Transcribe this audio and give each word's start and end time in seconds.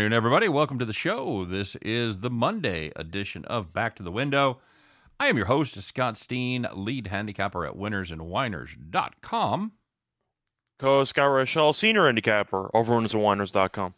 Good 0.00 0.04
afternoon, 0.06 0.16
everybody. 0.16 0.48
Welcome 0.48 0.78
to 0.78 0.86
the 0.86 0.94
show. 0.94 1.44
This 1.44 1.76
is 1.82 2.20
the 2.20 2.30
Monday 2.30 2.90
edition 2.96 3.44
of 3.44 3.74
Back 3.74 3.94
to 3.96 4.02
the 4.02 4.10
Window. 4.10 4.58
I 5.20 5.28
am 5.28 5.36
your 5.36 5.44
host, 5.44 5.78
Scott 5.82 6.16
Steen, 6.16 6.66
lead 6.72 7.08
handicapper 7.08 7.66
at 7.66 7.74
winnersandwhiners.com. 7.74 9.72
Co 10.78 11.04
Scott 11.04 11.26
Rochelle, 11.26 11.74
senior 11.74 12.06
handicapper 12.06 12.74
over 12.74 12.94
winnersandwhiners.com. 12.94 13.92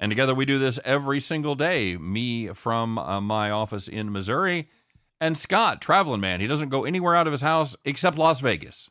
And 0.00 0.10
together 0.10 0.34
we 0.34 0.44
do 0.44 0.58
this 0.58 0.80
every 0.84 1.20
single 1.20 1.54
day. 1.54 1.96
Me 1.98 2.48
from 2.48 2.98
uh, 2.98 3.20
my 3.20 3.52
office 3.52 3.86
in 3.86 4.10
Missouri, 4.10 4.68
and 5.20 5.38
Scott, 5.38 5.80
traveling 5.80 6.20
man. 6.20 6.40
He 6.40 6.48
doesn't 6.48 6.70
go 6.70 6.84
anywhere 6.84 7.14
out 7.14 7.28
of 7.28 7.32
his 7.32 7.42
house 7.42 7.76
except 7.84 8.18
Las 8.18 8.40
Vegas. 8.40 8.90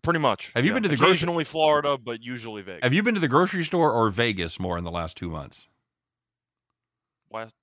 Pretty 0.00 0.20
much. 0.20 0.52
Have 0.54 0.64
you 0.64 0.72
been 0.72 0.84
to 0.84 0.88
the 0.88 0.96
grocery- 0.96 1.12
occasionally 1.12 1.44
Florida, 1.44 1.98
but 1.98 2.22
usually 2.22 2.62
Vegas. 2.62 2.82
Have 2.82 2.94
you 2.94 3.02
been 3.02 3.12
to 3.12 3.20
the 3.20 3.28
grocery 3.28 3.62
store 3.62 3.92
or 3.92 4.08
Vegas 4.08 4.58
more 4.58 4.78
in 4.78 4.84
the 4.84 4.90
last 4.90 5.18
two 5.18 5.28
months? 5.28 5.66
Last, 7.32 7.54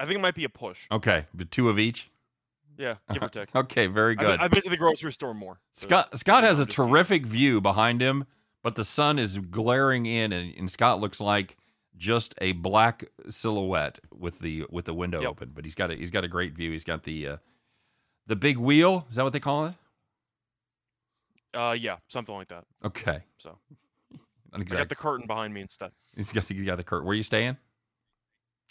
I 0.00 0.04
think 0.04 0.16
it 0.16 0.20
might 0.22 0.34
be 0.34 0.44
a 0.44 0.48
push. 0.48 0.80
Okay, 0.90 1.26
but 1.34 1.50
two 1.50 1.68
of 1.68 1.78
each. 1.78 2.10
Yeah, 2.78 2.96
give 3.12 3.22
or 3.22 3.28
take. 3.28 3.54
Okay, 3.54 3.86
very 3.86 4.14
good. 4.14 4.38
I've 4.40 4.50
been 4.50 4.62
to 4.62 4.70
the 4.70 4.76
grocery 4.76 5.12
store 5.12 5.34
more. 5.34 5.60
so- 5.72 5.86
Scott 5.86 6.18
Scott 6.18 6.44
has 6.44 6.58
a 6.58 6.66
terrific 6.66 7.24
view 7.26 7.60
behind 7.60 8.00
him, 8.00 8.26
but 8.62 8.74
the 8.74 8.84
sun 8.84 9.18
is 9.18 9.38
glaring 9.38 10.06
in, 10.06 10.32
and, 10.32 10.54
and 10.56 10.70
Scott 10.70 11.00
looks 11.00 11.20
like 11.20 11.56
just 11.96 12.34
a 12.42 12.52
black 12.52 13.04
silhouette 13.30 13.98
with 14.12 14.38
the 14.40 14.64
with 14.70 14.84
the 14.84 14.92
window 14.94 15.20
Yep. 15.22 15.30
open. 15.30 15.52
But 15.54 15.64
he's 15.64 15.74
got 15.74 15.90
a 15.90 15.94
he's 15.94 16.10
got 16.10 16.24
a 16.24 16.28
great 16.28 16.54
view. 16.54 16.70
He's 16.72 16.84
got 16.84 17.02
the 17.04 17.26
uh, 17.28 17.36
the 18.26 18.36
big 18.36 18.58
wheel. 18.58 19.06
Is 19.08 19.16
that 19.16 19.22
what 19.24 19.32
they 19.32 19.40
call 19.40 19.66
it? 19.66 19.74
Uh, 21.54 21.72
yeah, 21.78 21.96
something 22.08 22.34
like 22.34 22.48
that. 22.48 22.64
Okay, 22.84 23.22
So 23.38 23.56
I 24.52 24.62
got 24.62 24.90
the 24.90 24.94
curtain 24.94 25.26
behind 25.26 25.54
me 25.54 25.62
instead. 25.62 25.90
he's 26.14 26.30
got 26.30 26.44
the, 26.44 26.54
he's 26.54 26.66
got 26.66 26.76
the 26.76 26.84
curt. 26.84 27.02
Where 27.04 27.12
are 27.12 27.16
you 27.16 27.22
staying? 27.22 27.56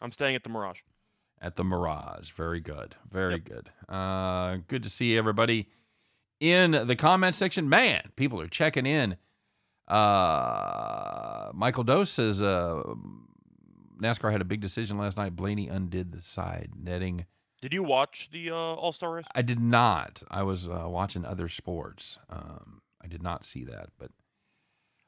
I'm 0.02 0.12
staying 0.12 0.36
at 0.36 0.44
the 0.44 0.50
Mirage. 0.50 0.82
At 1.42 1.56
the 1.56 1.64
Mirage. 1.64 2.32
Very 2.32 2.60
good. 2.60 2.96
Very 3.12 3.34
Yep. 3.36 3.44
good. 3.44 3.70
Uh, 3.94 4.58
good 4.68 4.84
to 4.84 4.90
see 4.90 5.18
everybody 5.18 5.70
in 6.40 6.72
the 6.72 6.96
comment 6.96 7.36
section. 7.36 7.68
Man, 7.70 8.12
people 8.16 8.40
are 8.42 8.48
checking 8.48 8.86
in. 8.86 9.18
Uh, 9.88 11.52
Michael 11.54 11.84
Dose 11.84 12.10
says 12.10 12.42
uh, 12.42 12.82
NASCAR 14.02 14.32
had 14.32 14.42
a 14.42 14.46
big 14.46 14.62
decision 14.62 14.98
last 14.98 15.18
night. 15.18 15.36
Blaney 15.36 15.68
undid 15.68 16.12
the 16.12 16.22
side 16.22 16.72
netting. 16.78 17.26
Did 17.62 17.74
you 17.74 17.84
watch 17.84 18.30
the 18.32 18.52
uh, 18.52 18.56
All 18.56 18.92
Star 18.92 19.14
race? 19.14 19.26
I 19.34 19.42
did 19.42 19.60
not. 19.60 20.22
I 20.30 20.44
was 20.44 20.68
uh, 20.68 20.86
watching 20.88 21.26
other 21.26 21.50
sports. 21.50 22.18
Um, 22.30 22.82
I 23.04 23.08
did 23.08 23.24
not 23.24 23.44
see 23.46 23.64
that, 23.66 23.90
but 23.98 24.12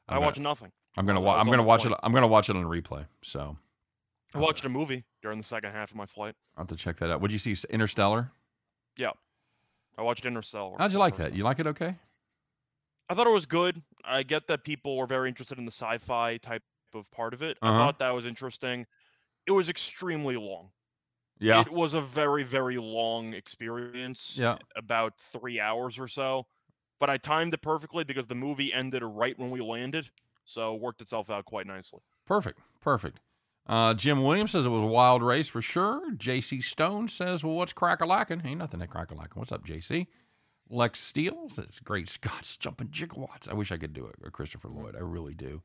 I 0.08 0.16
I'm 0.16 0.22
watched 0.22 0.40
nothing. 0.40 0.72
I'm 0.96 1.06
gonna. 1.06 1.20
I 1.20 1.24
Wa- 1.24 1.38
I'm 1.38 1.46
gonna 1.46 1.62
watch 1.62 1.84
it. 1.84 1.92
I'm 2.02 2.12
gonna 2.12 2.26
watch 2.26 2.48
it 2.48 2.56
on 2.56 2.64
replay. 2.64 3.06
So 3.22 3.56
I 4.34 4.38
watched 4.38 4.64
a 4.64 4.68
movie 4.68 5.04
during 5.22 5.38
the 5.38 5.44
second 5.44 5.72
half 5.72 5.90
of 5.90 5.96
my 5.96 6.06
flight. 6.06 6.34
I'll 6.56 6.62
have 6.62 6.68
to 6.68 6.76
check 6.76 6.96
that 6.98 7.10
out. 7.10 7.20
Would 7.20 7.32
you 7.32 7.38
see 7.38 7.56
Interstellar? 7.70 8.30
Yeah, 8.96 9.12
I 9.96 10.02
watched 10.02 10.26
Interstellar. 10.26 10.76
How'd 10.78 10.92
you 10.92 10.98
like 10.98 11.16
that? 11.16 11.30
time. 11.30 11.36
You 11.36 11.44
like 11.44 11.58
it? 11.58 11.66
Okay. 11.66 11.96
I 13.08 13.14
thought 13.14 13.26
it 13.26 13.32
was 13.32 13.46
good. 13.46 13.80
I 14.04 14.22
get 14.22 14.46
that 14.48 14.64
people 14.64 14.96
were 14.96 15.06
very 15.06 15.28
interested 15.28 15.58
in 15.58 15.64
the 15.64 15.72
sci-fi 15.72 16.36
type 16.38 16.62
of 16.94 17.10
part 17.10 17.32
of 17.32 17.42
it. 17.42 17.56
Uh-huh. 17.62 17.72
I 17.72 17.78
thought 17.78 17.98
that 18.00 18.10
was 18.10 18.26
interesting. 18.26 18.86
It 19.46 19.52
was 19.52 19.70
extremely 19.70 20.36
long. 20.36 20.70
Yeah. 21.40 21.60
It 21.62 21.72
was 21.72 21.94
a 21.94 22.00
very, 22.00 22.42
very 22.42 22.76
long 22.76 23.32
experience. 23.32 24.36
Yeah. 24.38 24.58
About 24.76 25.14
three 25.32 25.58
hours 25.58 25.98
or 25.98 26.08
so. 26.08 26.46
But 27.00 27.08
I 27.08 27.16
timed 27.16 27.54
it 27.54 27.62
perfectly 27.62 28.04
because 28.04 28.26
the 28.26 28.34
movie 28.34 28.74
ended 28.74 29.02
right 29.04 29.38
when 29.38 29.50
we 29.50 29.60
landed. 29.60 30.10
So 30.44 30.74
it 30.74 30.80
worked 30.80 31.00
itself 31.00 31.30
out 31.30 31.44
quite 31.44 31.66
nicely. 31.66 32.00
Perfect. 32.26 32.58
Perfect. 32.80 33.20
Uh, 33.68 33.92
Jim 33.94 34.22
Williams 34.24 34.52
says 34.52 34.64
it 34.64 34.70
was 34.70 34.82
a 34.82 34.86
wild 34.86 35.22
race 35.22 35.48
for 35.48 35.60
sure. 35.60 36.00
JC 36.14 36.64
Stone 36.64 37.08
says, 37.08 37.44
well, 37.44 37.54
what's 37.54 37.72
crack 37.74 38.00
a 38.00 38.06
lacking? 38.06 38.40
Ain't 38.44 38.58
nothing 38.58 38.80
at 38.80 38.88
crack 38.90 39.10
a 39.10 39.14
lacking. 39.14 39.38
What's 39.38 39.52
up, 39.52 39.66
JC? 39.66 40.06
Lex 40.70 41.00
Steele 41.00 41.48
says, 41.50 41.80
great 41.84 42.08
Scots 42.10 42.56
jumping 42.56 42.88
gigawatts. 42.88 43.48
I 43.48 43.54
wish 43.54 43.70
I 43.70 43.76
could 43.76 43.92
do 43.92 44.06
it, 44.06 44.14
a 44.26 44.30
Christopher 44.30 44.68
Lloyd. 44.68 44.96
I 44.96 45.00
really 45.00 45.34
do. 45.34 45.60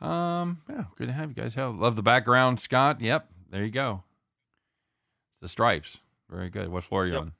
Um, 0.00 0.62
yeah, 0.68 0.84
good 0.96 1.06
to 1.08 1.12
have 1.12 1.28
you 1.30 1.34
guys. 1.34 1.54
Hell, 1.54 1.72
love 1.72 1.96
the 1.96 2.02
background, 2.02 2.60
Scott. 2.60 3.00
Yep, 3.00 3.28
there 3.50 3.64
you 3.64 3.70
go. 3.70 4.02
It's 5.34 5.42
the 5.42 5.48
stripes. 5.48 5.98
Very 6.30 6.50
good. 6.50 6.68
What 6.68 6.84
floor 6.84 7.04
are 7.04 7.06
you 7.06 7.12
Yep. 7.14 7.22
on? 7.22 7.32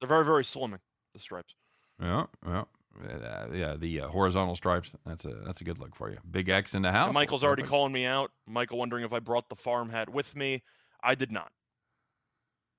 They're 0.00 0.08
very, 0.08 0.24
very 0.24 0.44
slimming, 0.44 0.78
the 1.14 1.20
stripes. 1.20 1.54
Yeah, 2.00 2.26
yeah, 2.46 2.64
uh, 3.08 3.46
yeah. 3.52 3.76
The 3.76 4.00
uh, 4.02 4.08
horizontal 4.08 4.56
stripes. 4.56 4.94
That's 5.06 5.24
a 5.24 5.34
that's 5.44 5.60
a 5.60 5.64
good 5.64 5.78
look 5.78 5.94
for 5.94 6.10
you. 6.10 6.18
Big 6.30 6.48
X 6.48 6.74
in 6.74 6.82
the 6.82 6.92
house. 6.92 7.06
And 7.08 7.14
Michael's 7.14 7.44
already 7.44 7.62
calling 7.62 7.92
me 7.92 8.04
out. 8.06 8.30
Michael 8.46 8.78
wondering 8.78 9.04
if 9.04 9.12
I 9.12 9.18
brought 9.20 9.48
the 9.48 9.56
farm 9.56 9.90
hat 9.90 10.08
with 10.08 10.34
me. 10.36 10.62
I 11.02 11.14
did 11.14 11.30
not. 11.32 11.50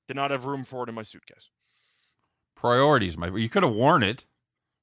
Did 0.07 0.15
not 0.17 0.31
have 0.31 0.45
room 0.45 0.63
for 0.65 0.83
it 0.83 0.89
in 0.89 0.95
my 0.95 1.03
suitcase. 1.03 1.49
Priorities, 2.55 3.17
my. 3.17 3.27
You 3.35 3.49
could 3.49 3.63
have 3.63 3.73
worn 3.73 4.03
it. 4.03 4.25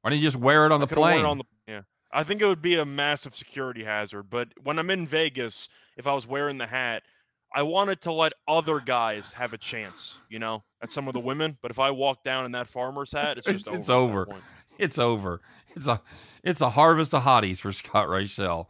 Why 0.03 0.11
didn't 0.11 0.23
you 0.23 0.29
just 0.29 0.37
wear 0.43 0.67
it 0.67 0.73
on 0.73 0.81
I 0.81 0.85
the 0.85 0.89
could've 0.89 1.01
worn 1.03 1.13
it 1.13 1.17
plane? 1.17 1.25
on 1.27 1.39
the- 1.39 1.45
yeah. 1.67 1.81
I 2.13 2.25
think 2.25 2.41
it 2.41 2.47
would 2.47 2.63
be 2.63 2.77
a 2.77 2.85
massive 2.87 3.37
security 3.37 3.85
hazard, 3.85 4.31
but 4.31 4.49
when 4.63 4.79
I'm 4.79 4.89
in 4.91 5.07
Vegas, 5.07 5.69
if 5.97 6.07
I 6.07 6.15
was 6.15 6.27
wearing 6.27 6.57
the 6.57 6.67
hat, 6.67 7.03
I 7.55 7.63
wanted 7.63 8.01
to 8.03 8.13
let 8.13 8.33
other 8.47 8.81
guys 8.81 9.33
have 9.35 9.53
a 9.53 9.59
chance, 9.59 10.19
you 10.31 10.39
know, 10.39 10.65
at 10.83 10.91
some 10.91 11.07
of 11.09 11.15
the 11.15 11.21
women. 11.21 11.59
But 11.61 11.71
if 11.71 11.79
I 11.79 11.91
walk 11.91 12.23
down 12.25 12.47
in 12.47 12.53
that 12.53 12.67
farmer's 12.67 13.13
hat, 13.13 13.37
it's 13.39 13.47
just 13.47 13.67
It's- 13.67 13.81
it's 13.81 13.91
over. 13.91 14.27
Over. 14.81 14.85
at 14.85 14.91
that 14.91 14.91
point. 14.91 14.91
It's 14.91 14.99
over. 14.99 15.41
It's 15.77 15.87
a 15.89 16.01
it's 16.43 16.61
a 16.61 16.71
harvest 16.71 17.15
of 17.15 17.23
hotties 17.23 17.59
for 17.59 17.73
Scott 17.73 18.09
Reichel. 18.09 18.67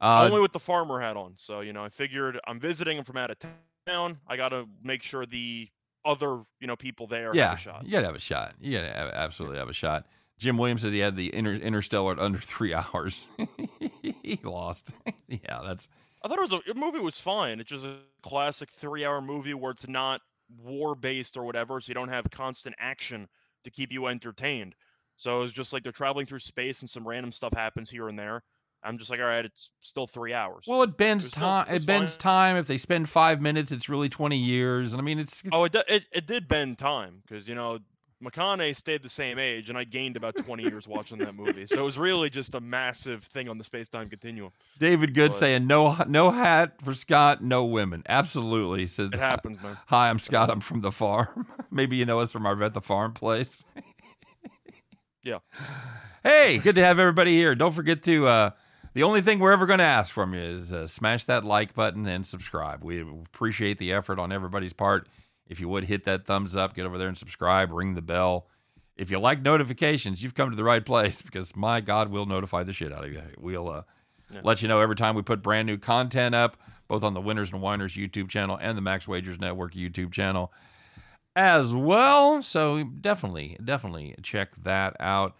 Uh, 0.00 0.24
Only 0.24 0.40
with 0.40 0.52
the 0.52 0.60
farmer 0.60 1.00
hat 1.00 1.16
on. 1.16 1.32
So, 1.36 1.60
you 1.60 1.72
know, 1.72 1.84
I 1.84 1.88
figured 1.88 2.38
I'm 2.46 2.60
visiting 2.60 2.98
him 2.98 3.04
from 3.04 3.16
out 3.16 3.30
of 3.30 3.38
town. 3.86 4.18
I 4.28 4.36
got 4.36 4.50
to 4.50 4.68
make 4.82 5.02
sure 5.02 5.24
the 5.24 5.68
other, 6.04 6.42
you 6.60 6.66
know, 6.66 6.76
people 6.76 7.06
there 7.06 7.34
yeah, 7.34 7.50
have 7.50 7.58
a 7.58 7.60
shot. 7.60 7.84
you 7.86 7.92
gotta 7.92 8.06
have 8.06 8.14
a 8.14 8.20
shot. 8.20 8.54
You 8.60 8.78
gotta 8.78 8.92
have, 8.92 9.08
absolutely 9.14 9.58
have 9.58 9.68
a 9.68 9.74
shot. 9.74 10.06
Jim 10.38 10.58
Williams 10.58 10.82
said 10.82 10.92
he 10.92 10.98
had 10.98 11.16
the 11.16 11.34
inter, 11.34 11.54
Interstellar 11.54 12.12
at 12.12 12.18
under 12.18 12.38
three 12.38 12.74
hours. 12.94 13.20
he 14.00 14.38
lost. 14.42 14.92
yeah, 15.28 15.60
that's 15.64 15.88
I 16.22 16.28
thought 16.28 16.38
it 16.38 16.50
was 16.50 16.60
a 16.68 16.72
the 16.72 16.78
movie 16.78 16.98
was 17.00 17.18
fine. 17.18 17.60
It's 17.60 17.70
just 17.70 17.86
a 17.86 17.96
classic 18.22 18.70
three 18.70 19.04
hour 19.04 19.20
movie 19.20 19.54
where 19.54 19.70
it's 19.72 19.88
not 19.88 20.20
war 20.62 20.94
based 20.94 21.36
or 21.36 21.44
whatever, 21.44 21.80
so 21.80 21.88
you 21.90 21.94
don't 21.94 22.08
have 22.08 22.26
constant 22.30 22.76
action 22.78 23.28
to 23.64 23.70
keep 23.70 23.92
you 23.92 24.06
entertained. 24.06 24.74
So 25.16 25.42
it's 25.42 25.52
just 25.52 25.72
like 25.72 25.82
they're 25.82 25.92
traveling 25.92 26.26
through 26.26 26.40
space 26.40 26.80
and 26.80 26.90
some 26.90 27.06
random 27.06 27.32
stuff 27.32 27.52
happens 27.54 27.90
here 27.90 28.08
and 28.08 28.18
there. 28.18 28.42
I'm 28.82 28.98
just 28.98 29.10
like, 29.10 29.20
all 29.20 29.26
right, 29.26 29.44
it's 29.44 29.70
still 29.80 30.06
three 30.06 30.34
hours. 30.34 30.64
well, 30.68 30.82
it 30.82 30.96
bends 30.98 31.24
It 31.24 31.28
was 31.28 31.32
still- 31.32 31.40
time. 31.42 31.66
it 31.74 31.86
bends 31.86 32.16
fine. 32.16 32.52
time. 32.52 32.56
If 32.58 32.66
they 32.66 32.76
spend 32.76 33.08
five 33.08 33.40
minutes, 33.40 33.72
it's 33.72 33.88
really 33.88 34.08
twenty 34.10 34.36
years. 34.38 34.92
And 34.92 35.00
I 35.00 35.04
mean, 35.04 35.18
it's, 35.18 35.40
it's 35.40 35.48
oh, 35.52 35.64
it, 35.64 35.74
it 35.88 36.04
it 36.12 36.26
did 36.26 36.48
bend 36.48 36.76
time 36.78 37.22
because 37.26 37.48
you 37.48 37.54
know 37.54 37.78
McConaughey 38.22 38.74
stayed 38.76 39.02
the 39.02 39.08
same 39.08 39.38
age, 39.38 39.68
and 39.70 39.76
I 39.78 39.84
gained 39.84 40.16
about 40.16 40.36
20 40.36 40.62
years 40.62 40.88
watching 40.88 41.18
that 41.18 41.34
movie. 41.34 41.66
So 41.66 41.80
it 41.80 41.84
was 41.84 41.98
really 41.98 42.30
just 42.30 42.54
a 42.54 42.60
massive 42.60 43.24
thing 43.24 43.48
on 43.50 43.58
the 43.58 43.64
space 43.64 43.88
time 43.88 44.08
continuum. 44.08 44.50
David 44.78 45.14
Good 45.14 45.30
but- 45.32 45.36
saying 45.38 45.66
no 45.66 45.96
no 46.06 46.30
hat 46.30 46.74
for 46.84 46.92
Scott, 46.94 47.42
no 47.42 47.64
women. 47.64 48.02
Absolutely 48.08 48.80
he 48.80 48.86
says. 48.86 49.10
It 49.12 49.18
happens, 49.18 49.62
man. 49.62 49.78
Hi, 49.86 50.10
I'm 50.10 50.18
Scott. 50.18 50.50
I'm 50.50 50.60
from 50.60 50.82
the 50.82 50.92
farm. 50.92 51.46
Maybe 51.70 51.96
you 51.96 52.04
know 52.04 52.20
us 52.20 52.32
from 52.32 52.44
our 52.46 52.62
at 52.62 52.74
the 52.74 52.82
farm 52.82 53.12
place. 53.14 53.64
Yeah. 55.24 55.38
Hey, 56.26 56.56
good 56.56 56.76
to 56.76 56.82
have 56.82 56.98
everybody 56.98 57.32
here. 57.36 57.54
Don't 57.54 57.74
forget 57.74 58.02
to. 58.04 58.26
Uh, 58.26 58.50
the 58.94 59.02
only 59.02 59.20
thing 59.20 59.40
we're 59.40 59.52
ever 59.52 59.66
going 59.66 59.78
to 59.80 59.84
ask 59.84 60.10
from 60.10 60.32
you 60.32 60.40
is 60.40 60.72
uh, 60.72 60.86
smash 60.86 61.24
that 61.26 61.44
like 61.44 61.74
button 61.74 62.06
and 62.06 62.24
subscribe. 62.24 62.82
We 62.82 63.02
appreciate 63.02 63.76
the 63.76 63.92
effort 63.92 64.18
on 64.18 64.32
everybody's 64.32 64.72
part. 64.72 65.06
If 65.50 65.60
you 65.60 65.68
would 65.68 65.84
hit 65.84 66.04
that 66.04 66.24
thumbs 66.24 66.56
up, 66.56 66.74
get 66.74 66.86
over 66.86 66.96
there 66.96 67.08
and 67.08 67.18
subscribe, 67.18 67.70
ring 67.70 67.94
the 67.94 68.00
bell. 68.00 68.46
If 68.96 69.10
you 69.10 69.18
like 69.18 69.42
notifications, 69.42 70.22
you've 70.22 70.34
come 70.34 70.48
to 70.48 70.56
the 70.56 70.64
right 70.64 70.82
place 70.82 71.20
because 71.20 71.54
my 71.54 71.82
God, 71.82 72.08
we'll 72.10 72.24
notify 72.24 72.62
the 72.62 72.72
shit 72.72 72.90
out 72.90 73.04
of 73.04 73.12
you. 73.12 73.20
We'll 73.36 73.68
uh, 73.68 73.82
Yeah. 74.32 74.40
let 74.44 74.62
you 74.62 74.68
know 74.68 74.80
every 74.80 74.96
time 74.96 75.14
we 75.16 75.20
put 75.20 75.42
brand 75.42 75.66
new 75.66 75.76
content 75.76 76.34
up, 76.34 76.56
both 76.88 77.02
on 77.04 77.12
the 77.12 77.20
Winners 77.20 77.52
and 77.52 77.60
Whiners 77.60 77.94
YouTube 77.96 78.30
channel 78.30 78.58
and 78.62 78.78
the 78.78 78.82
Max 78.82 79.06
Wagers 79.06 79.38
Network 79.38 79.74
YouTube 79.74 80.10
channel 80.10 80.54
as 81.36 81.74
well. 81.74 82.42
So 82.42 82.84
definitely, 82.84 83.56
definitely 83.62 84.14
check 84.22 84.50
that 84.62 84.96
out. 85.00 85.36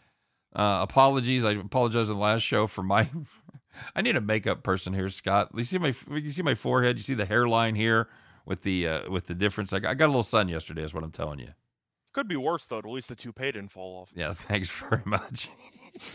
Uh, 0.54 0.80
apologies, 0.82 1.44
I 1.44 1.52
apologize 1.52 2.08
on 2.08 2.16
the 2.16 2.22
last 2.22 2.42
show 2.42 2.66
for 2.66 2.82
my. 2.82 3.08
I 3.96 4.02
need 4.02 4.14
a 4.14 4.20
makeup 4.20 4.62
person 4.62 4.94
here, 4.94 5.08
Scott. 5.08 5.50
You 5.54 5.64
see 5.64 5.78
my, 5.78 5.94
you 6.08 6.30
see 6.30 6.42
my 6.42 6.54
forehead. 6.54 6.96
You 6.96 7.02
see 7.02 7.14
the 7.14 7.26
hairline 7.26 7.74
here 7.74 8.08
with 8.46 8.62
the 8.62 8.86
uh, 8.86 9.10
with 9.10 9.26
the 9.26 9.34
difference. 9.34 9.72
I 9.72 9.80
got, 9.80 9.90
I 9.90 9.94
got 9.94 10.06
a 10.06 10.08
little 10.08 10.22
sun 10.22 10.48
yesterday. 10.48 10.82
Is 10.82 10.94
what 10.94 11.02
I'm 11.02 11.10
telling 11.10 11.40
you. 11.40 11.48
Could 12.12 12.28
be 12.28 12.36
worse 12.36 12.66
though. 12.66 12.78
At 12.78 12.86
least 12.86 13.08
the 13.08 13.16
toupee 13.16 13.52
didn't 13.52 13.72
fall 13.72 14.02
off. 14.02 14.12
Yeah, 14.14 14.32
thanks 14.34 14.68
very 14.70 15.02
much. 15.04 15.50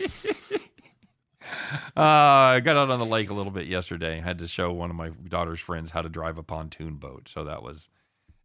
uh, 1.94 2.00
I 2.00 2.60
got 2.60 2.78
out 2.78 2.90
on 2.90 2.98
the 2.98 3.06
lake 3.06 3.28
a 3.28 3.34
little 3.34 3.52
bit 3.52 3.66
yesterday. 3.66 4.16
I 4.16 4.20
had 4.22 4.38
to 4.38 4.48
show 4.48 4.72
one 4.72 4.88
of 4.88 4.96
my 4.96 5.10
daughter's 5.28 5.60
friends 5.60 5.90
how 5.90 6.00
to 6.00 6.08
drive 6.08 6.38
a 6.38 6.42
pontoon 6.42 6.96
boat, 6.96 7.28
so 7.28 7.44
that 7.44 7.62
was 7.62 7.90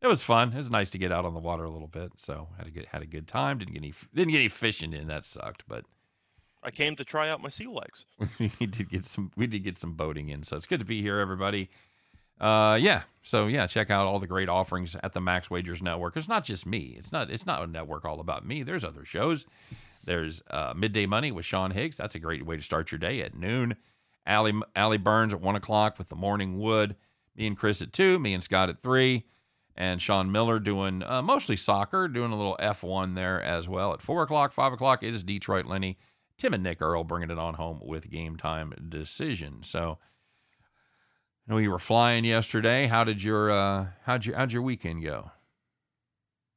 it 0.05 0.09
was 0.09 0.21
fun. 0.21 0.53
It 0.53 0.57
was 0.57 0.69
nice 0.69 0.91
to 0.91 0.97
get 0.97 1.11
out 1.11 1.25
on 1.25 1.33
the 1.33 1.39
water 1.39 1.63
a 1.63 1.69
little 1.69 1.87
bit. 1.87 2.11
So 2.17 2.47
had 2.57 2.67
a 2.67 2.69
good 2.69 2.85
had 2.85 3.01
a 3.01 3.07
good 3.07 3.27
time. 3.27 3.57
Didn't 3.57 3.73
get 3.73 3.81
any 3.81 3.93
didn't 4.13 4.31
get 4.31 4.37
any 4.37 4.49
fishing 4.49 4.93
in. 4.93 5.07
That 5.07 5.25
sucked, 5.25 5.63
but 5.67 5.85
I 6.61 6.71
came 6.71 6.95
to 6.97 7.03
try 7.03 7.29
out 7.29 7.41
my 7.41 7.49
sea 7.49 7.67
legs. 7.67 8.05
we 8.39 8.67
did 8.67 8.89
get 8.89 9.05
some 9.05 9.31
we 9.35 9.47
did 9.47 9.63
get 9.63 9.79
some 9.79 9.93
boating 9.93 10.29
in, 10.29 10.43
so 10.43 10.55
it's 10.57 10.67
good 10.67 10.79
to 10.79 10.85
be 10.85 11.01
here, 11.01 11.17
everybody. 11.17 11.69
Uh, 12.39 12.77
yeah. 12.79 13.03
So 13.23 13.47
yeah, 13.47 13.65
check 13.65 13.89
out 13.89 14.05
all 14.05 14.19
the 14.19 14.27
great 14.27 14.47
offerings 14.47 14.95
at 15.01 15.13
the 15.13 15.21
Max 15.21 15.49
Wagers 15.49 15.81
Network. 15.81 16.15
It's 16.17 16.27
not 16.27 16.43
just 16.43 16.65
me. 16.67 16.95
It's 16.97 17.11
not. 17.11 17.31
It's 17.31 17.45
not 17.45 17.63
a 17.63 17.67
network 17.67 18.05
all 18.05 18.19
about 18.19 18.45
me. 18.45 18.61
There's 18.61 18.83
other 18.83 19.05
shows. 19.05 19.47
There's 20.05 20.41
uh, 20.51 20.73
Midday 20.75 21.07
Money 21.07 21.31
with 21.31 21.45
Sean 21.45 21.71
Higgs. 21.71 21.97
That's 21.97 22.13
a 22.13 22.19
great 22.19 22.45
way 22.45 22.57
to 22.57 22.61
start 22.61 22.91
your 22.91 22.99
day 22.99 23.21
at 23.21 23.35
noon. 23.35 23.75
Allie 24.27 24.53
Allie 24.75 24.97
Burns 24.97 25.33
at 25.33 25.41
one 25.41 25.55
o'clock 25.55 25.97
with 25.97 26.09
the 26.09 26.15
Morning 26.15 26.59
Wood. 26.59 26.95
Me 27.35 27.47
and 27.47 27.57
Chris 27.57 27.81
at 27.81 27.91
two. 27.91 28.19
Me 28.19 28.33
and 28.33 28.43
Scott 28.43 28.69
at 28.69 28.79
three. 28.79 29.25
And 29.77 30.01
Sean 30.01 30.31
Miller 30.31 30.60
doing 30.60 31.04
uh, 31.04 31.22
mostly 31.22 31.57
soccer, 31.57 32.07
doing 32.07 32.31
a 32.31 32.38
little 32.38 32.57
F1 32.62 33.16
there 33.16 33.42
as 33.42 33.68
well. 33.68 33.94
At 33.94 34.01
four 34.01 34.24
o'clock, 34.24 34.54
five 34.54 34.72
o'clock, 34.72 35.04
it 35.04 35.13
is 35.13 35.24
Detroit 35.24 35.66
Lenny. 35.66 35.98
Tim 36.38 36.54
and 36.54 36.63
Nick 36.63 36.81
Earl 36.81 37.04
bringing 37.04 37.30
it 37.30 37.39
on 37.39 37.56
home 37.56 37.80
with 37.81 38.10
game 38.10 38.38
time 38.38 38.74
decision. 38.89 39.63
So, 39.63 39.98
I 41.48 41.54
know 41.54 41.57
you 41.60 41.72
were 41.72 41.80
flying 41.80 42.25
yesterday. 42.25 42.88
How 42.88 43.04
did 43.04 43.22
your 43.22 43.51
uh, 43.51 43.88
how'd 44.04 44.25
your 44.25 44.36
how'd 44.36 44.51
your 44.51 44.62
weekend 44.62 45.04
go? 45.04 45.31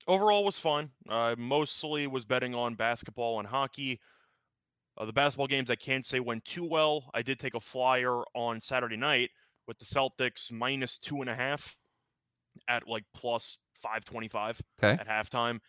Overall 0.07 0.45
was 0.45 0.59
fun. 0.59 0.91
I 1.09 1.35
mostly 1.37 2.07
was 2.07 2.25
betting 2.25 2.55
on 2.55 2.75
basketball 2.75 3.41
and 3.41 3.49
hockey. 3.49 4.01
Uh, 4.97 5.05
the 5.05 5.13
basketball 5.13 5.47
games 5.47 5.71
I 5.71 5.77
can't 5.77 6.07
say 6.07 6.19
went 6.19 6.45
too 6.45 6.65
well. 6.65 7.11
I 7.15 7.21
did 7.23 7.39
take 7.39 7.55
a 7.55 7.61
flyer 7.61 8.23
on 8.35 8.61
Saturday 8.61 8.97
night 8.97 9.31
with 9.67 9.79
the 9.79 9.85
Celtics 9.85 10.51
minus 10.51 10.99
two 10.99 11.21
and 11.21 11.29
a 11.29 11.35
half 11.35 11.77
at 12.69 12.89
like 12.89 13.05
plus 13.15 13.59
525 13.83 14.61
Okay. 14.83 15.01
at 15.01 15.09
halftime. 15.09 15.61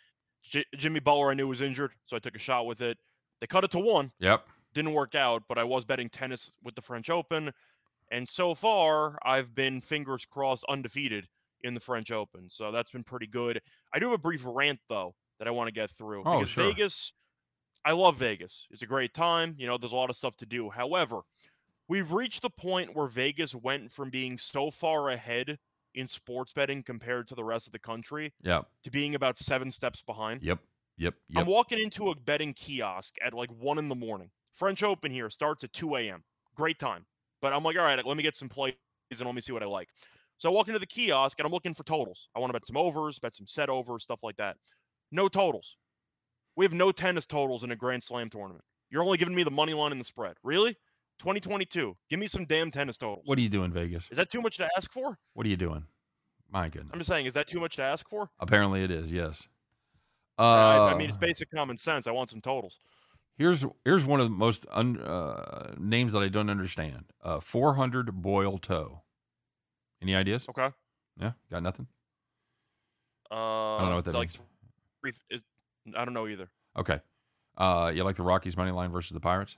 J- 0.43 0.65
Jimmy 0.75 0.99
Butler, 0.99 1.31
I 1.31 1.33
knew 1.33 1.47
was 1.47 1.61
injured, 1.61 1.91
so 2.05 2.15
I 2.15 2.19
took 2.19 2.35
a 2.35 2.39
shot 2.39 2.65
with 2.65 2.81
it. 2.81 2.97
They 3.41 3.47
cut 3.47 3.63
it 3.63 3.71
to 3.71 3.79
one. 3.79 4.11
Yep. 4.19 4.45
Didn't 4.73 4.93
work 4.93 5.15
out, 5.15 5.43
but 5.47 5.57
I 5.57 5.63
was 5.63 5.85
betting 5.85 6.09
tennis 6.09 6.51
with 6.63 6.75
the 6.75 6.81
French 6.81 7.09
Open. 7.09 7.51
And 8.11 8.27
so 8.27 8.55
far, 8.55 9.17
I've 9.23 9.53
been 9.53 9.81
fingers 9.81 10.25
crossed 10.25 10.65
undefeated 10.69 11.27
in 11.63 11.73
the 11.73 11.79
French 11.79 12.11
Open. 12.11 12.47
So 12.49 12.71
that's 12.71 12.91
been 12.91 13.03
pretty 13.03 13.27
good. 13.27 13.61
I 13.93 13.99
do 13.99 14.05
have 14.05 14.13
a 14.13 14.17
brief 14.17 14.43
rant, 14.45 14.79
though, 14.89 15.13
that 15.39 15.47
I 15.47 15.51
want 15.51 15.67
to 15.67 15.73
get 15.73 15.91
through. 15.91 16.23
Oh, 16.25 16.39
because 16.39 16.49
sure. 16.49 16.63
Vegas, 16.65 17.13
I 17.85 17.91
love 17.91 18.17
Vegas. 18.17 18.65
It's 18.71 18.81
a 18.81 18.87
great 18.87 19.13
time. 19.13 19.55
You 19.57 19.67
know, 19.67 19.77
there's 19.77 19.93
a 19.93 19.95
lot 19.95 20.09
of 20.09 20.15
stuff 20.15 20.35
to 20.37 20.45
do. 20.45 20.69
However, 20.69 21.21
we've 21.87 22.11
reached 22.11 22.41
the 22.41 22.49
point 22.49 22.95
where 22.95 23.07
Vegas 23.07 23.53
went 23.53 23.91
from 23.91 24.09
being 24.09 24.37
so 24.37 24.71
far 24.71 25.09
ahead 25.09 25.57
in 25.99 26.07
sports 26.07 26.53
betting 26.53 26.83
compared 26.83 27.27
to 27.27 27.35
the 27.35 27.43
rest 27.43 27.67
of 27.67 27.73
the 27.73 27.79
country 27.79 28.33
Yeah. 28.41 28.61
to 28.83 28.91
being 28.91 29.15
about 29.15 29.37
seven 29.37 29.71
steps 29.71 30.01
behind. 30.01 30.41
Yep. 30.41 30.59
Yep. 30.97 31.13
I'm 31.35 31.45
walking 31.45 31.79
into 31.79 32.09
a 32.09 32.15
betting 32.15 32.53
kiosk 32.53 33.15
at 33.23 33.33
like 33.33 33.49
one 33.51 33.77
in 33.77 33.87
the 33.87 33.95
morning. 33.95 34.31
French 34.55 34.83
Open 34.83 35.11
here 35.11 35.29
starts 35.29 35.63
at 35.63 35.71
2 35.73 35.95
a.m. 35.95 36.23
Great 36.55 36.77
time. 36.79 37.05
But 37.41 37.53
I'm 37.53 37.63
like, 37.63 37.77
all 37.77 37.83
right, 37.83 38.05
let 38.05 38.17
me 38.17 38.23
get 38.23 38.35
some 38.35 38.49
plays 38.49 38.73
and 39.11 39.21
let 39.21 39.33
me 39.33 39.39
see 39.41 39.53
what 39.53 39.63
I 39.63 39.65
like. 39.65 39.87
So 40.37 40.49
I 40.49 40.53
walk 40.53 40.67
into 40.67 40.79
the 40.79 40.85
kiosk 40.85 41.39
and 41.39 41.45
I'm 41.45 41.51
looking 41.53 41.73
for 41.73 41.83
totals. 41.83 42.27
I 42.35 42.39
want 42.39 42.49
to 42.49 42.53
bet 42.53 42.65
some 42.65 42.75
overs, 42.77 43.17
bet 43.19 43.33
some 43.33 43.47
set 43.47 43.69
overs, 43.69 44.03
stuff 44.03 44.19
like 44.23 44.35
that. 44.37 44.57
No 45.11 45.27
totals. 45.29 45.77
We 46.57 46.65
have 46.65 46.73
no 46.73 46.91
tennis 46.91 47.25
totals 47.25 47.63
in 47.63 47.71
a 47.71 47.75
Grand 47.75 48.03
Slam 48.03 48.29
tournament. 48.29 48.63
You're 48.89 49.03
only 49.03 49.17
giving 49.17 49.35
me 49.35 49.43
the 49.43 49.51
money 49.51 49.73
line 49.73 49.91
and 49.93 50.01
the 50.01 50.05
spread. 50.05 50.35
Really? 50.43 50.75
2022. 51.19 51.95
Give 52.09 52.19
me 52.19 52.27
some 52.27 52.45
damn 52.45 52.71
tennis 52.71 52.97
totals. 52.97 53.23
What 53.25 53.37
are 53.37 53.41
you 53.41 53.49
doing, 53.49 53.71
Vegas? 53.71 54.07
Is 54.09 54.17
that 54.17 54.29
too 54.29 54.41
much 54.41 54.57
to 54.57 54.69
ask 54.77 54.91
for? 54.91 55.17
What 55.33 55.45
are 55.45 55.49
you 55.49 55.57
doing? 55.57 55.83
My 56.51 56.69
goodness. 56.69 56.89
I'm 56.93 56.99
just 56.99 57.09
saying, 57.09 57.25
is 57.25 57.33
that 57.35 57.47
too 57.47 57.59
much 57.59 57.75
to 57.75 57.83
ask 57.83 58.09
for? 58.09 58.29
Apparently 58.39 58.83
it 58.83 58.91
is. 58.91 59.11
Yes. 59.11 59.47
Uh, 60.39 60.41
I, 60.41 60.93
I 60.93 60.97
mean, 60.97 61.09
it's 61.09 61.17
basic 61.17 61.51
common 61.51 61.77
sense. 61.77 62.07
I 62.07 62.11
want 62.11 62.29
some 62.29 62.41
totals. 62.41 62.79
Here's 63.37 63.65
here's 63.85 64.03
one 64.03 64.19
of 64.19 64.25
the 64.25 64.35
most 64.35 64.65
un, 64.71 64.99
uh, 64.99 65.73
names 65.77 66.13
that 66.13 66.19
I 66.19 66.27
don't 66.27 66.49
understand. 66.49 67.05
Uh, 67.23 67.39
400 67.39 68.21
boil 68.21 68.57
toe. 68.57 69.01
Any 70.01 70.15
ideas? 70.15 70.45
Okay. 70.49 70.69
Yeah, 71.19 71.31
got 71.51 71.63
nothing. 71.63 71.87
Uh, 73.31 73.35
I 73.35 73.79
don't 73.81 73.89
know 73.89 73.95
what 73.97 74.05
that 74.05 74.13
like 74.13 74.29
means. 74.29 74.39
three, 75.01 75.13
is, 75.29 75.43
I 75.95 76.03
don't 76.03 76.13
know 76.13 76.27
either. 76.27 76.49
Okay. 76.77 76.99
Uh, 77.57 77.91
you 77.93 78.03
like 78.03 78.15
the 78.15 78.23
Rockies 78.23 78.57
money 78.57 78.71
line 78.71 78.91
versus 78.91 79.11
the 79.11 79.19
Pirates? 79.19 79.57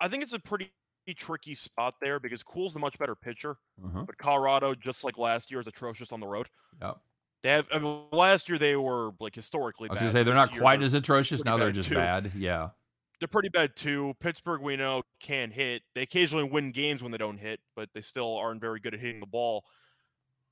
I 0.00 0.08
think 0.08 0.22
it's 0.22 0.32
a 0.32 0.38
pretty 0.38 0.70
tricky 1.16 1.54
spot 1.54 1.94
there 2.00 2.20
because 2.20 2.42
Kuhl's 2.42 2.72
the 2.72 2.78
much 2.78 2.98
better 2.98 3.14
pitcher, 3.14 3.56
Uh-huh. 3.84 4.04
but 4.06 4.16
Colorado, 4.18 4.74
just 4.74 5.02
like 5.04 5.18
last 5.18 5.50
year, 5.50 5.60
is 5.60 5.66
atrocious 5.66 6.12
on 6.12 6.20
the 6.20 6.26
road. 6.26 6.48
Yep. 6.80 6.98
They 7.42 7.50
have 7.50 7.66
I 7.72 7.78
mean, 7.78 8.04
last 8.12 8.48
year 8.48 8.58
they 8.58 8.76
were 8.76 9.12
like 9.18 9.34
historically. 9.34 9.88
I 9.88 9.92
was 9.92 9.98
bad. 9.98 10.04
gonna 10.06 10.12
say 10.12 10.22
they're 10.24 10.34
not 10.34 10.52
year, 10.52 10.60
quite 10.60 10.78
they're- 10.78 10.86
as 10.86 10.94
atrocious. 10.94 11.44
Now 11.44 11.56
they're 11.56 11.72
just 11.72 11.88
too. 11.88 11.94
bad. 11.94 12.32
Yeah. 12.36 12.70
They're 13.18 13.28
pretty 13.28 13.48
bad 13.50 13.76
too. 13.76 14.14
Pittsburgh, 14.20 14.60
we 14.62 14.76
know, 14.76 15.02
can 15.20 15.50
hit. 15.50 15.82
They 15.94 16.02
occasionally 16.02 16.44
win 16.44 16.70
games 16.72 17.02
when 17.02 17.12
they 17.12 17.18
don't 17.18 17.36
hit, 17.38 17.60
but 17.76 17.88
they 17.94 18.00
still 18.02 18.36
aren't 18.36 18.60
very 18.60 18.80
good 18.80 18.94
at 18.94 19.00
hitting 19.00 19.20
the 19.20 19.26
ball. 19.26 19.64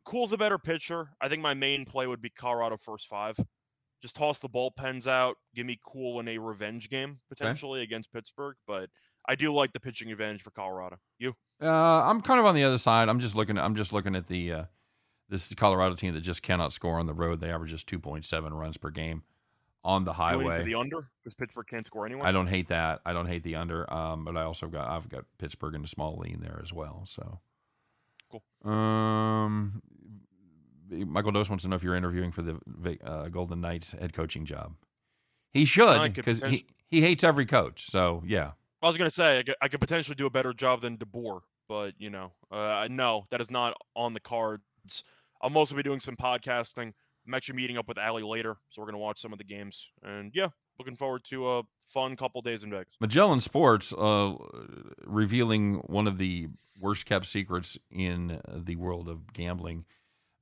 Kuhl's 0.05 0.31
the 0.31 0.37
better 0.39 0.59
pitcher. 0.59 1.11
I 1.21 1.29
think 1.29 1.43
my 1.43 1.55
main 1.55 1.85
play 1.85 2.07
would 2.07 2.21
be 2.23 2.31
Colorado 2.31 2.77
first 2.79 3.07
five. 3.09 3.39
Just 4.03 4.17
toss 4.17 4.39
the 4.39 4.49
bullpens 4.49 5.07
out. 5.07 5.37
Give 5.55 5.67
me 5.67 5.79
Kuhl 5.85 6.21
in 6.21 6.29
a 6.29 6.39
revenge 6.39 6.89
game 6.89 7.21
potentially 7.29 7.83
against 7.83 8.13
Pittsburgh, 8.13 8.57
but 8.67 8.89
I 9.29 9.35
do 9.35 9.53
like 9.53 9.73
the 9.73 9.81
pitching 9.81 10.11
advantage 10.11 10.43
for 10.43 10.51
Colorado. 10.51 10.99
You? 11.19 11.35
Uh, 11.63 11.69
I'm 11.69 12.21
kind 12.21 12.41
of 12.41 12.47
on 12.47 12.55
the 12.55 12.65
other 12.65 12.79
side. 12.79 13.09
I'm 13.09 13.21
just 13.21 13.35
looking. 13.35 13.59
I'm 13.59 13.75
just 13.75 13.93
looking 13.93 14.17
at 14.17 14.27
the 14.27 14.53
uh, 14.53 14.65
this 15.29 15.53
Colorado 15.55 15.95
team 15.95 16.15
that 16.15 16.23
just 16.23 16.43
cannot 16.43 16.73
score 16.73 16.99
on 16.99 17.07
the 17.07 17.15
road. 17.15 17.41
They 17.41 17.51
average 17.51 17.71
just 17.71 17.87
2.7 17.87 18.51
runs 18.53 18.77
per 18.77 18.91
game 18.91 19.23
on 19.85 20.05
the 20.05 20.15
highway. 20.15 20.65
the 20.65 20.75
under 20.75 21.09
because 21.23 21.35
Pittsburgh 21.35 21.67
can't 21.69 21.87
score 21.87 22.07
anyway. 22.07 22.23
I 22.25 22.33
don't 22.33 22.47
hate 22.47 22.69
that. 22.69 23.01
I 23.05 23.13
don't 23.13 23.27
hate 23.27 23.43
the 23.43 23.57
under. 23.57 23.93
Um, 23.93 24.25
but 24.25 24.37
I 24.37 24.43
also 24.43 24.67
got 24.67 24.89
I've 24.89 25.09
got 25.09 25.25
Pittsburgh 25.39 25.75
in 25.75 25.85
a 25.85 25.89
small 25.89 26.17
lean 26.17 26.41
there 26.41 26.61
as 26.63 26.73
well. 26.73 27.05
So 27.07 27.41
Cool. 28.31 28.71
Um, 28.71 29.83
Michael 30.91 31.33
Dose 31.33 31.49
wants 31.49 31.63
to 31.63 31.69
know 31.69 31.77
if 31.77 31.83
you're 31.83 31.97
interviewing 31.97 32.33
for 32.33 32.43
the 32.43 32.59
uh, 33.05 33.29
Golden 33.29 33.61
Knights 33.61 33.93
head 33.93 34.13
coaching 34.13 34.45
job. 34.45 34.75
He 35.53 35.65
should 35.65 36.15
because 36.15 36.43
he, 36.43 36.67
he 36.89 37.01
hates 37.01 37.25
every 37.25 37.47
coach. 37.47 37.91
So 37.91 38.23
yeah, 38.27 38.53
I 38.83 38.87
was 38.87 38.97
gonna 38.97 39.11
say 39.11 39.39
I 39.39 39.43
could, 39.43 39.55
I 39.63 39.69
could 39.69 39.81
potentially 39.81 40.15
do 40.15 40.27
a 40.27 40.31
better 40.31 40.53
job 40.53 40.83
than 40.83 40.97
DeBoer, 40.99 41.41
but 41.69 41.95
you 41.99 42.11
know, 42.11 42.33
uh, 42.51 42.87
no, 42.91 43.27
that 43.31 43.41
is 43.41 43.51
not 43.51 43.75
on 43.97 44.15
the 44.15 44.21
cards. 44.21 44.63
I'll 45.43 45.51
mostly 45.51 45.77
be 45.77 45.83
doing 45.83 46.01
some 46.01 46.17
podcasting. 46.17 46.93
I'm 47.27 47.35
actually 47.35 47.57
meeting 47.57 47.77
up 47.77 47.89
with 47.89 47.99
Ali 47.99 48.23
later, 48.23 48.57
so 48.71 48.81
we're 48.81 48.87
gonna 48.87 48.99
watch 48.99 49.21
some 49.21 49.33
of 49.33 49.39
the 49.39 49.45
games. 49.45 49.89
And 50.03 50.31
yeah, 50.35 50.49
looking 50.79 50.97
forward 50.97 51.25
to 51.31 51.51
a 51.51 51.63
fun 51.93 52.17
couple 52.17 52.41
days 52.41 52.63
in 52.63 52.71
Vegas. 52.71 52.95
Magellan 53.01 53.41
Sports 53.41 53.93
uh, 53.93 54.35
revealing 55.05 55.77
one 55.87 56.07
of 56.07 56.19
the 56.19 56.49
worst 56.79 57.07
kept 57.07 57.27
secrets 57.27 57.77
in 57.91 58.41
the 58.49 58.77
world 58.77 59.09
of 59.09 59.33
gambling. 59.33 59.85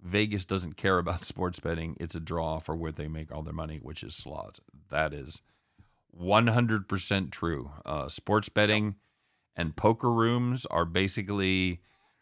Vegas 0.03 0.45
doesn't 0.45 0.77
care 0.77 0.99
about 0.99 1.25
sports 1.25 1.59
betting. 1.59 1.97
It's 1.99 2.15
a 2.15 2.21
draw 2.21 2.59
for 2.59 2.77
where 2.77 2.93
they 2.93 3.09
make 3.09 3.33
all 3.33 3.43
their 3.43 3.55
money, 3.55 3.79
which 3.81 4.03
is 4.03 4.15
slots. 4.15 4.61
That 4.91 5.15
is 5.15 5.41
100% 6.21 7.31
true. 7.31 7.71
Uh, 7.85 8.09
sports 8.09 8.49
betting 8.49 8.97
and 9.55 9.77
poker 9.77 10.11
rooms 10.11 10.67
are 10.67 10.85
basically, 10.85 11.81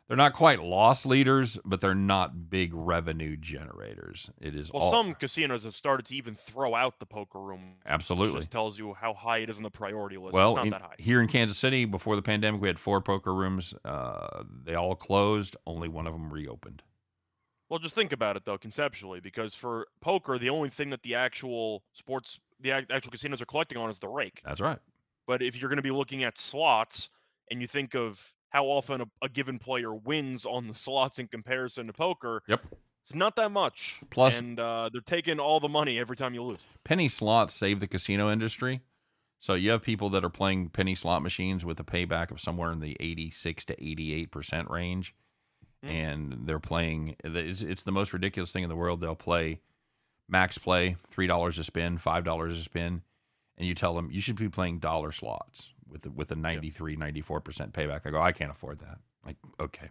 they're 0.09 0.17
not 0.17 0.33
quite 0.33 0.63
loss 0.63 1.05
leaders, 1.05 1.59
but 1.65 1.81
they're 1.81 1.95
not 1.95 2.51
big 2.51 2.73
revenue 2.75 3.37
generators. 3.37 4.31
It 4.41 4.55
is 4.55 4.73
Well, 4.73 4.85
all, 4.85 4.91
some 4.91 5.15
casinos 5.15 5.65
have 5.65 5.75
started 5.75 6.07
to 6.07 6.17
even 6.17 6.35
throw 6.35 6.75
out 6.75 6.99
the 6.99 7.07
poker 7.07 7.41
room. 7.41 7.77
Which 7.83 7.87
absolutely. 7.93 8.41
just 8.41 8.53
tells 8.53 8.79
you 8.79 8.95
how 8.95 9.15
high 9.15 9.39
it 9.39 9.51
is 9.51 9.57
on 9.57 9.63
the 9.63 9.71
priority 9.71 10.17
list. 10.17 10.35
Well, 10.35 10.51
it's 10.51 10.57
not 10.57 10.67
in- 10.67 10.71
that 10.73 10.83
high. 10.83 10.95
here 10.99 11.21
in 11.21 11.29
Kansas 11.29 11.59
City, 11.59 11.85
before 11.85 12.17
the 12.17 12.23
pandemic, 12.23 12.61
we 12.61 12.69
had 12.69 12.79
four 12.79 13.01
poker 13.01 13.35
rooms. 13.35 13.75
Uh, 13.85 14.45
they 14.65 14.75
all 14.75 14.95
closed. 14.95 15.57
Only 15.67 15.89
one 15.89 16.07
of 16.07 16.13
them 16.13 16.33
reopened. 16.33 16.83
Well, 17.71 17.79
just 17.79 17.95
think 17.95 18.13
about 18.13 18.37
it 18.37 18.45
though, 18.45 18.59
conceptually, 18.59 19.21
because 19.21 19.55
for 19.55 19.89
poker, 20.01 20.39
the 20.39 20.51
only 20.51 20.69
thing 20.69 20.91
that 20.91 21.03
the 21.03 21.15
actual 21.15 21.83
sports, 21.93 22.39
the 22.61 22.73
actual 22.73 23.11
casinos 23.11 23.41
are 23.43 23.47
collecting 23.47 23.79
on 23.79 23.91
is 23.91 23.99
the 23.99 24.09
rake. 24.09 24.41
That's 24.45 24.61
right. 24.61 24.79
But 25.27 25.43
if 25.43 25.57
you're 25.61 25.69
going 25.69 25.77
to 25.79 25.83
be 25.83 25.91
looking 25.91 26.25
at 26.25 26.39
slots 26.39 27.09
and 27.51 27.61
you 27.61 27.67
think 27.67 27.95
of 27.95 28.33
how 28.51 28.67
often 28.67 29.01
a, 29.01 29.07
a 29.23 29.29
given 29.29 29.59
player 29.59 29.95
wins 29.95 30.47
on 30.47 30.69
the 30.69 30.75
slots 30.75 31.19
in 31.19 31.27
comparison 31.29 31.87
to 31.89 31.93
poker, 31.93 32.43
Yep. 32.49 32.61
it's 33.03 33.15
not 33.15 33.35
that 33.37 33.51
much. 33.51 34.01
Plus- 34.11 34.39
and 34.39 34.61
uh, 34.61 34.91
they're 34.93 35.01
taking 35.03 35.39
all 35.41 35.61
the 35.61 35.69
money 35.69 35.99
every 35.99 36.17
time 36.17 36.35
you 36.35 36.43
lose. 36.43 36.61
Penny 36.85 37.09
slots 37.09 37.55
save 37.55 37.81
the 37.81 37.87
casino 37.89 38.31
industry. 38.31 38.81
So 39.41 39.55
you 39.55 39.71
have 39.73 39.83
people 39.83 40.09
that 40.11 40.25
are 40.25 40.31
playing 40.31 40.71
penny 40.71 40.95
slot 40.95 41.23
machines 41.23 41.65
with 41.67 41.79
a 41.81 41.85
payback 41.85 42.31
of 42.31 42.41
somewhere 42.41 42.71
in 42.73 42.81
the 42.81 42.97
86 43.01 43.65
to 43.67 43.75
88 43.85 44.31
percent 44.31 44.71
range, 44.71 45.15
Mm. 45.85 45.91
and 45.91 46.37
they're 46.47 46.59
playing. 46.61 47.15
It's, 47.23 47.61
it's 47.61 47.83
the 47.83 47.93
most 47.93 48.15
ridiculous 48.15 48.51
thing 48.53 48.63
in 48.63 48.71
the 48.71 48.77
world. 48.77 49.03
They'll 49.03 49.15
play 49.15 49.61
max 50.29 50.59
play, 50.59 50.97
three 51.11 51.27
dollars 51.27 51.59
a 51.59 51.65
spin, 51.65 51.99
five 51.99 52.25
dollars 52.25 52.57
a 52.59 52.63
spin, 52.63 53.03
and 53.59 53.67
you 53.69 53.75
tell 53.75 53.95
them 53.95 54.11
you 54.11 54.21
should 54.21 54.37
be 54.37 54.49
playing 54.49 54.79
dollar 54.79 55.13
slots 55.13 55.69
with 55.89 56.03
the, 56.03 56.11
with 56.11 56.31
a 56.31 56.37
93, 56.37 56.97
94 56.97 57.41
percent 57.41 57.73
payback. 57.73 58.01
I 58.05 58.11
go, 58.11 58.21
I 58.21 58.33
can't 58.33 58.51
afford 58.51 58.81
that. 58.81 58.99
Like, 59.25 59.37
okay, 59.61 59.91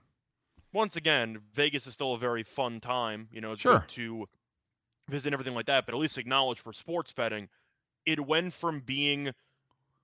Once 0.73 0.95
again, 0.95 1.39
Vegas 1.53 1.87
is 1.87 1.93
still 1.93 2.13
a 2.13 2.17
very 2.19 2.43
fun 2.43 2.79
time. 2.79 3.27
You 3.31 3.41
know, 3.41 3.53
it's 3.53 3.61
Sure. 3.61 3.79
good 3.79 3.89
to 3.89 4.27
visit 5.09 5.29
and 5.29 5.33
everything 5.33 5.55
like 5.55 5.65
that. 5.67 5.85
But 5.85 5.95
at 5.95 5.99
least 6.01 6.17
acknowledge 6.17 6.59
for 6.59 6.73
sports 6.73 7.11
betting, 7.13 7.49
it 8.05 8.19
went 8.25 8.53
from 8.53 8.79
being 8.81 9.31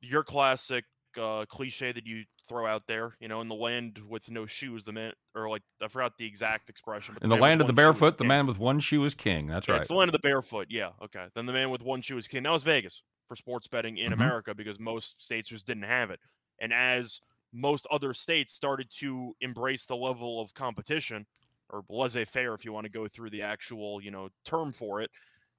your 0.01 0.23
classic 0.23 0.85
uh, 1.19 1.45
cliche 1.47 1.91
that 1.91 2.05
you 2.05 2.23
throw 2.47 2.65
out 2.67 2.83
there. 2.87 3.15
You 3.19 3.27
know, 3.27 3.41
in 3.41 3.47
the 3.49 3.55
land 3.55 3.99
with 4.07 4.29
no 4.31 4.45
shoes, 4.45 4.83
the 4.85 4.93
man, 4.93 5.13
or 5.35 5.49
like 5.49 5.63
I 5.81 5.87
forgot 5.87 6.17
the 6.17 6.25
exact 6.25 6.69
expression. 6.69 7.15
But 7.15 7.23
In 7.23 7.29
the 7.29 7.35
with 7.35 7.41
land 7.41 7.61
of 7.61 7.67
the 7.67 7.73
one 7.73 7.75
shoe 7.75 7.99
is 7.99 7.99
barefoot, 7.99 8.17
the 8.17 8.25
man 8.25 8.47
with 8.47 8.57
one 8.57 8.79
shoe 8.79 9.03
is 9.05 9.13
king. 9.15 9.47
That's 9.47 9.67
Yeah, 9.67 9.73
right. 9.73 9.79
It's 9.81 9.87
the 9.87 9.93
land 9.95 10.09
of 10.09 10.13
the 10.13 10.19
barefoot. 10.19 10.67
Yeah. 10.69 10.91
Okay. 11.01 11.27
Then 11.35 11.45
the 11.45 11.53
man 11.53 11.69
with 11.69 11.81
one 11.81 12.01
shoe 12.01 12.17
is 12.17 12.27
king. 12.27 12.43
That 12.43 12.51
was 12.51 12.63
Vegas 12.63 13.03
for 13.27 13.35
sports 13.35 13.67
betting 13.67 13.97
in 13.97 14.11
Mhm. 14.11 14.13
America 14.13 14.55
because 14.55 14.79
most 14.79 15.21
states 15.21 15.49
just 15.49 15.65
didn't 15.67 15.83
have 15.83 16.09
it. 16.11 16.19
And 16.59 16.73
as 16.73 17.19
most 17.51 17.85
other 17.91 18.13
states 18.13 18.53
started 18.53 18.89
to 18.99 19.35
embrace 19.41 19.85
the 19.85 19.95
level 19.95 20.41
of 20.41 20.53
competition 20.53 21.25
or 21.69 21.83
laissez-faire, 21.89 22.53
if 22.53 22.65
you 22.65 22.73
want 22.73 22.85
to 22.85 22.89
go 22.91 23.07
through 23.07 23.29
the 23.29 23.43
actual, 23.43 24.01
you 24.01 24.11
know, 24.11 24.29
term 24.45 24.71
for 24.71 25.01
it, 25.01 25.11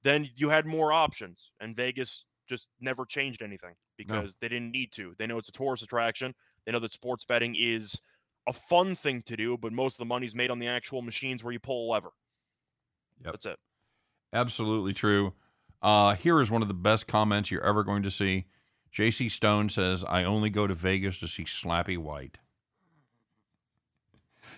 then 0.03 0.29
you 0.35 0.49
had 0.49 0.65
more 0.65 0.91
options. 0.91 1.51
And 1.59 1.75
Vegas 1.75 2.25
just 2.51 2.67
never 2.81 3.05
changed 3.05 3.41
anything 3.41 3.73
because 3.97 4.35
they 4.41 4.49
didn't 4.49 4.71
need 4.71 4.91
to. 4.91 5.15
They 5.17 5.25
know 5.25 5.37
it's 5.37 5.49
a 5.49 5.53
tourist 5.53 5.83
attraction. 5.83 6.35
They 6.65 6.71
know 6.73 6.79
that 6.79 6.91
sports 6.91 7.23
betting 7.23 7.55
is 7.57 7.99
a 8.47 8.53
fun 8.53 8.95
thing 8.95 9.21
to 9.23 9.37
do, 9.37 9.57
but 9.57 9.71
most 9.71 9.95
of 9.95 9.99
the 9.99 10.05
money's 10.05 10.35
made 10.35 10.51
on 10.51 10.59
the 10.59 10.67
actual 10.67 11.01
machines 11.01 11.43
where 11.43 11.53
you 11.53 11.59
pull 11.59 11.87
a 11.87 11.91
lever. 11.91 12.09
Yep. 13.23 13.33
That's 13.33 13.45
it. 13.45 13.59
Absolutely 14.33 14.93
true. 14.93 15.33
Uh, 15.81 16.15
here 16.15 16.41
is 16.41 16.51
one 16.51 16.61
of 16.61 16.67
the 16.67 16.73
best 16.73 17.07
comments 17.07 17.49
you're 17.49 17.65
ever 17.65 17.83
going 17.83 18.03
to 18.03 18.11
see. 18.11 18.45
J.C. 18.91 19.29
Stone 19.29 19.69
says, 19.69 20.03
I 20.03 20.25
only 20.25 20.49
go 20.49 20.67
to 20.67 20.75
Vegas 20.75 21.17
to 21.19 21.27
see 21.27 21.45
Slappy 21.45 21.97
White. 21.97 22.37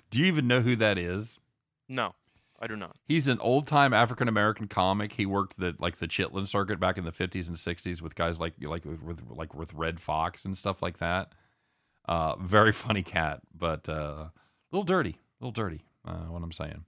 Do 0.10 0.20
you 0.20 0.26
even 0.26 0.48
know 0.48 0.62
who 0.62 0.76
that 0.78 0.98
is? 0.98 1.40
No, 1.88 2.16
I 2.64 2.68
do 2.68 2.78
not. 2.78 2.96
He's 3.04 3.28
an 3.28 3.40
old 3.40 3.68
time 3.68 3.94
African 3.94 4.30
American 4.30 4.70
comic. 4.70 5.12
He 5.12 5.26
worked 5.26 5.60
the 5.60 5.76
like 5.80 5.98
the 5.98 6.08
Chitlin 6.08 6.48
circuit 6.48 6.80
back 6.80 6.98
in 6.98 7.04
the 7.04 7.12
50s 7.12 7.50
and 7.50 7.58
60s 7.58 8.02
with 8.02 8.16
guys 8.16 8.40
like 8.40 8.54
like 8.62 8.86
with 8.86 9.22
like 9.30 9.54
with 9.54 9.74
Redd 9.74 10.00
Foxx 10.00 10.46
and 10.46 10.58
stuff 10.58 10.82
like 10.82 11.00
that. 11.00 11.34
Uh, 12.08 12.38
very 12.38 12.72
funny 12.86 13.04
cat, 13.04 13.42
but 13.54 13.90
uh, 13.90 13.92
a 13.92 14.32
little 14.72 14.86
dirty, 14.86 15.20
a 15.42 15.44
little 15.44 15.52
dirty. 15.52 15.84
Uh, 16.08 16.28
what 16.30 16.42
I'm 16.42 16.54
saying. 16.54 16.86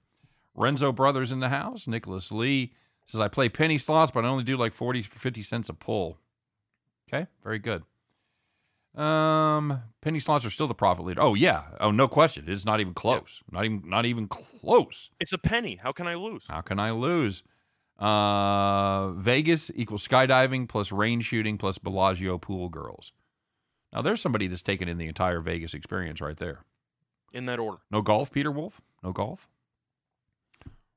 Renzo 0.55 0.93
Brothers 0.93 1.33
in 1.33 1.41
the 1.41 1.49
house. 1.49 1.87
Nicholas 1.87 2.31
Lee 2.31 2.71
says 3.05 3.19
I 3.19 3.27
play 3.27 3.49
penny 3.49 3.77
slots, 3.77 4.11
but 4.11 4.23
I 4.23 4.29
only 4.29 4.45
do 4.45 4.55
like 4.55 4.73
40 4.73 5.01
50 5.01 5.41
cents 5.41 5.67
a 5.67 5.73
pull. 5.73 6.17
Okay, 7.09 7.27
very 7.43 7.59
good. 7.59 7.83
Um, 8.95 9.81
penny 10.01 10.19
slots 10.19 10.45
are 10.45 10.49
still 10.49 10.67
the 10.67 10.73
profit 10.73 11.05
leader. 11.05 11.21
Oh 11.21 11.33
yeah, 11.33 11.63
oh 11.81 11.91
no 11.91 12.07
question. 12.07 12.45
It's 12.47 12.65
not 12.65 12.79
even 12.79 12.93
close. 12.93 13.41
Not 13.51 13.65
even 13.65 13.83
not 13.85 14.05
even 14.05 14.27
close. 14.27 15.09
It's 15.19 15.33
a 15.33 15.37
penny. 15.37 15.75
How 15.75 15.91
can 15.91 16.07
I 16.07 16.15
lose? 16.15 16.43
How 16.47 16.61
can 16.61 16.79
I 16.79 16.91
lose? 16.91 17.43
Uh, 17.99 19.11
Vegas 19.11 19.71
equals 19.75 20.05
skydiving 20.07 20.67
plus 20.67 20.91
rain 20.91 21.21
shooting 21.21 21.57
plus 21.57 21.77
Bellagio 21.77 22.37
pool 22.37 22.69
girls. 22.69 23.11
Now 23.91 24.01
there's 24.01 24.21
somebody 24.21 24.47
that's 24.47 24.61
taken 24.61 24.87
in 24.87 24.97
the 24.97 25.07
entire 25.07 25.41
Vegas 25.41 25.73
experience 25.73 26.21
right 26.21 26.37
there. 26.37 26.59
In 27.33 27.45
that 27.45 27.59
order. 27.59 27.79
No 27.91 28.01
golf, 28.01 28.31
Peter 28.31 28.51
Wolf. 28.51 28.79
No 29.03 29.11
golf. 29.11 29.47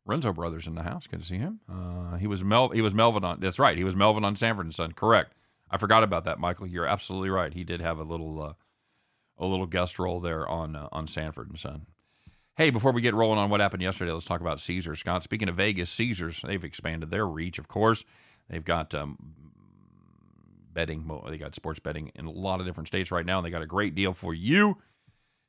Renzo 0.05 0.33
Brothers 0.33 0.67
in 0.67 0.75
the 0.75 0.83
house. 0.83 1.07
Good 1.07 1.21
to 1.21 1.27
see 1.27 1.37
him. 1.37 1.61
Uh, 1.71 2.17
he 2.17 2.27
was 2.27 2.43
Mel. 2.43 2.71
He 2.71 2.81
was 2.81 2.95
Melvin 2.95 3.25
on. 3.25 3.41
That's 3.41 3.59
right. 3.59 3.77
He 3.77 3.85
was 3.85 3.95
Melvin 3.95 4.25
on 4.25 4.37
Sanford 4.37 4.67
and 4.67 4.75
Son. 4.75 4.93
Correct. 4.93 5.33
I 5.71 5.77
forgot 5.77 6.03
about 6.03 6.25
that, 6.25 6.39
Michael. 6.39 6.67
You're 6.67 6.87
absolutely 6.87 7.31
right. 7.31 7.53
He 7.53 7.65
did 7.65 7.81
have 7.81 7.99
a 7.99 8.05
little, 8.05 8.43
uh, 8.43 8.53
a 9.39 9.47
little 9.47 9.67
guest 9.67 9.99
role 9.99 10.21
there 10.21 10.49
on 10.49 10.75
uh, 10.77 10.89
on 10.93 11.07
Sanford 11.07 11.49
and 11.49 11.59
Son. 11.59 11.87
Hey, 12.57 12.71
before 12.71 12.91
we 12.91 13.03
get 13.03 13.15
rolling 13.15 13.39
on 13.39 13.51
what 13.51 13.61
happened 13.61 13.83
yesterday, 13.83 14.11
let's 14.11 14.27
talk 14.27 14.41
about 14.41 14.61
Caesars. 14.61 14.99
Scott, 14.99 15.23
speaking 15.23 15.49
of 15.49 15.55
Vegas, 15.57 15.91
Caesars 15.91 16.41
they've 16.45 16.65
expanded 16.65 17.11
their 17.11 17.27
reach. 17.27 17.59
Of 17.59 17.69
course, 17.69 18.05
they've 18.51 18.65
got 18.65 18.95
um, 18.97 19.17
betting. 20.73 21.09
They 21.29 21.39
got 21.39 21.55
sports 21.55 21.79
betting 21.79 22.11
in 22.15 22.27
a 22.27 22.31
lot 22.31 22.59
of 22.61 22.67
different 22.67 22.89
states 22.89 23.13
right 23.13 23.25
now, 23.25 23.39
and 23.39 23.47
they 23.47 23.51
got 23.51 23.63
a 23.63 23.67
great 23.67 23.95
deal 23.95 24.13
for 24.13 24.35
you. 24.35 24.79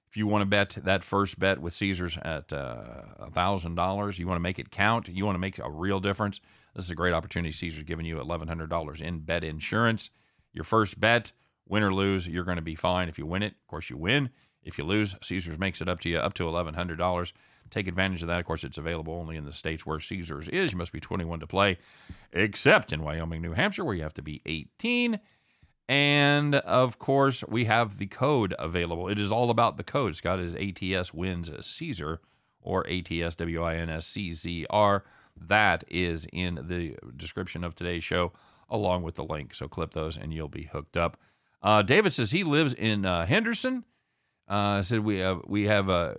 If 0.10 0.18
you 0.18 0.28
want 0.28 0.42
to 0.44 0.46
bet 0.46 0.78
that 0.84 1.04
first 1.04 1.40
bet 1.40 1.60
with 1.60 1.74
Caesars 1.74 2.18
at 2.22 2.52
uh, 2.52 3.30
thousand 3.32 3.76
dollars, 3.76 4.18
you 4.20 4.28
want 4.28 4.38
to 4.38 4.42
make 4.42 4.60
it 4.60 4.72
count. 4.72 5.08
You 5.08 5.26
want 5.26 5.36
to 5.36 5.40
make 5.40 5.60
a 5.60 5.70
real 5.70 6.00
difference. 6.00 6.42
This 6.76 6.86
is 6.86 6.92
a 6.92 6.96
great 6.96 7.14
opportunity. 7.14 7.52
Caesars 7.52 7.84
giving 7.84 8.06
you 8.06 8.20
eleven 8.20 8.48
hundred 8.48 8.70
dollars 8.70 9.02
in 9.02 9.20
bet 9.20 9.44
insurance. 9.44 10.10
Your 10.54 10.64
first 10.64 11.00
bet, 11.00 11.32
win 11.68 11.84
or 11.84 11.94
lose, 11.94 12.28
you're 12.28 12.44
going 12.44 12.58
to 12.58 12.62
be 12.62 12.76
fine. 12.76 13.10
If 13.10 13.18
you 13.18 13.26
win 13.26 13.44
it, 13.44 13.54
of 13.54 13.68
course 13.68 13.90
you 13.90 13.98
win. 13.98 14.30
If 14.64 14.78
you 14.78 14.84
lose, 14.84 15.16
Caesars 15.24 15.58
makes 15.58 15.82
it 15.82 15.88
up 15.88 16.00
to 16.02 16.10
you 16.10 16.18
up 16.18 16.34
to 16.36 16.48
eleven 16.48 16.74
hundred 16.74 16.98
dollars. 16.98 17.34
Take 17.70 17.88
advantage 17.88 18.22
of 18.22 18.28
that. 18.28 18.40
Of 18.40 18.46
course, 18.46 18.64
it's 18.64 18.78
available 18.78 19.14
only 19.14 19.36
in 19.36 19.46
the 19.46 19.54
states 19.54 19.86
where 19.86 20.00
Caesars 20.00 20.48
is. 20.48 20.72
You 20.72 20.78
must 20.78 20.92
be 20.92 21.00
21 21.00 21.42
to 21.42 21.48
play, 21.48 21.78
except 22.34 22.92
in 22.92 23.04
Wyoming, 23.04 23.44
New 23.44 23.54
Hampshire, 23.54 23.86
where 23.86 23.94
you 23.94 24.02
have 24.02 24.16
to 24.16 24.24
be 24.24 24.42
18. 24.48 25.20
And 25.88 26.56
of 26.56 27.00
course, 27.00 27.44
we 27.48 27.66
have 27.66 27.98
the 27.98 28.08
code 28.08 28.54
available. 28.60 29.08
It 29.08 29.20
is 29.20 29.32
all 29.32 29.50
about 29.50 29.78
the 29.78 29.84
code. 29.84 30.16
Scott 30.16 30.40
is 30.40 30.56
ATS 30.56 31.14
wins 31.14 31.50
Caesar 31.66 32.22
or 32.62 32.88
ATS 32.88 33.36
W 33.36 33.64
I 33.64 33.76
N 33.76 33.90
S 33.90 34.06
C 34.06 34.34
Z 34.34 34.66
R. 34.70 35.04
That 35.48 35.84
is 35.88 36.28
in 36.32 36.66
the 36.68 36.98
description 37.16 37.64
of 37.64 37.76
today's 37.76 38.04
show, 38.04 38.34
along 38.70 39.04
with 39.04 39.16
the 39.16 39.24
link. 39.24 39.56
So 39.56 39.68
clip 39.68 39.92
those 39.92 40.18
and 40.18 40.34
you'll 40.34 40.48
be 40.48 40.64
hooked 40.64 40.98
up. 40.98 41.18
Uh, 41.62 41.82
David 41.82 42.14
says 42.14 42.32
he 42.32 42.44
lives 42.44 42.74
in 42.74 43.06
uh, 43.06 43.26
Henderson. 43.26 43.84
Uh, 44.48 44.82
said 44.82 45.02
we 45.02 45.20
have 45.20 45.42
we 45.48 45.66
have 45.66 45.90
uh, 45.90 46.14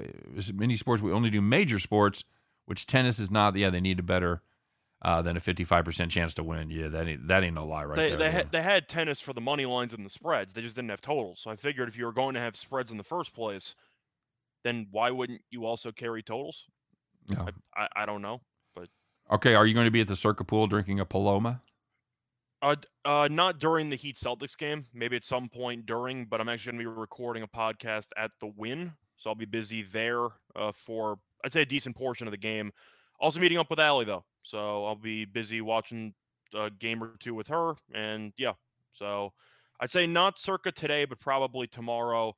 many 0.55 0.77
sports. 0.77 1.03
We 1.03 1.13
only 1.13 1.31
do 1.31 1.41
major 1.41 1.79
sports, 1.79 2.23
which 2.67 2.87
tennis 2.87 3.19
is 3.19 3.31
not. 3.31 3.57
Yeah, 3.57 3.71
they 3.71 3.81
need 3.81 3.99
a 3.99 4.05
better 4.05 4.43
uh, 5.03 5.21
than 5.23 5.37
a 5.37 5.41
fifty 5.41 5.65
five 5.65 5.85
percent 5.85 6.13
chance 6.13 6.35
to 6.35 6.45
win. 6.45 6.71
Yeah, 6.71 6.89
that 6.89 7.09
ain't 7.09 7.27
that 7.27 7.43
ain't 7.43 7.55
no 7.55 7.67
lie 7.67 7.85
right 7.85 7.97
they 7.97 8.11
there. 8.11 8.19
they, 8.19 8.25
yeah. 8.27 8.31
had, 8.31 8.53
they 8.53 8.63
had 8.63 8.89
tennis 8.89 9.21
for 9.21 9.33
the 9.33 9.41
money 9.41 9.67
lines 9.67 9.95
and 9.95 10.05
the 10.07 10.11
spreads. 10.11 10.53
They 10.53 10.63
just 10.63 10.77
didn't 10.77 10.91
have 10.91 11.01
totals. 11.01 11.41
So 11.41 11.51
I 11.51 11.57
figured 11.57 11.89
if 11.89 11.99
you 11.99 12.05
were 12.05 12.13
going 12.13 12.35
to 12.35 12.41
have 12.41 12.55
spreads 12.55 12.93
in 12.93 12.99
the 12.99 13.03
first 13.03 13.35
place, 13.35 13.75
then 14.63 14.87
why 14.93 15.11
wouldn't 15.11 15.41
you 15.51 15.65
also 15.65 15.91
carry 15.91 16.23
totals? 16.23 16.67
Yeah. 17.27 17.47
I, 17.77 17.83
I, 17.83 17.89
I 18.03 18.07
don't 18.07 18.23
know. 18.23 18.43
Okay, 19.33 19.55
are 19.55 19.65
you 19.65 19.75
going 19.75 19.87
to 19.87 19.93
be 19.93 20.01
at 20.01 20.09
the 20.09 20.17
Circa 20.17 20.43
Pool 20.43 20.67
drinking 20.67 20.99
a 20.99 21.07
Paloma? 21.07 21.63
Uh, 22.63 22.75
uh, 23.05 23.29
not 23.31 23.61
during 23.61 23.89
the 23.89 23.95
Heat 23.95 24.17
Celtics 24.17 24.59
game. 24.59 24.85
Maybe 24.93 25.15
at 25.15 25.25
some 25.25 25.49
point 25.49 25.87
during, 25.87 26.27
but 26.27 26.41
I'm 26.41 26.49
actually 26.49 26.73
going 26.73 26.85
to 26.85 26.91
be 26.91 27.01
recording 27.01 27.45
a 27.45 27.49
podcast 27.49 28.09
at 28.17 28.33
the 28.41 28.49
Wynn, 28.57 28.93
so 29.17 29.31
I'll 29.31 29.37
be 29.37 29.45
busy 29.45 29.83
there 29.83 30.27
uh, 30.57 30.73
for 30.75 31.19
I'd 31.45 31.53
say 31.53 31.63
a 31.63 31.67
decent 31.67 31.97
portion 31.97 32.27
of 32.27 32.33
the 32.33 32.39
game. 32.39 32.73
Also 33.21 33.39
meeting 33.39 33.59
up 33.59 33.71
with 33.71 33.79
Allie 33.79 34.05
though, 34.05 34.25
so 34.43 34.85
I'll 34.85 34.97
be 34.97 35.25
busy 35.25 35.61
watching 35.61 36.13
a 36.55 36.69
game 36.69 37.03
or 37.03 37.15
two 37.21 37.35
with 37.35 37.47
her, 37.49 37.75
and 37.95 38.33
yeah, 38.37 38.55
so 38.93 39.33
I'd 39.79 39.91
say 39.91 40.07
not 40.07 40.39
circa 40.39 40.73
today, 40.73 41.05
but 41.05 41.21
probably 41.21 41.69
tomorrow. 41.69 42.35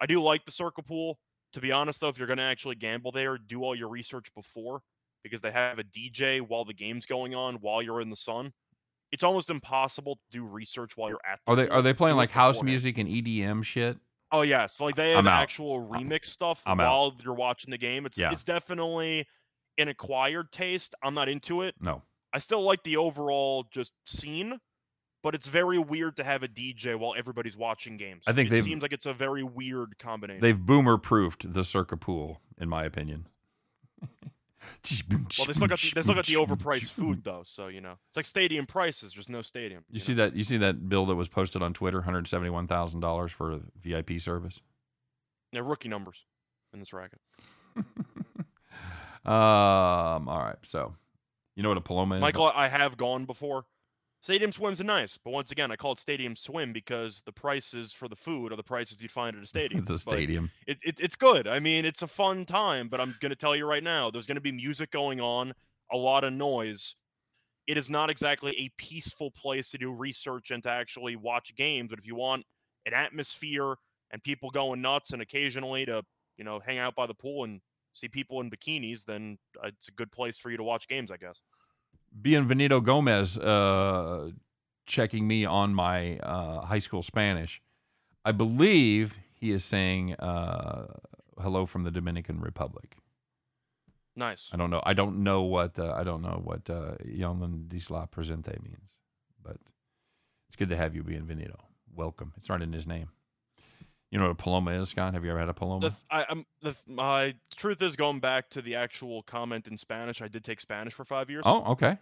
I 0.00 0.06
do 0.06 0.20
like 0.20 0.44
the 0.44 0.52
Circa 0.52 0.82
pool. 0.82 1.18
To 1.52 1.60
be 1.60 1.70
honest 1.70 2.00
though, 2.00 2.08
if 2.08 2.18
you're 2.18 2.26
going 2.26 2.38
to 2.38 2.42
actually 2.42 2.74
gamble 2.74 3.12
there, 3.12 3.38
do 3.38 3.62
all 3.62 3.76
your 3.76 3.88
research 3.88 4.34
before 4.34 4.82
because 5.22 5.40
they 5.40 5.50
have 5.52 5.78
a 5.78 5.84
DJ 5.84 6.40
while 6.40 6.64
the 6.64 6.74
game's 6.74 7.06
going 7.06 7.34
on 7.34 7.56
while 7.56 7.82
you're 7.82 8.00
in 8.00 8.10
the 8.10 8.16
sun 8.16 8.52
it's 9.12 9.22
almost 9.22 9.50
impossible 9.50 10.16
to 10.16 10.22
do 10.38 10.42
research 10.44 10.96
while 10.96 11.10
you're 11.10 11.20
at. 11.30 11.38
The 11.46 11.52
Are 11.52 11.56
they 11.56 11.68
are 11.68 11.82
they 11.82 11.92
playing 11.92 12.16
like 12.16 12.30
house 12.30 12.56
beforehand. 12.56 12.72
music 12.72 12.98
and 12.98 13.08
EDM 13.08 13.62
shit? 13.62 13.98
Oh 14.32 14.40
yeah, 14.40 14.66
so 14.66 14.84
like 14.86 14.96
they 14.96 15.10
have 15.10 15.26
actual 15.26 15.86
remix 15.86 16.26
stuff 16.26 16.62
I'm 16.64 16.80
out. 16.80 16.86
while 16.86 17.16
you're 17.22 17.34
watching 17.34 17.70
the 17.70 17.76
game. 17.78 18.06
It's 18.06 18.16
Yeah. 18.18 18.32
it's 18.32 18.42
definitely 18.42 19.26
an 19.76 19.88
acquired 19.88 20.50
taste. 20.50 20.94
I'm 21.02 21.12
not 21.12 21.28
into 21.28 21.60
it. 21.60 21.74
No. 21.78 22.00
I 22.32 22.38
still 22.38 22.62
like 22.62 22.82
the 22.84 22.96
overall 22.96 23.66
just 23.70 23.92
scene, 24.06 24.58
but 25.22 25.34
it's 25.34 25.48
very 25.48 25.78
weird 25.78 26.16
to 26.16 26.24
have 26.24 26.42
a 26.42 26.48
DJ 26.48 26.98
while 26.98 27.14
everybody's 27.14 27.56
watching 27.58 27.98
games. 27.98 28.24
I 28.26 28.32
think 28.32 28.50
it 28.50 28.64
seems 28.64 28.80
like 28.80 28.94
it's 28.94 29.04
a 29.04 29.12
very 29.12 29.42
weird 29.42 29.98
combination. 29.98 30.40
They've 30.40 30.58
boomer 30.58 30.96
proofed 30.96 31.52
the 31.52 31.64
Circa 31.64 31.98
Pool, 31.98 32.40
in 32.58 32.70
my 32.70 32.84
opinion. 32.84 33.26
well, 35.10 35.46
they 35.46 35.52
still 35.52 35.66
got 35.66 35.80
the, 35.80 35.92
they 35.94 36.02
still 36.02 36.14
got 36.14 36.26
the 36.26 36.34
overpriced 36.34 36.90
food 36.90 37.24
though, 37.24 37.42
so 37.44 37.68
you 37.68 37.80
know 37.80 37.92
it's 38.08 38.16
like 38.16 38.26
stadium 38.26 38.66
prices. 38.66 39.14
There's 39.14 39.28
no 39.28 39.42
stadium. 39.42 39.84
You 39.90 40.00
see 40.00 40.14
that? 40.14 40.36
You 40.36 40.44
see 40.44 40.56
that 40.58 40.88
bill 40.88 41.06
that 41.06 41.14
was 41.16 41.28
posted 41.28 41.62
on 41.62 41.72
Twitter? 41.74 41.98
One 41.98 42.04
hundred 42.04 42.28
seventy-one 42.28 42.66
thousand 42.66 43.00
dollars 43.00 43.32
for 43.32 43.52
a 43.52 43.60
VIP 43.82 44.20
service. 44.20 44.60
Yeah, 45.52 45.60
rookie 45.64 45.88
numbers 45.88 46.24
in 46.72 46.78
this 46.78 46.92
racket. 46.92 47.20
Um. 49.24 50.28
All 50.28 50.42
right. 50.42 50.56
So, 50.62 50.94
you 51.54 51.62
know 51.62 51.68
what 51.68 51.78
a 51.78 51.82
Paloma 51.82 52.16
is? 52.16 52.20
Michael, 52.20 52.50
I 52.52 52.66
have 52.68 52.96
gone 52.96 53.24
before. 53.24 53.64
Stadium 54.22 54.52
swims 54.52 54.80
are 54.80 54.84
nice, 54.84 55.18
but 55.24 55.32
once 55.32 55.50
again, 55.50 55.72
I 55.72 55.76
call 55.76 55.92
it 55.92 55.98
stadium 55.98 56.36
swim 56.36 56.72
because 56.72 57.22
the 57.26 57.32
prices 57.32 57.92
for 57.92 58.06
the 58.06 58.14
food 58.14 58.52
are 58.52 58.56
the 58.56 58.62
prices 58.62 59.02
you'd 59.02 59.10
find 59.10 59.36
at 59.36 59.42
a 59.42 59.46
stadium. 59.48 59.84
the 59.84 59.98
stadium. 59.98 60.48
It, 60.68 60.78
it, 60.84 61.00
it's 61.00 61.16
good. 61.16 61.48
I 61.48 61.58
mean, 61.58 61.84
it's 61.84 62.02
a 62.02 62.06
fun 62.06 62.44
time, 62.44 62.88
but 62.88 63.00
I'm 63.00 63.12
going 63.20 63.30
to 63.30 63.36
tell 63.36 63.56
you 63.56 63.66
right 63.66 63.82
now, 63.82 64.12
there's 64.12 64.26
going 64.26 64.36
to 64.36 64.40
be 64.40 64.52
music 64.52 64.92
going 64.92 65.20
on, 65.20 65.52
a 65.90 65.96
lot 65.96 66.22
of 66.22 66.32
noise. 66.32 66.94
It 67.66 67.76
is 67.76 67.90
not 67.90 68.10
exactly 68.10 68.52
a 68.52 68.70
peaceful 68.80 69.32
place 69.32 69.70
to 69.70 69.78
do 69.78 69.92
research 69.92 70.52
and 70.52 70.62
to 70.62 70.70
actually 70.70 71.16
watch 71.16 71.52
games. 71.56 71.90
But 71.90 71.98
if 71.98 72.06
you 72.06 72.14
want 72.14 72.44
an 72.86 72.94
atmosphere 72.94 73.74
and 74.12 74.22
people 74.22 74.50
going 74.50 74.80
nuts, 74.80 75.12
and 75.12 75.22
occasionally 75.22 75.84
to 75.86 76.02
you 76.36 76.44
know 76.44 76.60
hang 76.64 76.78
out 76.78 76.94
by 76.94 77.06
the 77.08 77.14
pool 77.14 77.42
and 77.42 77.60
see 77.92 78.06
people 78.06 78.40
in 78.40 78.50
bikinis, 78.50 79.04
then 79.04 79.36
uh, 79.62 79.68
it's 79.68 79.88
a 79.88 79.92
good 79.92 80.12
place 80.12 80.38
for 80.38 80.50
you 80.50 80.56
to 80.56 80.62
watch 80.62 80.86
games, 80.86 81.10
I 81.10 81.16
guess. 81.16 81.40
Bienvenido 82.20 82.82
Gomez 82.84 83.38
uh, 83.38 84.30
checking 84.86 85.26
me 85.26 85.44
on 85.44 85.74
my 85.74 86.18
uh, 86.18 86.60
high 86.62 86.78
school 86.78 87.02
Spanish. 87.02 87.62
I 88.24 88.32
believe 88.32 89.14
he 89.40 89.50
is 89.50 89.64
saying 89.64 90.14
uh, 90.14 90.86
hello 91.40 91.66
from 91.66 91.84
the 91.84 91.90
Dominican 91.90 92.40
Republic. 92.40 92.96
Nice. 94.14 94.50
I 94.52 94.56
don't 94.56 94.70
know. 94.70 94.82
I 94.84 94.92
don't 94.92 95.18
know 95.24 95.42
what 95.42 95.78
uh, 95.78 95.92
I 95.92 96.04
don't 96.04 96.22
know 96.22 96.40
what 96.44 96.68
uh, 96.68 96.96
Disla 97.00 98.10
Presente 98.10 98.62
means, 98.62 98.90
but 99.42 99.56
it's 100.48 100.56
good 100.56 100.68
to 100.68 100.76
have 100.76 100.94
you, 100.94 101.02
Bienvenido. 101.02 101.56
Welcome. 101.94 102.32
It's 102.36 102.48
not 102.48 102.62
in 102.62 102.72
his 102.72 102.86
name. 102.86 103.08
You 104.12 104.18
know 104.18 104.24
what 104.26 104.32
a 104.32 104.34
paloma 104.36 104.72
is, 104.72 104.90
Scott? 104.90 105.14
Have 105.14 105.24
you 105.24 105.30
ever 105.30 105.40
had 105.40 105.48
a 105.48 105.52
The, 105.52 105.54
paloma? 105.54 105.88
th- 105.88 106.00
I, 106.10 106.24
I'm 106.28 106.44
the 106.60 106.72
th- 106.74 106.84
my 106.86 107.34
truth 107.56 107.80
is 107.82 107.96
going 107.96 108.20
back 108.20 108.48
to 108.50 108.60
the 108.62 108.74
actual 108.76 109.22
comment 109.22 109.66
in 109.66 109.76
Spanish. 109.78 110.20
I 110.22 110.28
did 110.28 110.44
take 110.44 110.60
Spanish 110.60 110.92
for 110.92 111.04
five 111.04 111.30
years, 111.30 111.42
Oh, 111.46 111.72
okay. 111.72 111.96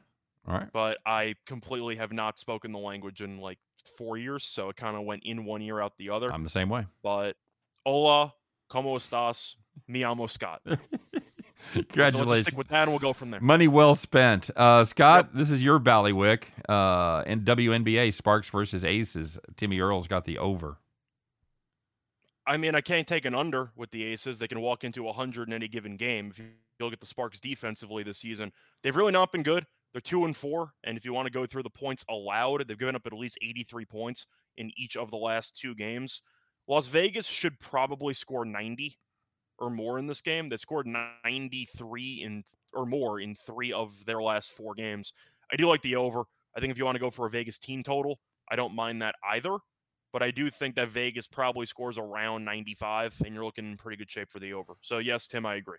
All 0.49 0.55
right. 0.55 0.67
but 0.73 0.99
I 1.07 1.37
completely 1.47 1.95
have 1.97 2.13
not 2.13 2.39
spoken 2.39 2.73
the 2.73 2.79
language 2.81 3.23
in 3.23 3.39
like 3.39 3.59
four 3.97 4.19
years, 4.19 4.45
so 4.45 4.69
it 4.71 4.77
kind 4.77 4.97
of 4.97 5.05
went 5.05 5.23
in 5.25 5.45
one 5.45 5.63
ear 5.63 5.81
out 5.81 5.93
the 5.99 6.11
other. 6.11 6.33
I'm 6.33 6.43
the 6.43 6.51
same 6.51 6.69
way. 6.69 6.85
but 7.03 7.37
hola, 7.87 8.35
cómo 8.71 8.97
estás? 8.97 9.55
Me 9.89 10.03
amo 10.05 10.27
Scott. 10.27 10.63
So 11.75 11.83
Congratulations. 11.83 12.47
stick 12.47 12.59
with 12.59 12.69
that, 12.69 12.85
and 12.85 12.91
we'll 12.91 12.99
go 12.99 13.13
from 13.13 13.31
there. 13.31 13.39
Money 13.41 13.69
well 13.69 13.95
spent. 13.95 14.49
Uh, 14.57 14.83
Scott, 14.83 15.35
this 15.35 15.51
is 15.51 15.63
your 15.63 15.79
ballywick. 15.79 16.45
Uh, 16.67 17.23
in 17.27 17.43
WNBA, 17.43 18.15
Sparks 18.15 18.49
versus 18.49 18.83
Aces. 18.83 19.39
Timmy 19.57 19.79
Earl's 19.79 20.07
got 20.07 20.25
the 20.25 20.39
over. 20.39 20.79
I 22.51 22.57
mean, 22.57 22.75
I 22.75 22.81
can't 22.81 23.07
take 23.07 23.27
an 23.27 23.35
under 23.37 23.71
with 23.77 23.93
the 23.93 24.03
Aces. 24.07 24.41
They 24.41 24.49
can 24.49 24.61
walk 24.61 24.83
into 24.83 25.05
100 25.05 25.47
in 25.47 25.55
any 25.55 25.69
given 25.69 25.97
game. 25.97 26.31
If 26.31 26.41
you 26.41 26.47
look 26.81 26.93
at 26.93 26.99
the 26.99 27.07
Sparks 27.07 27.39
defensively 27.39 28.03
this 28.03 28.19
season, 28.19 28.51
they've 28.83 28.97
really 28.97 29.13
not 29.13 29.31
been 29.31 29.45
good. 29.45 29.65
They're 29.93 30.01
two 30.01 30.25
and 30.25 30.37
four, 30.37 30.73
and 30.83 30.99
if 30.99 31.05
you 31.05 31.13
want 31.13 31.27
to 31.27 31.33
go 31.33 31.47
through 31.47 31.63
the 31.63 31.71
points 31.71 32.05
allowed, 32.11 32.67
they've 32.67 32.77
given 32.77 32.97
up 32.97 33.07
at 33.07 33.13
least 33.13 33.39
83 33.41 33.85
points 33.85 34.27
in 34.57 34.73
each 34.77 34.97
of 34.97 35.13
the 35.13 35.17
last 35.17 35.61
two 35.61 35.77
games. 35.77 36.23
Las 36.67 36.89
Vegas 36.89 37.27
should 37.29 37.57
probably 37.61 38.15
score 38.15 38.45
90 38.45 38.99
or 39.61 39.71
more 39.71 40.01
in 40.01 40.09
this 40.09 40.21
game. 40.21 40.49
They 40.49 40.57
scored 40.57 40.89
93 40.89 42.23
in 42.25 42.43
or 42.73 42.85
more 42.85 43.21
in 43.21 43.37
three 43.37 43.73
of 43.73 44.05
their 44.07 44.21
last 44.21 44.51
four 44.51 44.75
games. 44.75 45.13
I 45.53 45.57
do 45.57 45.69
like 45.69 45.83
the 45.83 45.95
over. 45.95 46.25
I 46.57 46.61
think 46.61 46.73
if 46.73 46.79
you 46.79 46.85
want 46.85 46.97
to 46.97 47.01
go 47.01 47.11
for 47.11 47.27
a 47.27 47.31
Vegas 47.31 47.61
team 47.61 47.85
total, 47.85 48.19
I 48.51 48.57
don't 48.57 48.75
mind 48.75 49.03
that 49.03 49.15
either. 49.33 49.59
But 50.13 50.23
I 50.23 50.31
do 50.31 50.51
think 50.51 50.75
that 50.75 50.89
Vegas 50.89 51.27
probably 51.27 51.67
scores 51.67 51.97
around 51.97 52.45
95, 52.45 53.23
and 53.25 53.35
you're 53.35 53.45
looking 53.45 53.71
in 53.71 53.77
pretty 53.77 53.97
good 53.97 54.11
shape 54.11 54.29
for 54.29 54.41
the 54.41 54.53
over. 54.53 54.75
So 54.81 54.99
yes, 54.99 55.29
Tim, 55.29 55.47
I 55.47 55.57
agree. 55.57 55.79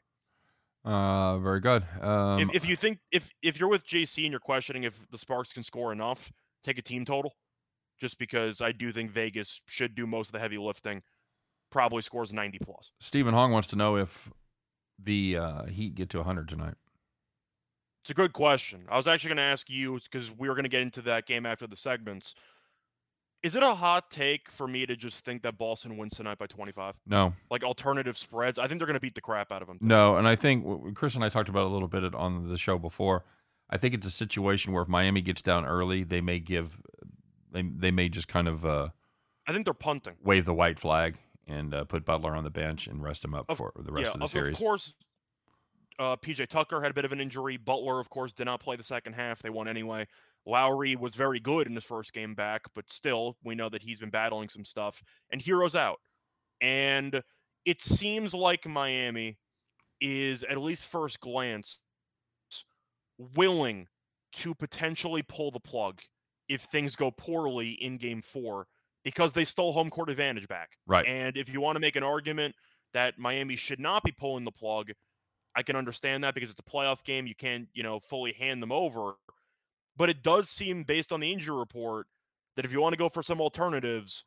Uh, 0.83 1.38
very 1.39 1.59
good. 1.59 1.83
Um, 2.01 2.39
if, 2.39 2.50
if 2.53 2.67
you 2.67 2.75
think 2.75 3.00
if 3.11 3.29
if 3.43 3.59
you're 3.59 3.69
with 3.69 3.85
JC 3.85 4.23
and 4.23 4.31
you're 4.31 4.39
questioning 4.39 4.83
if 4.83 5.00
the 5.11 5.17
Sparks 5.17 5.53
can 5.53 5.63
score 5.63 5.91
enough, 5.91 6.31
take 6.63 6.77
a 6.77 6.81
team 6.81 7.05
total. 7.05 7.35
Just 8.00 8.17
because 8.17 8.61
I 8.61 8.71
do 8.71 8.91
think 8.91 9.11
Vegas 9.11 9.61
should 9.67 9.93
do 9.93 10.07
most 10.07 10.29
of 10.29 10.31
the 10.31 10.39
heavy 10.39 10.57
lifting, 10.57 11.03
probably 11.69 12.01
scores 12.01 12.33
90 12.33 12.57
plus. 12.59 12.91
Stephen 13.00 13.31
Hong 13.31 13.51
wants 13.51 13.67
to 13.67 13.75
know 13.75 13.95
if 13.95 14.31
the 14.97 15.38
uh, 15.38 15.65
Heat 15.65 15.93
get 15.93 16.09
to 16.11 16.17
100 16.17 16.47
tonight. 16.47 16.73
It's 18.03 18.09
a 18.09 18.15
good 18.15 18.33
question. 18.33 18.85
I 18.89 18.97
was 18.97 19.07
actually 19.07 19.29
going 19.29 19.38
to 19.38 19.43
ask 19.43 19.69
you 19.69 20.00
because 20.11 20.31
we 20.35 20.50
were 20.50 20.55
going 20.55 20.63
to 20.63 20.69
get 20.69 20.81
into 20.81 21.03
that 21.03 21.27
game 21.27 21.45
after 21.45 21.67
the 21.67 21.75
segments. 21.75 22.33
Is 23.43 23.55
it 23.55 23.63
a 23.63 23.74
hot 23.74 24.12
take 24.12 24.51
for 24.51 24.67
me 24.67 24.86
to 24.86 24.95
just 24.95 25.25
think 25.25 25.41
that 25.43 25.57
Boston 25.57 25.97
wins 25.97 26.15
tonight 26.15 26.38
by 26.38 26.45
25? 26.45 26.93
No, 27.08 27.34
Like 27.49 27.63
alternative 27.63 28.17
spreads, 28.17 28.60
I 28.60 28.67
think 28.67 28.80
they're 28.80 28.86
going 28.88 28.93
to 28.95 28.99
beat 29.01 29.15
the 29.15 29.21
crap 29.21 29.51
out 29.51 29.62
of 29.63 29.67
them. 29.67 29.80
no, 29.82 30.15
and 30.17 30.27
I 30.27 30.36
think 30.36 30.95
Chris 30.95 31.15
and 31.15 31.23
I 31.23 31.30
talked 31.30 31.49
about 31.49 31.62
it 31.62 31.67
a 31.67 31.69
little 31.73 31.88
bit 31.88 32.13
on 32.13 32.49
the 32.49 32.58
show 32.58 32.77
before. 32.77 33.25
I 33.69 33.77
think 33.77 33.93
it's 33.95 34.06
a 34.06 34.12
situation 34.12 34.73
where 34.73 34.84
if 34.84 34.89
Miami 34.89 35.21
gets 35.21 35.41
down 35.41 35.65
early, 35.65 36.04
they 36.04 36.21
may 36.21 36.39
give, 36.39 36.77
they 37.51 37.62
they 37.63 37.89
may 37.89 38.10
just 38.10 38.27
kind 38.27 38.47
of 38.47 38.65
uh, 38.65 38.89
I 39.47 39.54
think 39.54 39.65
they're 39.65 39.73
punting. 39.73 40.17
wave 40.23 40.45
the 40.45 40.54
white 40.54 40.77
flag 40.77 41.15
and 41.47 41.73
uh, 41.73 41.86
put 41.86 42.06
Butler 42.06 42.36
on 42.36 42.43
the 42.43 42.49
bench 42.49 42.86
and 42.88 43.01
rest 43.01 43.23
him 43.25 43.34
up 43.34 43.45
Of- 43.49 43.58
for 43.58 43.71
the 43.75 43.91
rest 43.91 44.08
yeah, 44.08 44.12
of 44.12 44.19
the 44.19 44.25
of, 44.25 44.30
series. 44.32 44.54
of 44.58 44.60
course, 44.60 44.93
uh, 45.97 46.15
PJ 46.17 46.47
Tucker 46.47 46.82
had 46.82 46.91
a 46.91 46.93
bit 46.93 47.06
of 47.06 47.12
an 47.12 47.21
injury. 47.21 47.58
Butler, 47.58 47.99
of 47.99 48.10
course, 48.10 48.34
did 48.34 48.45
not 48.45 48.60
play 48.60 48.75
the 48.75 48.84
second 48.84 49.13
half. 49.13 49.41
They 49.41 49.49
won 49.49 49.67
anyway. 49.67 50.06
Lowry 50.45 50.95
was 50.95 51.15
very 51.15 51.39
good 51.39 51.67
in 51.67 51.75
his 51.75 51.84
first 51.84 52.13
game 52.13 52.34
back, 52.34 52.62
but 52.73 52.91
still, 52.91 53.38
we 53.43 53.56
know 53.56 53.69
that 53.69 53.84
he's 53.84 53.99
been 53.99 54.10
battling 54.10 54.49
some 54.49 54.65
stuff. 54.65 55.01
And 55.32 55.41
Herro's 55.41 55.75
out. 55.75 55.99
And 56.62 57.21
it 57.65 57.82
seems 57.82 58.34
like 58.34 58.67
Miami 58.67 59.38
is, 59.99 60.43
at 60.43 60.58
least 60.58 60.86
first 60.86 61.19
glance, 61.19 61.80
willing 63.36 63.88
to 64.34 64.56
potentially 64.56 65.21
pull 65.23 65.51
the 65.51 65.60
plug 65.60 65.99
if 66.49 66.63
things 66.63 66.95
go 66.95 67.12
poorly 67.12 67.71
in 67.82 67.97
game 67.97 68.21
four 68.21 68.67
because 69.04 69.34
they 69.34 69.45
stole 69.45 69.73
home 69.73 69.89
court 69.89 70.10
advantage 70.10 70.47
back. 70.47 70.71
Right. 70.88 71.06
And 71.06 71.38
if 71.38 71.49
you 71.49 71.62
want 71.62 71.75
to 71.75 71.80
make 71.80 71.95
an 71.95 72.04
argument 72.04 72.56
that 72.93 73.17
Miami 73.17 73.56
should 73.56 73.80
not 73.80 74.04
be 74.04 74.12
pulling 74.12 74.43
the 74.43 74.51
plug, 74.51 74.91
I 75.56 75.63
can 75.63 75.75
understand 75.75 76.23
that 76.23 76.34
because 76.34 76.49
it's 76.49 76.60
a 76.60 76.63
playoff 76.63 77.04
game. 77.04 77.27
You 77.27 77.36
can't, 77.36 77.67
you 77.73 77.84
know, 77.84 77.99
fully 77.99 78.34
hand 78.34 78.62
them 78.62 78.71
over. 78.71 79.13
But 79.97 80.10
it 80.10 80.23
does 80.23 80.49
seem, 80.49 80.84
based 80.84 81.12
on 81.12 81.19
the 81.19 81.32
injury 81.32 81.56
report, 81.58 82.08
that 82.56 82.65
if 82.65 82.71
you 82.71 82.82
want 82.82 82.93
to 82.93 82.97
go 82.97 83.10
for 83.10 83.23
some 83.23 83.41
alternatives, 83.41 84.23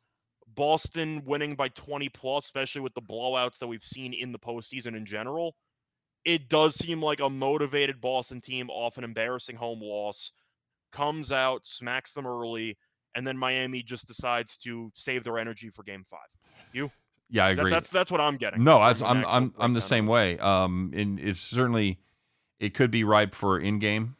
Boston 0.55 1.23
winning 1.25 1.55
by 1.55 1.69
20 1.69 2.09
plus, 2.09 2.45
especially 2.45 2.81
with 2.81 2.93
the 2.93 3.01
blowouts 3.01 3.57
that 3.59 3.67
we've 3.67 3.83
seen 3.83 4.13
in 4.13 4.31
the 4.31 4.39
postseason 4.39 4.95
in 4.95 5.05
general, 5.05 5.55
it 6.23 6.49
does 6.49 6.75
seem 6.75 7.01
like 7.01 7.19
a 7.19 7.29
motivated 7.29 7.99
Boston 8.01 8.41
team 8.41 8.69
off 8.69 8.97
an 8.97 9.03
embarrassing 9.03 9.55
home 9.55 9.79
loss 9.81 10.31
comes 10.91 11.31
out, 11.31 11.65
smacks 11.65 12.13
them 12.13 12.25
early, 12.25 12.77
and 13.15 13.27
then 13.27 13.37
Miami 13.37 13.83
just 13.83 14.07
decides 14.07 14.57
to 14.57 14.91
save 14.95 15.23
their 15.23 15.37
energy 15.37 15.69
for 15.69 15.83
game 15.83 16.03
five. 16.09 16.19
You? 16.73 16.91
Yeah, 17.29 17.45
I 17.45 17.53
That- 17.53 17.59
agree. 17.61 17.71
that's 17.71 17.89
that's 17.89 18.11
what 18.11 18.21
I'm 18.21 18.37
getting. 18.37 18.63
No, 18.63 18.81
an 18.81 18.95
I'm 19.03 19.25
I'm 19.25 19.53
I'm 19.57 19.73
the 19.73 19.81
same 19.81 20.05
way. 20.07 20.37
Um, 20.39 20.91
and 20.95 21.19
it's 21.19 21.39
certainly 21.41 21.99
it 22.59 22.73
could 22.73 22.91
be 22.91 23.03
ripe 23.03 23.33
for 23.35 23.59
in 23.59 23.79
game. 23.79 24.15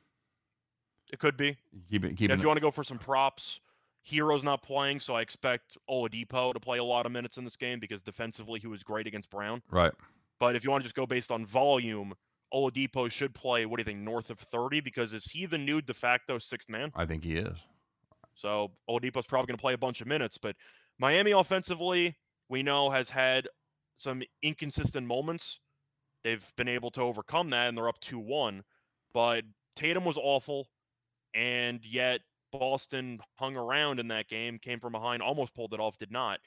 It 1.16 1.20
could 1.20 1.38
be. 1.38 1.56
Keep 1.90 2.04
it 2.04 2.18
keep 2.18 2.30
if 2.30 2.40
it. 2.40 2.42
you 2.42 2.48
want 2.48 2.58
to 2.58 2.62
go 2.62 2.72
for 2.72 2.84
some 2.84 2.98
props, 2.98 3.62
Herro's 4.04 4.44
not 4.44 4.62
playing, 4.62 5.00
so 5.00 5.16
I 5.16 5.22
expect 5.22 5.78
Oladipo 5.90 6.52
to 6.52 6.60
play 6.60 6.78
a 6.78 6.84
lot 6.84 7.06
of 7.06 7.14
minutes 7.14 7.38
in 7.38 7.46
this 7.46 7.56
game 7.56 7.80
because 7.80 8.02
defensively 8.02 8.60
he 8.60 8.68
was 8.68 8.84
great 8.84 9.08
against 9.08 9.30
Brown. 9.30 9.62
Right. 9.72 9.94
But 10.42 10.58
if 10.58 10.66
you 10.66 10.72
want 10.72 10.84
to 10.84 10.84
just 10.84 10.96
go 10.96 11.06
based 11.06 11.32
on 11.32 11.46
volume, 11.46 12.16
Oladipo 12.54 13.10
should 13.10 13.34
play. 13.34 13.66
What 13.66 13.78
do 13.78 13.80
you 13.80 13.86
think, 13.86 14.00
north 14.00 14.30
of 14.30 14.40
30? 14.40 14.82
Because 14.82 15.14
is 15.14 15.24
he 15.32 15.46
the 15.46 15.58
new 15.58 15.82
de 15.82 15.94
facto 15.94 16.38
sixth 16.38 16.68
man? 16.68 16.92
I 16.94 17.06
think 17.06 17.24
he 17.24 17.38
is. 17.38 17.58
So 18.34 18.72
Oladipo's 18.90 19.26
probably 19.26 19.48
going 19.48 19.58
to 19.58 19.62
play 19.62 19.74
a 19.74 19.78
bunch 19.78 20.02
of 20.02 20.08
minutes. 20.08 20.38
But 20.38 20.58
Miami 21.00 21.32
offensively, 21.32 22.18
we 22.50 22.62
know 22.62 22.90
has 22.90 23.10
had 23.10 23.48
some 23.96 24.22
inconsistent 24.44 25.08
moments. 25.08 25.62
They've 26.26 26.46
been 26.58 26.68
able 26.68 26.92
to 26.92 27.02
overcome 27.04 27.52
that, 27.52 27.70
and 27.70 27.78
they're 27.78 27.88
up 27.88 28.02
2 28.02 28.20
1. 28.20 28.64
But 29.14 29.46
Tatum 29.78 30.04
was 30.04 30.18
awful, 30.18 30.68
and 31.36 31.84
yet 31.86 32.22
Boston 32.52 33.20
hung 33.38 33.56
around 33.56 34.00
in 34.00 34.08
that 34.08 34.28
game, 34.28 34.58
came 34.58 34.80
from 34.80 34.94
behind, 34.94 35.22
almost 35.22 35.54
pulled 35.54 35.74
it 35.74 35.80
off, 35.80 35.98
did 35.98 36.12
not. 36.12 36.40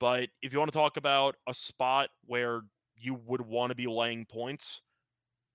But 0.00 0.30
if 0.42 0.52
you 0.52 0.58
want 0.58 0.72
to 0.72 0.78
talk 0.78 0.96
about 0.96 1.36
a 1.46 1.54
spot 1.54 2.08
where 2.24 2.62
you 2.96 3.20
would 3.26 3.42
want 3.42 3.70
to 3.70 3.76
be 3.76 3.86
laying 3.86 4.24
points, 4.24 4.80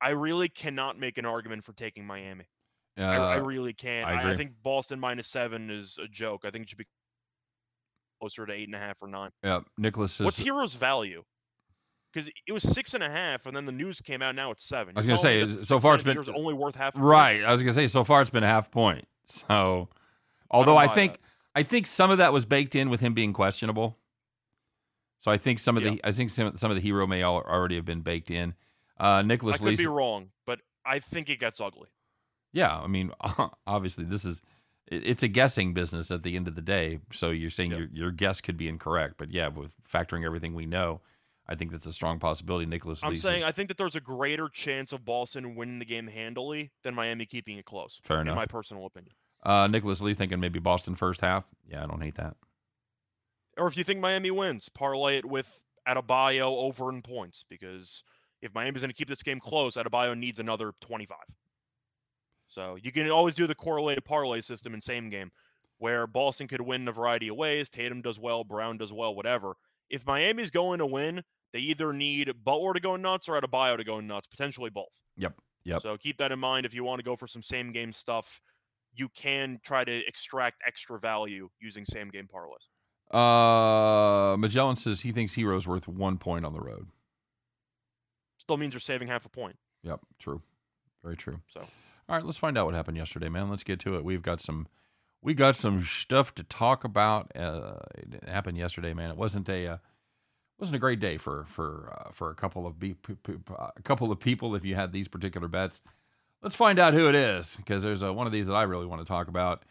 I 0.02 0.10
really 0.10 0.50
cannot 0.50 1.00
make 1.00 1.18
an 1.18 1.26
argument 1.26 1.66
for 1.66 1.74
taking 1.74 2.06
Miami. 2.06 2.46
Uh, 2.98 3.04
I, 3.04 3.16
I 3.16 3.36
really 3.38 3.74
can't. 3.74 4.08
I 4.08 4.32
I, 4.32 4.36
think 4.36 4.52
Boston 4.64 5.00
minus 5.00 5.28
seven 5.28 5.70
is 5.70 5.98
a 6.02 6.08
joke. 6.08 6.44
I 6.46 6.52
think 6.52 6.64
it 6.64 6.70
should 6.70 6.78
be 6.78 6.88
closer 8.22 8.46
to 8.46 8.54
eight 8.54 8.68
and 8.68 8.76
a 8.76 8.80
half 8.80 9.02
or 9.02 9.08
nine. 9.08 9.32
yeah, 9.44 9.62
Nicholas 9.78 10.14
says. 10.14 10.26
What's 10.26 10.42
Herro's 10.42 10.76
value? 10.76 11.24
Because 12.16 12.32
it 12.48 12.54
was 12.54 12.64
six 12.64 12.94
and 12.94 13.04
a 13.04 13.10
half, 13.10 13.46
and 13.46 13.54
then 13.54 13.66
the 13.66 13.74
news 13.74 14.00
came 14.00 14.22
out. 14.22 14.36
Now 14.36 14.50
it's 14.52 14.64
seven. 14.64 14.94
I 14.96 15.02
was 15.02 15.06
gonna 15.06 15.20
say, 15.20 15.52
so 15.66 15.82
far 15.82 15.96
it's 15.96 16.04
been- 16.06 16.18
only 16.34 16.54
worth 16.54 16.76
half. 16.76 16.94
a 16.94 16.98
point? 16.98 17.06
right. 17.06 17.44
I 17.44 17.52
was 17.52 17.62
gonna 17.62 17.74
say 17.74 17.88
so 17.88 18.06
far 18.06 18.22
it's 18.22 18.30
been 18.30 18.44
a 18.44 18.48
half 18.48 18.72
point. 18.72 19.06
So, 19.26 19.90
although 20.50 20.78
I, 20.78 20.88
buy 20.88 20.96
think 20.96 21.14
that. 21.14 21.20
I 21.56 21.64
think 21.64 21.88
some 21.88 22.12
of 22.12 22.20
that 22.20 22.32
was 22.32 22.46
baked 22.46 22.74
in 22.74 22.90
with 22.90 23.02
him 23.02 23.14
being 23.14 23.34
questionable. 23.34 23.98
So 25.20 25.30
I 25.32 25.38
think 25.38 25.60
some 25.60 25.76
of 25.76 25.84
Yeah. 25.84 25.90
the 25.92 26.02
I 26.06 26.12
think 26.14 26.30
some 26.30 26.56
some 26.56 26.72
of 26.72 26.82
the 26.82 26.90
Herro 26.90 27.06
may 27.08 27.22
al- 27.22 27.42
already 27.44 27.76
have 27.76 27.86
been 27.86 28.02
baked 28.02 28.32
in. 28.32 28.54
Uh, 28.98 29.22
Nicholas 29.22 29.56
I 29.56 29.58
could 29.58 29.68
Lee. 29.68 29.76
be 29.76 29.88
wrong, 29.88 30.30
but 30.46 30.62
I 30.86 31.00
think 31.00 31.30
it 31.30 31.40
gets 31.40 31.60
ugly. 31.60 31.90
Yeah, 32.54 32.74
I 32.80 32.88
mean, 32.88 33.12
obviously 33.68 34.06
this 34.06 34.24
is 34.24 34.42
it's 34.88 35.24
a 35.24 35.28
guessing 35.28 35.74
business 35.74 36.12
at 36.12 36.24
the 36.24 36.36
end 36.38 36.48
of 36.48 36.56
the 36.56 36.62
day. 36.62 37.00
So 37.12 37.32
you're 37.32 37.50
saying 37.50 37.72
Yeah. 37.72 37.78
your 37.80 37.88
your 37.92 38.12
guess 38.12 38.40
could 38.40 38.56
be 38.56 38.70
incorrect, 38.70 39.16
but 39.18 39.32
yeah, 39.32 39.48
with 39.50 39.74
factoring 39.92 40.24
everything 40.26 40.54
we 40.54 40.66
know, 40.66 41.02
I 41.48 41.56
think 41.56 41.72
that's 41.72 41.86
a 41.86 41.94
strong 41.94 42.18
possibility. 42.20 42.66
Nicholas 42.66 43.00
I'm 43.04 43.16
saying 43.18 43.44
I 43.44 43.52
think 43.52 43.68
that 43.68 43.78
there's 43.78 43.96
a 43.96 44.02
greater 44.02 44.50
chance 44.50 44.92
of 44.94 45.06
Boston 45.06 45.56
winning 45.56 45.80
the 45.80 45.86
game 45.86 46.08
handily 46.08 46.72
than 46.84 46.96
Miami 46.96 47.26
keeping 47.26 47.58
it 47.58 47.66
close. 47.66 48.00
Fair 48.04 48.18
in 48.22 48.28
enough. 48.28 48.36
my 48.36 48.46
personal 48.46 48.86
opinion. 48.86 49.14
uh, 49.44 49.68
Nicholas 49.68 50.02
Lee 50.02 50.14
thinking 50.16 50.40
maybe 50.40 50.60
Boston 50.60 50.96
first 50.96 51.22
half. 51.22 51.46
Yeah, 51.70 51.84
I 51.84 51.88
don't 51.88 52.02
hate 52.02 52.16
that. 52.16 52.36
Or 53.58 53.68
if 53.68 53.78
you 53.78 53.84
think 53.84 54.00
Miami 54.00 54.32
wins, 54.32 54.70
parlay 54.70 55.18
it 55.18 55.26
with 55.26 55.62
Adebayo 55.88 56.48
over 56.48 56.90
in 56.90 57.02
points 57.02 57.46
because 57.48 58.04
if 58.42 58.54
Miami's 58.54 58.82
going 58.82 58.90
to 58.90 58.96
keep 58.96 59.08
this 59.08 59.24
game 59.24 59.40
close, 59.40 59.76
Adebayo 59.76 60.18
needs 60.18 60.40
another 60.40 60.74
25. 60.82 61.18
So 62.48 62.76
you 62.82 62.92
can 62.92 63.10
always 63.12 63.36
do 63.36 63.48
the 63.48 63.56
correlated 63.56 64.04
parlay 64.04 64.42
system 64.42 64.74
in 64.74 64.82
same 64.82 65.10
game. 65.10 65.32
where 65.78 66.08
Boston 66.08 66.48
could 66.48 66.62
win 66.62 66.82
in 66.82 66.88
a 66.88 66.92
variety 66.92 67.28
of 67.28 67.36
ways. 67.36 67.70
Tatum 67.70 68.02
does 68.02 68.18
well, 68.18 68.44
Brown 68.44 68.78
does 68.78 68.94
well, 68.94 69.14
whatever. 69.14 69.56
If 69.90 70.06
Miami's 70.06 70.50
going 70.50 70.80
to 70.80 70.86
win, 70.86 71.22
they 71.54 71.60
either 71.60 71.94
need 71.94 72.32
Butler 72.44 72.74
to 72.74 72.80
go 72.80 72.96
nuts 72.96 73.30
or 73.30 73.40
Adebayo 73.40 73.78
to 73.78 73.84
go 73.84 74.00
nuts, 74.00 74.28
potentially 74.28 74.70
both. 74.70 74.94
Yep. 75.18 75.34
Yep. 75.64 75.82
So 75.82 75.98
keep 75.98 76.18
that 76.18 76.32
in 76.32 76.40
mind 76.40 76.66
if 76.66 76.74
you 76.74 76.84
want 76.84 77.00
to 77.00 77.04
go 77.04 77.16
for 77.16 77.28
some 77.28 77.42
same 77.42 77.72
game 77.72 77.92
stuff. 77.94 78.42
You 78.94 79.10
can 79.10 79.60
try 79.64 79.84
to 79.84 80.08
extract 80.08 80.62
extra 80.66 81.00
value 81.00 81.50
using 81.60 81.84
same 81.86 82.10
game 82.10 82.28
parlays. 82.34 82.66
Uh, 83.14 84.38
Magellan 84.38 84.76
says 84.76 85.02
he 85.02 85.12
thinks 85.12 85.36
Herro's 85.36 85.68
worth 85.68 85.88
one 85.88 86.18
point 86.18 86.46
on 86.46 86.54
the 86.54 86.60
road. 86.60 86.88
Still 88.38 88.58
means 88.58 88.74
you're 88.74 88.80
saving 88.80 89.08
half 89.08 89.26
a 89.26 89.30
point. 89.30 89.58
Yep, 89.84 90.00
true. 90.20 90.42
Very 91.04 91.18
true. 91.18 91.40
So, 91.54 91.62
all 91.62 92.16
right, 92.16 92.26
let's 92.26 92.38
find 92.38 92.58
out 92.58 92.66
what 92.66 92.76
happened 92.76 92.98
yesterday, 92.98 93.30
man. 93.30 93.50
Let's 93.50 93.64
get 93.64 93.80
to 93.82 93.96
it. 93.96 94.04
We've 94.04 94.22
got 94.22 94.42
some, 94.42 94.68
we 95.22 95.34
got 95.34 95.56
some 95.56 95.84
stuff 95.84 96.34
to 96.36 96.44
talk 96.44 96.84
about. 96.84 97.32
Uh, 97.36 97.80
it 97.96 98.28
happened 98.28 98.58
yesterday, 98.58 98.94
man. 98.94 99.12
It 99.12 99.18
wasn't 99.18 99.50
a, 99.50 99.68
uh, 99.68 99.78
wasn't 100.60 100.76
a 100.76 100.80
great 100.80 101.00
day 101.00 101.18
for 101.18 101.46
for 101.50 101.94
uh, 101.98 102.12
for 102.12 102.32
a 102.32 102.36
couple 102.36 102.66
of 102.66 102.80
be- 102.80 102.96
a 103.58 103.82
couple 103.84 104.12
of 104.12 104.20
people. 104.20 104.56
If 104.56 104.66
you 104.66 104.76
had 104.76 104.92
these 104.92 105.08
particular 105.08 105.48
bets, 105.48 105.82
let's 106.42 106.56
find 106.56 106.80
out 106.80 106.94
who 106.94 107.10
it 107.10 107.16
is 107.16 107.56
because 107.58 107.84
there's 107.84 108.02
a, 108.02 108.14
one 108.14 108.28
of 108.28 108.34
these 108.34 108.48
that 108.48 108.54
I 108.54 108.64
really 108.64 108.86
want 108.86 109.02
to 109.02 109.08
talk 109.08 109.28
about. 109.28 109.64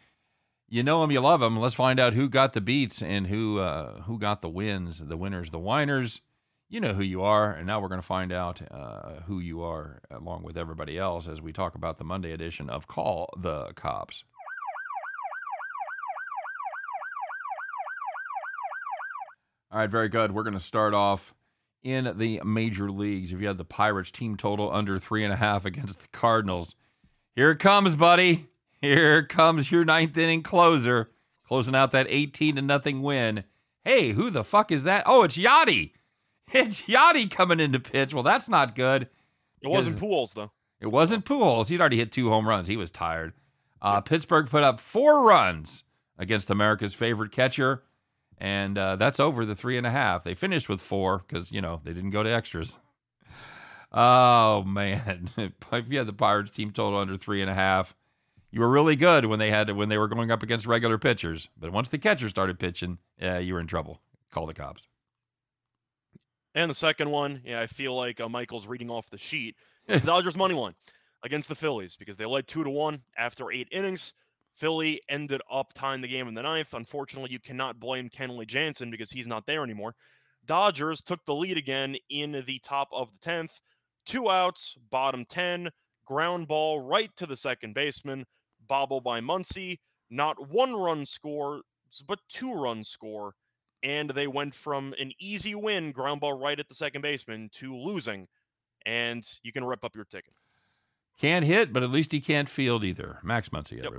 You 0.67 0.81
know 0.83 1.03
him, 1.03 1.11
you 1.11 1.21
love 1.21 1.41
him. 1.41 1.57
Let's 1.59 1.75
find 1.75 1.99
out 1.99 2.13
who 2.13 2.27
got 2.27 2.53
the 2.53 2.61
beats 2.61 3.01
and 3.01 3.27
who 3.27 3.59
uh, 3.59 4.01
who 4.03 4.19
got 4.19 4.41
the 4.41 4.49
wins, 4.49 4.99
the 4.99 5.17
winners, 5.17 5.51
the 5.51 5.59
whiners. 5.59 6.21
You 6.67 6.79
know 6.79 6.93
who 6.93 7.03
you 7.03 7.21
are, 7.21 7.51
and 7.51 7.67
now 7.67 7.79
we're 7.79 7.89
going 7.89 8.01
to 8.01 8.07
find 8.07 8.31
out 8.31 8.59
uh, 8.71 9.21
who 9.27 9.39
you 9.39 9.61
are 9.61 10.01
along 10.09 10.41
with 10.43 10.57
everybody 10.57 10.97
else 10.97 11.27
as 11.27 11.39
we 11.39 11.53
talk 11.53 11.75
about 11.75 11.99
the 11.99 12.03
Monday 12.03 12.31
edition 12.31 12.71
of 12.71 12.87
Call 12.87 13.29
the 13.37 13.71
Cops. 13.75 14.23
All 19.75 19.81
right, 19.81 19.89
very 19.89 20.07
good. 20.07 20.31
We're 20.31 20.43
going 20.43 20.53
to 20.53 20.61
start 20.61 20.93
off 20.93 21.35
in 21.83 22.17
the 22.17 22.41
major 22.45 22.89
leagues. 22.89 23.33
If 23.33 23.41
you 23.41 23.47
had 23.47 23.57
the 23.57 23.65
Pirates 23.65 24.09
team 24.09 24.37
total 24.37 24.71
under 24.71 24.97
three 24.97 25.25
and 25.25 25.33
a 25.33 25.35
half 25.35 25.65
against 25.65 25.99
the 25.99 26.07
Cardinals, 26.13 26.75
here 27.35 27.51
it 27.51 27.59
comes, 27.59 27.97
buddy. 27.97 28.47
Here 28.79 29.21
comes 29.21 29.69
your 29.73 29.83
ninth 29.83 30.17
inning 30.17 30.43
closer, 30.43 31.09
closing 31.45 31.75
out 31.75 31.91
that 31.91 32.07
18 32.09 32.55
to 32.55 32.61
nothing 32.61 33.01
win. 33.01 33.43
Hey, 33.83 34.13
who 34.13 34.29
the 34.29 34.45
fuck 34.45 34.71
is 34.71 34.85
that? 34.85 35.03
Oh, 35.05 35.23
it's 35.23 35.37
Yadi. 35.37 35.91
It's 36.53 36.83
Yadi 36.83 37.29
coming 37.29 37.59
into 37.59 37.81
pitch. 37.81 38.13
Well, 38.13 38.23
that's 38.23 38.47
not 38.47 38.75
good. 38.75 39.09
It 39.61 39.67
wasn't 39.67 39.99
Pujols, 39.99 40.35
though. 40.35 40.51
It 40.79 40.87
wasn't 40.87 41.25
Pujols. 41.25 41.67
He'd 41.67 41.81
already 41.81 41.97
hit 41.97 42.13
two 42.13 42.29
home 42.29 42.47
runs. 42.47 42.69
He 42.69 42.77
was 42.77 42.91
tired. 42.91 43.33
Uh, 43.81 43.99
Pittsburgh 43.99 44.47
put 44.47 44.63
up 44.63 44.79
four 44.79 45.27
runs 45.27 45.83
against 46.17 46.49
America's 46.49 46.93
favorite 46.93 47.33
catcher, 47.33 47.83
and 48.37 48.77
uh, 48.77 48.95
that's 48.95 49.19
over 49.19 49.45
the 49.45 49.55
three 49.55 49.77
and 49.77 49.87
a 49.87 49.91
half. 49.91 50.23
They 50.23 50.35
finished 50.35 50.69
with 50.69 50.81
four 50.81 51.23
because 51.27 51.51
you 51.51 51.61
know 51.61 51.81
they 51.83 51.93
didn't 51.93 52.11
go 52.11 52.23
to 52.23 52.29
extras. 52.29 52.77
Oh 53.91 54.63
man, 54.63 55.29
if 55.37 55.85
you 55.89 55.97
had 55.97 56.07
the 56.07 56.13
Pirates 56.13 56.51
team 56.51 56.71
total 56.71 56.99
under 56.99 57.17
three 57.17 57.41
and 57.41 57.49
a 57.49 57.53
half, 57.53 57.95
you 58.51 58.61
were 58.61 58.69
really 58.69 58.95
good 58.95 59.25
when 59.25 59.39
they 59.39 59.51
had 59.51 59.69
when 59.71 59.89
they 59.89 59.97
were 59.97 60.07
going 60.07 60.31
up 60.31 60.43
against 60.43 60.65
regular 60.65 60.97
pitchers. 60.97 61.49
But 61.57 61.71
once 61.71 61.89
the 61.89 61.97
catcher 61.97 62.29
started 62.29 62.59
pitching, 62.59 62.97
yeah, 63.19 63.37
you 63.37 63.53
were 63.53 63.59
in 63.59 63.67
trouble. 63.67 64.01
Call 64.31 64.45
the 64.45 64.53
cops. 64.53 64.87
And 66.55 66.69
the 66.69 66.75
second 66.75 67.11
one, 67.11 67.41
yeah, 67.43 67.59
I 67.59 67.67
feel 67.67 67.95
like 67.95 68.21
uh, 68.21 68.29
Michael's 68.29 68.65
reading 68.65 68.89
off 68.89 69.09
the 69.09 69.17
sheet. 69.17 69.55
It's 69.87 69.99
the 69.99 70.07
Dodgers 70.11 70.37
money 70.37 70.55
line 70.55 70.73
against 71.23 71.49
the 71.49 71.55
Phillies 71.55 71.97
because 71.97 72.15
they 72.15 72.25
led 72.25 72.47
two 72.47 72.63
to 72.63 72.69
one 72.69 73.01
after 73.17 73.51
eight 73.51 73.67
innings. 73.71 74.13
Philly 74.57 75.01
ended 75.09 75.41
up 75.51 75.73
tying 75.73 76.01
the 76.01 76.07
game 76.07 76.27
in 76.27 76.33
the 76.33 76.41
ninth. 76.41 76.73
Unfortunately, 76.73 77.31
you 77.31 77.39
cannot 77.39 77.79
blame 77.79 78.09
Kenley 78.09 78.47
Jansen 78.47 78.89
because 78.89 79.11
he's 79.11 79.27
not 79.27 79.45
there 79.45 79.63
anymore. 79.63 79.95
Dodgers 80.45 81.01
took 81.01 81.23
the 81.25 81.35
lead 81.35 81.57
again 81.57 81.95
in 82.09 82.43
the 82.45 82.59
top 82.59 82.87
of 82.91 83.11
the 83.11 83.17
tenth. 83.19 83.59
Two 84.05 84.29
outs, 84.29 84.75
bottom 84.91 85.25
ten, 85.25 85.69
ground 86.05 86.47
ball 86.47 86.79
right 86.79 87.09
to 87.17 87.25
the 87.25 87.37
second 87.37 87.73
baseman, 87.73 88.25
bobble 88.67 89.01
by 89.01 89.19
Muncy. 89.19 89.79
Not 90.09 90.49
one 90.49 90.73
run 90.73 91.05
score, 91.05 91.61
but 92.07 92.19
two 92.29 92.53
run 92.53 92.83
score 92.83 93.33
and 93.85 94.09
they 94.09 94.25
went 94.25 94.55
from 94.55 94.95
an 94.99 95.11
easy 95.19 95.53
win, 95.53 95.91
ground 95.91 96.19
ball 96.19 96.33
right 96.33 96.59
at 96.59 96.67
the 96.67 96.73
second 96.73 97.01
baseman, 97.01 97.49
to 97.53 97.77
losing, 97.77 98.27
and 98.85 99.23
you 99.43 99.51
can 99.51 99.63
rip 99.63 99.85
up 99.85 99.95
your 99.95 100.05
ticket. 100.05 100.33
Can't 101.19 101.45
hit, 101.45 101.71
but 101.71 101.83
at 101.83 101.91
least 101.91 102.11
he 102.11 102.19
can't 102.19 102.49
field 102.49 102.83
either. 102.83 103.19
Max 103.23 103.49
Muncy, 103.49 103.77
yep. 103.77 103.93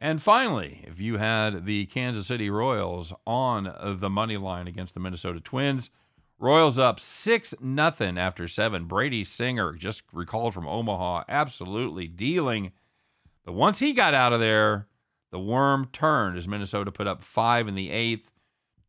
And 0.00 0.22
finally, 0.22 0.84
if 0.86 1.00
you 1.00 1.18
had 1.18 1.66
the 1.66 1.86
Kansas 1.86 2.28
City 2.28 2.50
Royals 2.50 3.12
on 3.26 3.98
the 4.00 4.08
money 4.10 4.36
line 4.36 4.68
against 4.68 4.94
the 4.94 5.00
Minnesota 5.00 5.40
Twins, 5.40 5.90
Royals 6.40 6.78
up 6.78 7.00
six 7.00 7.52
nothing 7.60 8.16
after 8.16 8.46
seven. 8.46 8.84
Brady 8.84 9.24
Singer 9.24 9.72
just 9.72 10.02
recalled 10.12 10.54
from 10.54 10.68
Omaha, 10.68 11.24
absolutely 11.28 12.06
dealing. 12.06 12.70
But 13.44 13.54
once 13.54 13.80
he 13.80 13.92
got 13.92 14.14
out 14.14 14.32
of 14.32 14.38
there, 14.38 14.86
the 15.32 15.40
worm 15.40 15.88
turned 15.92 16.38
as 16.38 16.46
Minnesota 16.46 16.92
put 16.92 17.08
up 17.08 17.24
five 17.24 17.66
in 17.66 17.74
the 17.74 17.90
eighth 17.90 18.30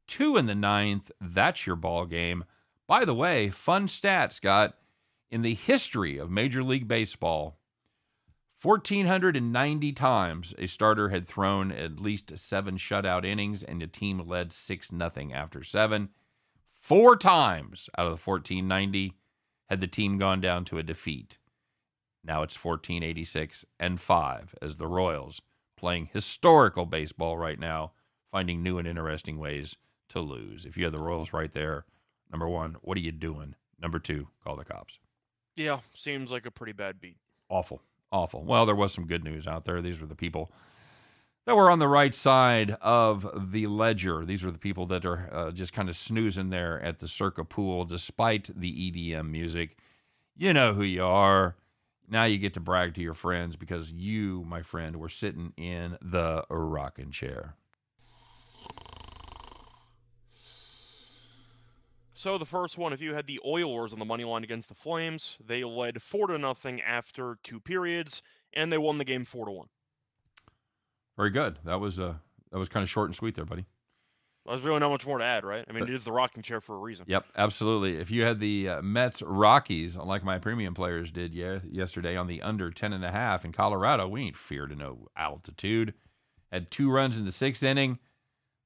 two 0.06 0.38
in 0.38 0.46
the 0.46 0.56
ninth. 0.56 1.12
That's 1.20 1.66
your 1.66 1.76
ball 1.76 2.06
game. 2.06 2.44
By 2.88 3.06
the 3.06 3.16
way, 3.16 3.50
fun 3.50 3.88
stat, 3.88 4.34
Scott. 4.34 4.76
In 5.32 5.44
the 5.44 5.54
history 5.54 6.18
of 6.18 6.32
Major 6.32 6.64
League 6.64 6.88
Baseball, 6.88 7.59
1,490 8.62 9.94
times 9.94 10.54
a 10.58 10.68
starter 10.68 11.10
had 11.10 11.26
thrown 11.26 11.72
at 11.72 12.00
least 12.00 12.38
seven 12.38 12.78
shutout 12.78 13.24
innings 13.24 13.64
and 13.64 13.82
the 13.82 13.88
team 13.88 14.20
led 14.28 14.52
6 14.52 14.92
nothing 14.92 15.32
after 15.32 15.64
seven. 15.64 16.10
Four 16.70 17.16
times 17.16 17.90
out 17.98 18.08
of 18.08 18.12
the 18.12 18.30
1,490 18.30 19.14
had 19.70 19.80
the 19.80 19.88
team 19.88 20.18
gone 20.18 20.42
down 20.42 20.66
to 20.66 20.78
a 20.78 20.84
defeat. 20.84 21.38
Now 22.24 22.44
it's 22.44 22.62
1486 22.62 23.66
and 23.80 24.02
5 24.02 24.56
as 24.62 24.76
the 24.76 24.88
Royals 24.88 25.42
playing 25.78 26.10
historical 26.12 26.86
baseball 26.86 27.38
right 27.38 27.60
now, 27.60 27.94
finding 28.30 28.62
new 28.62 28.78
and 28.78 28.88
interesting 28.88 29.40
ways 29.40 29.78
to 30.10 30.20
lose. 30.20 30.66
If 30.66 30.76
you 30.76 30.84
have 30.84 30.92
the 30.92 31.00
Royals 31.00 31.32
right 31.32 31.54
there, 31.54 31.86
number 32.30 32.50
one, 32.50 32.76
what 32.82 32.98
are 32.98 33.02
you 33.02 33.14
doing? 33.14 33.56
Number 33.82 34.00
two, 34.00 34.28
call 34.44 34.58
the 34.58 34.66
cops. 34.66 35.00
Yeah, 35.56 35.80
seems 35.94 36.30
like 36.30 36.46
a 36.46 36.52
pretty 36.52 36.74
bad 36.74 37.00
beat. 37.00 37.18
Awful, 37.48 37.82
awful. 38.12 38.44
Well, 38.44 38.66
there 38.66 38.76
was 38.76 38.94
some 38.94 39.08
good 39.08 39.24
news 39.24 39.48
out 39.48 39.66
there. 39.66 39.82
These 39.82 40.00
were 40.00 40.08
the 40.08 40.16
people 40.16 40.52
that 41.46 41.56
were 41.56 41.72
on 41.72 41.80
the 41.80 41.88
right 41.88 42.14
side 42.14 42.78
of 42.82 43.52
the 43.52 43.68
ledger. 43.68 44.26
These 44.26 44.44
are 44.44 44.52
the 44.52 44.60
people 44.60 44.86
that 44.88 45.06
are 45.06 45.30
uh, 45.34 45.52
just 45.52 45.74
kind 45.74 45.90
of 45.90 45.98
snoozing 45.98 46.50
there 46.50 46.80
at 46.82 47.00
the 47.00 47.08
Circa 47.08 47.44
pool 47.44 47.86
despite 47.86 48.50
the 48.56 48.72
EDM 48.92 49.30
music. 49.30 49.78
You 50.38 50.54
know 50.54 50.74
who 50.74 50.84
you 50.84 51.04
are. 51.04 51.56
Now 52.08 52.26
you 52.26 52.38
get 52.38 52.54
to 52.56 52.60
brag 52.60 52.96
to 52.96 53.02
your 53.02 53.14
friends 53.14 53.56
because 53.56 53.92
you, 53.92 54.44
my 54.48 54.62
friend, 54.62 54.96
were 54.96 55.10
sitting 55.10 55.54
in 55.58 55.98
the 56.02 56.44
rocking 56.50 57.12
chair. 57.12 57.56
So 62.20 62.38
the 62.38 62.46
first 62.46 62.78
one, 62.78 62.92
if 62.92 63.00
you 63.00 63.14
had 63.14 63.28
the 63.28 63.40
Oilers 63.46 63.94
on 63.94 64.00
the 64.00 64.04
money 64.04 64.26
line 64.26 64.44
against 64.44 64.68
the 64.68 64.76
Flames, 64.76 65.38
they 65.42 65.64
led 65.64 66.02
four 66.02 66.28
to 66.28 66.38
nothing 66.38 66.82
after 66.82 67.38
two 67.46 67.62
periods, 67.62 68.22
and 68.52 68.74
they 68.74 68.78
won 68.78 68.98
the 68.98 69.06
game 69.06 69.24
four 69.24 69.46
to 69.46 69.52
one. 69.54 69.68
Very 71.16 71.30
good. 71.30 71.60
That 71.64 71.80
was 71.80 71.98
uh 71.98 72.16
that 72.52 72.60
was 72.60 72.68
kind 72.68 72.84
of 72.84 72.90
short 72.90 73.08
and 73.08 73.16
sweet 73.16 73.36
there, 73.36 73.46
buddy. 73.46 73.68
There's 74.46 74.64
really 74.64 74.80
not 74.80 74.90
much 74.90 75.08
more 75.08 75.18
to 75.18 75.24
add, 75.24 75.46
right? 75.46 75.64
I 75.66 75.72
mean, 75.72 75.84
it 75.84 75.90
is 75.92 76.04
the 76.04 76.12
rocking 76.12 76.44
chair 76.44 76.60
for 76.60 76.76
a 76.76 76.80
reason. 76.80 77.06
Yep, 77.08 77.26
absolutely. 77.38 77.96
If 77.96 78.12
you 78.12 78.24
had 78.24 78.42
the 78.42 78.68
uh, 78.68 78.82
Mets 78.82 79.22
Rockies, 79.22 79.96
like 79.96 80.22
my 80.22 80.40
premium 80.40 80.74
players 80.74 81.12
did 81.12 81.34
yeah, 81.34 81.60
yesterday 81.72 82.18
on 82.18 82.28
the 82.28 82.42
under 82.42 82.70
10 82.70 82.92
and 82.92 83.06
a 83.06 83.12
half 83.12 83.46
in 83.46 83.54
Colorado, 83.54 84.10
we 84.10 84.24
ain't 84.24 84.36
feared 84.36 84.72
to 84.72 84.76
no 84.76 85.08
altitude. 85.16 85.94
Had 86.52 86.70
two 86.70 86.92
runs 86.92 87.16
in 87.16 87.24
the 87.24 87.32
sixth 87.32 87.64
inning, 87.64 87.98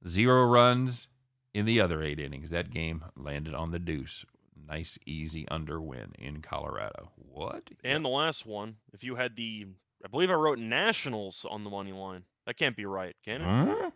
zero 0.07 0.43
runs 0.45 1.07
in 1.53 1.65
the 1.65 1.79
other 1.79 2.01
eight 2.01 2.19
innings. 2.19 2.49
That 2.49 2.71
game 2.71 3.03
landed 3.15 3.53
on 3.53 3.71
the 3.71 3.79
deuce. 3.79 4.25
Nice, 4.67 4.97
easy 5.05 5.47
under 5.49 5.81
win 5.81 6.13
in 6.17 6.41
Colorado. 6.41 7.11
What? 7.15 7.69
And 7.83 8.03
the 8.05 8.09
last 8.09 8.45
one, 8.45 8.77
if 8.93 9.03
you 9.03 9.15
had 9.15 9.35
the, 9.35 9.67
I 10.03 10.07
believe 10.07 10.29
I 10.31 10.35
wrote 10.35 10.59
Nationals 10.59 11.45
on 11.49 11.63
the 11.63 11.69
money 11.69 11.91
line. 11.91 12.23
That 12.45 12.57
can't 12.57 12.75
be 12.75 12.85
right, 12.85 13.15
can 13.23 13.41
it? 13.41 13.45
Huh? 13.45 13.91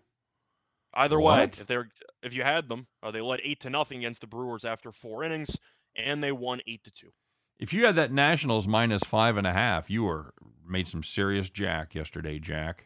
Either 0.93 1.19
What? 1.19 1.37
way, 1.37 1.43
if 1.61 1.67
they're 1.67 1.89
if 2.23 2.33
you 2.33 2.43
had 2.43 2.69
them, 2.69 2.87
uh, 3.03 3.11
they 3.11 3.21
led 3.21 3.41
eight 3.43 3.59
to 3.61 3.69
nothing 3.69 3.99
against 3.99 4.21
the 4.21 4.27
Brewers 4.27 4.65
after 4.65 4.91
four 4.91 5.23
innings, 5.23 5.57
and 5.95 6.23
they 6.23 6.31
won 6.31 6.61
eight 6.67 6.83
to 6.85 6.91
two. 6.91 7.11
If 7.59 7.73
you 7.73 7.85
had 7.85 7.95
that 7.95 8.11
Nationals 8.11 8.67
minus 8.67 9.03
five 9.03 9.37
and 9.37 9.45
a 9.47 9.53
half, 9.53 9.89
you 9.89 10.03
were 10.03 10.33
made 10.67 10.87
some 10.87 11.03
serious 11.03 11.49
jack 11.49 11.93
yesterday, 11.95 12.39
Jack. 12.39 12.85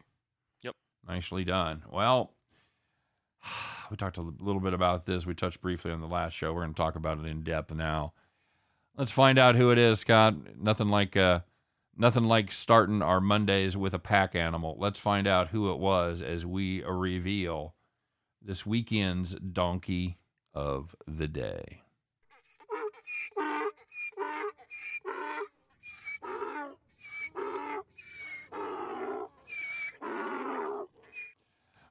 Yep. 0.61 0.75
Nicely 1.07 1.43
done. 1.43 1.83
Well, 1.91 2.33
we 3.91 3.97
talked 3.97 4.17
a 4.17 4.21
little 4.21 4.61
bit 4.61 4.73
about 4.73 5.05
this. 5.05 5.25
We 5.25 5.35
touched 5.35 5.61
briefly 5.61 5.91
on 5.91 6.01
the 6.01 6.07
last 6.07 6.33
show. 6.33 6.53
We're 6.53 6.61
going 6.61 6.73
to 6.73 6.81
talk 6.81 6.95
about 6.95 7.19
it 7.19 7.25
in 7.25 7.43
depth 7.43 7.71
now. 7.71 8.13
Let's 8.97 9.11
find 9.11 9.37
out 9.37 9.55
who 9.55 9.71
it 9.71 9.77
is, 9.77 9.99
Scott. 9.99 10.35
Nothing 10.57 10.89
like 10.89 11.15
uh, 11.15 11.41
Nothing 11.97 12.23
like 12.23 12.51
starting 12.51 13.01
our 13.01 13.19
Mondays 13.19 13.75
with 13.75 13.93
a 13.93 13.99
pack 13.99 14.33
animal. 14.33 14.77
Let's 14.79 14.99
find 14.99 15.27
out 15.27 15.49
who 15.49 15.71
it 15.71 15.77
was 15.77 16.21
as 16.21 16.45
we 16.45 16.83
reveal 16.83 17.75
this 18.41 18.65
weekend's 18.65 19.35
donkey 19.35 20.17
of 20.53 20.95
the 21.05 21.27
day. 21.27 21.80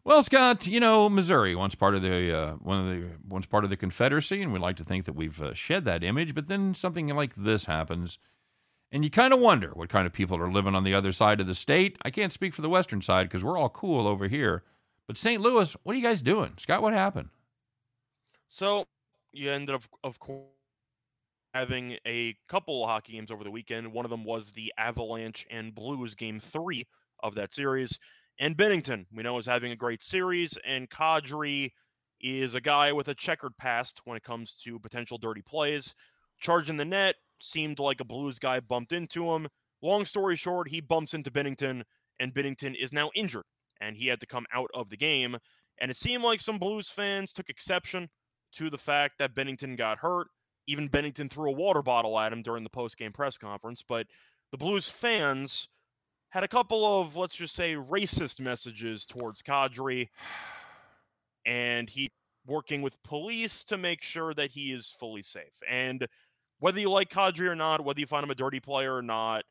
Well, 0.03 0.23
Scott, 0.23 0.67
you 0.67 0.81
know 0.81 1.11
Missouri 1.11 1.55
once 1.55 1.75
part 1.75 1.95
of 1.95 2.03
the 2.03 2.35
uh, 2.37 2.53
one 2.55 2.81
of 2.81 2.87
the 2.87 3.11
once 3.29 3.45
part 3.45 3.65
of 3.65 3.71
the 3.71 3.77
Confederacy, 3.77 4.41
and 4.41 4.53
we 4.53 4.59
like 4.59 4.77
to 4.77 4.85
think 4.85 5.05
that 5.05 5.15
we've 5.15 5.41
uh, 5.43 5.53
shed 5.53 5.85
that 5.85 6.03
image. 6.03 6.35
But 6.35 6.49
then 6.49 6.75
something 6.75 7.09
like 7.09 7.35
this 7.37 7.67
happens, 7.67 8.19
and 8.91 9.05
you 9.05 9.11
kind 9.11 9.35
of 9.35 9.41
wonder 9.41 9.73
what 9.75 9.91
kind 9.91 10.07
of 10.07 10.13
people 10.13 10.39
are 10.39 10.51
living 10.51 10.75
on 10.75 10.85
the 10.85 10.95
other 10.95 11.13
side 11.13 11.39
of 11.39 11.47
the 11.47 11.55
state. 11.55 11.99
I 12.03 12.11
can't 12.11 12.33
speak 12.33 12.55
for 12.55 12.63
the 12.63 12.71
western 12.71 13.03
side 13.03 13.29
because 13.29 13.45
we're 13.45 13.59
all 13.59 13.69
cool 13.69 14.07
over 14.07 14.27
here. 14.27 14.63
But 15.07 15.19
St. 15.19 15.43
Louis, 15.43 15.77
what 15.83 15.93
are 15.93 15.99
you 15.99 16.05
guys 16.05 16.23
doing, 16.23 16.53
Scott? 16.59 16.83
What 16.83 16.95
happened? 16.95 17.29
So 18.49 18.87
you 19.33 19.51
ended 19.51 19.75
up, 19.75 19.83
of 20.03 20.19
course, 20.19 20.47
having 21.53 21.99
a 22.07 22.37
couple 22.49 22.87
hockey 22.87 23.13
games 23.13 23.31
over 23.31 23.45
the 23.45 23.51
weekend. 23.51 23.93
One 23.93 24.07
of 24.07 24.11
them 24.11 24.25
was 24.25 24.53
the 24.53 24.73
Avalanche 24.79 25.47
and 25.51 25.75
Blues 25.75 26.15
game 26.15 26.41
three 26.41 26.87
of 27.23 27.35
that 27.35 27.53
series. 27.53 27.99
And 28.41 28.57
Binnington, 28.57 29.05
we 29.15 29.23
know, 29.23 29.37
is 29.37 29.45
having 29.45 29.71
a 29.71 29.77
great 29.77 30.03
series, 30.03 30.57
and 30.67 30.89
Kadri 30.89 31.73
is 32.23 32.55
a 32.55 32.61
guy 32.61 32.91
with 32.91 33.09
a 33.09 33.15
checkered 33.15 33.55
past 33.59 34.01
when 34.07 34.17
it 34.17 34.25
comes 34.25 34.55
to 34.65 34.81
potential 34.81 35.19
dirty 35.19 35.43
plays. 35.43 35.95
Charging 36.41 36.79
the 36.79 36.87
net 36.87 37.17
seemed 37.43 37.79
like 37.79 38.01
a 38.01 38.05
Blues 38.05 38.39
guy 38.39 38.61
bumped 38.61 38.93
into 38.93 39.31
him. 39.31 39.47
Long 39.83 40.07
story 40.07 40.37
short, 40.37 40.71
he 40.71 40.81
bumps 40.81 41.13
into 41.13 41.31
Binnington, 41.31 41.83
and 42.19 42.33
Binnington 42.33 42.75
is 42.83 42.95
now 42.95 43.11
injured, 43.15 43.45
and 43.79 43.95
he 43.95 44.07
had 44.07 44.21
to 44.21 44.27
come 44.27 44.47
out 44.55 44.71
of 44.73 44.89
the 44.89 44.97
game. 44.97 45.37
And 45.79 45.91
it 45.91 45.99
seemed 45.99 46.25
like 46.25 46.41
some 46.41 46.59
Blues 46.59 46.89
fans 46.89 47.35
took 47.35 47.51
exception 47.51 48.09
to 48.55 48.71
the 48.71 48.79
fact 48.79 49.19
that 49.19 49.35
Binnington 49.35 49.77
got 49.77 49.99
hurt. 49.99 50.29
Even 50.67 50.89
Binnington 50.89 51.31
threw 51.31 51.51
a 51.51 51.55
water 51.55 51.83
bottle 51.83 52.19
at 52.19 52.33
him 52.33 52.43
during 52.43 52.65
the 52.65 52.71
post-game 52.71 53.13
press 53.13 53.37
conference. 53.37 53.85
But 53.87 54.07
the 54.51 54.59
Blues 54.59 54.89
fans 54.89 55.69
had 56.31 56.45
a 56.45 56.49
couple 56.49 57.01
of, 57.01 57.17
let's 57.17 57.35
just 57.35 57.55
say, 57.55 57.75
racist 57.75 58.41
messages 58.41 59.05
towards 59.05 59.43
Kadri, 59.43 60.09
and 61.45 61.91
he 61.91 62.09
working 62.47 62.83
with 62.83 63.01
police 63.03 63.63
to 63.65 63.77
make 63.77 64.03
sure 64.03 64.33
that 64.35 64.51
he 64.51 64.73
is 64.73 64.95
fully 64.99 65.23
safe. 65.23 65.53
And 65.69 66.07
whether 66.59 66.81
you 66.81 66.91
like 66.91 67.11
Kadri 67.11 67.49
or 67.49 67.55
not, 67.55 67.85
whether 67.85 68.01
you 68.01 68.07
find 68.07 68.25
him 68.25 68.31
a 68.31 68.35
dirty 68.35 68.61
player 68.61 68.95
or 68.95 69.03
not, 69.03 69.45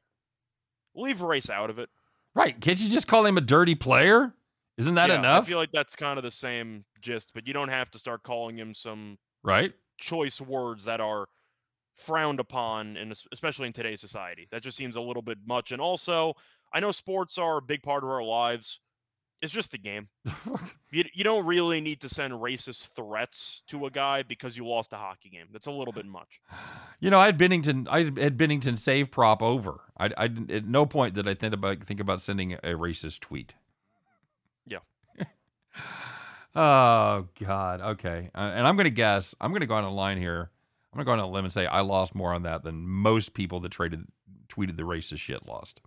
leave 0.96 1.22
race 1.22 1.50
out 1.50 1.70
of 1.70 1.80
it. 1.80 1.90
Right? 2.34 2.60
Can't 2.60 2.80
you 2.80 2.90
just 2.90 3.08
call 3.08 3.26
him 3.26 3.38
a 3.38 3.42
dirty 3.42 3.76
player? 3.76 4.34
Isn't 4.78 4.96
that 4.96 5.10
Yeah, 5.10 5.20
enough? 5.20 5.46
I 5.46 5.48
feel 5.48 5.58
like 5.58 5.72
that's 5.72 5.96
kind 5.96 6.18
of 6.18 6.24
the 6.24 6.32
same 6.32 6.86
gist, 7.02 7.32
but 7.34 7.48
you 7.48 7.54
don't 7.54 7.70
have 7.70 7.92
to 7.92 8.00
start 8.00 8.24
calling 8.24 8.58
him 8.58 8.74
some 8.74 9.18
right? 9.44 9.74
choice 9.98 10.40
words 10.40 10.86
that 10.86 11.02
are 11.02 11.28
frowned 11.98 12.40
upon, 12.40 12.96
and 12.96 13.14
especially 13.34 13.68
in 13.68 13.74
today's 13.74 14.00
society. 14.00 14.48
That 14.52 14.64
just 14.64 14.78
seems 14.78 14.96
a 14.96 15.02
little 15.02 15.22
bit 15.22 15.38
much. 15.46 15.72
And 15.72 15.82
also, 15.82 16.34
I 16.72 16.80
know 16.80 16.92
sports 16.92 17.38
are 17.38 17.58
a 17.58 17.62
big 17.62 17.84
part 17.84 18.04
of 18.04 18.10
our 18.10 18.24
lives. 18.24 18.80
It's 19.42 19.54
just 19.54 19.74
a 19.74 19.78
game. 19.78 20.08
You, 20.92 21.04
you 21.14 21.24
don't 21.24 21.46
really 21.46 21.82
need 21.82 22.02
to 22.02 22.10
send 22.10 22.34
racist 22.34 22.96
threats 22.96 23.62
to 23.68 23.86
a 23.86 23.92
guy 23.92 24.24
because 24.24 24.58
you 24.58 24.66
lost 24.66 24.92
a 24.92 24.96
hockey 24.96 25.30
game. 25.30 25.46
That's 25.52 25.68
a 25.68 25.72
little 25.72 25.94
bit 25.94 26.06
much. 26.06 26.42
You 27.02 27.10
know, 27.10 27.20
I 27.22 27.28
had 27.28 27.38
Binnington. 27.38 27.88
I 27.90 28.00
had 28.22 28.38
Binnington 28.38 28.78
save 28.78 29.10
prop 29.10 29.42
over. 29.42 29.80
I, 29.98 30.08
I 30.18 30.26
at 30.26 30.66
no 30.66 30.86
point 30.86 31.14
did 31.16 31.30
I 31.30 31.34
think 31.34 31.54
about 31.54 31.86
think 31.86 32.02
about 32.02 32.22
sending 32.22 32.56
a 32.56 32.74
racist 32.74 33.22
tweet. 33.22 33.54
Yeah. 34.68 34.80
oh 36.58 37.28
God. 37.40 37.80
Okay. 37.80 38.30
Uh, 38.36 38.52
and 38.54 38.68
I'm 38.68 38.76
going 38.76 38.84
to 38.84 38.90
guess. 38.90 39.34
I'm 39.40 39.52
going 39.52 39.62
to 39.62 39.66
go 39.66 39.76
on 39.76 39.86
a 39.86 39.94
line 39.94 40.18
here. 40.18 40.50
I'm 40.92 40.98
going 40.98 41.06
to 41.06 41.10
go 41.10 41.14
on 41.14 41.20
a 41.20 41.34
limb 41.34 41.46
and 41.46 41.54
say 41.54 41.66
I 41.68 41.80
lost 41.80 42.14
more 42.14 42.34
on 42.34 42.44
that 42.44 42.64
than 42.64 42.86
most 42.86 43.34
people 43.34 43.62
that 43.62 43.72
traded 43.72 44.04
tweeted 44.50 44.76
the 44.76 44.84
racist 44.84 45.20
shit 45.20 45.48
lost. 45.48 45.80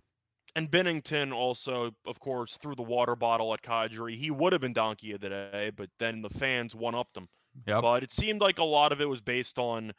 And 0.55 0.69
Binnington 0.69 1.33
also, 1.33 1.95
of 2.05 2.19
course, 2.19 2.57
threw 2.57 2.75
the 2.75 2.83
water 2.83 3.15
bottle 3.15 3.53
at 3.53 3.63
Kadri. 3.63 4.15
He 4.15 4.29
would 4.29 4.53
have 4.53 4.61
been 4.61 4.73
donkey 4.73 5.13
of 5.13 5.21
the 5.21 5.29
day, 5.29 5.71
but 5.75 5.89
then 5.97 6.21
the 6.21 6.29
fans 6.29 6.75
one 6.75 6.93
upped 6.93 7.17
him. 7.17 7.27
Yep. 7.67 7.81
But 7.81 8.03
it 8.03 8.11
seemed 8.11 8.41
like 8.41 8.59
a 8.59 8.63
lot 8.63 8.91
of 8.91 9.01
it 9.01 9.09
was 9.09 9.21
based 9.21 9.57
on 9.57 9.93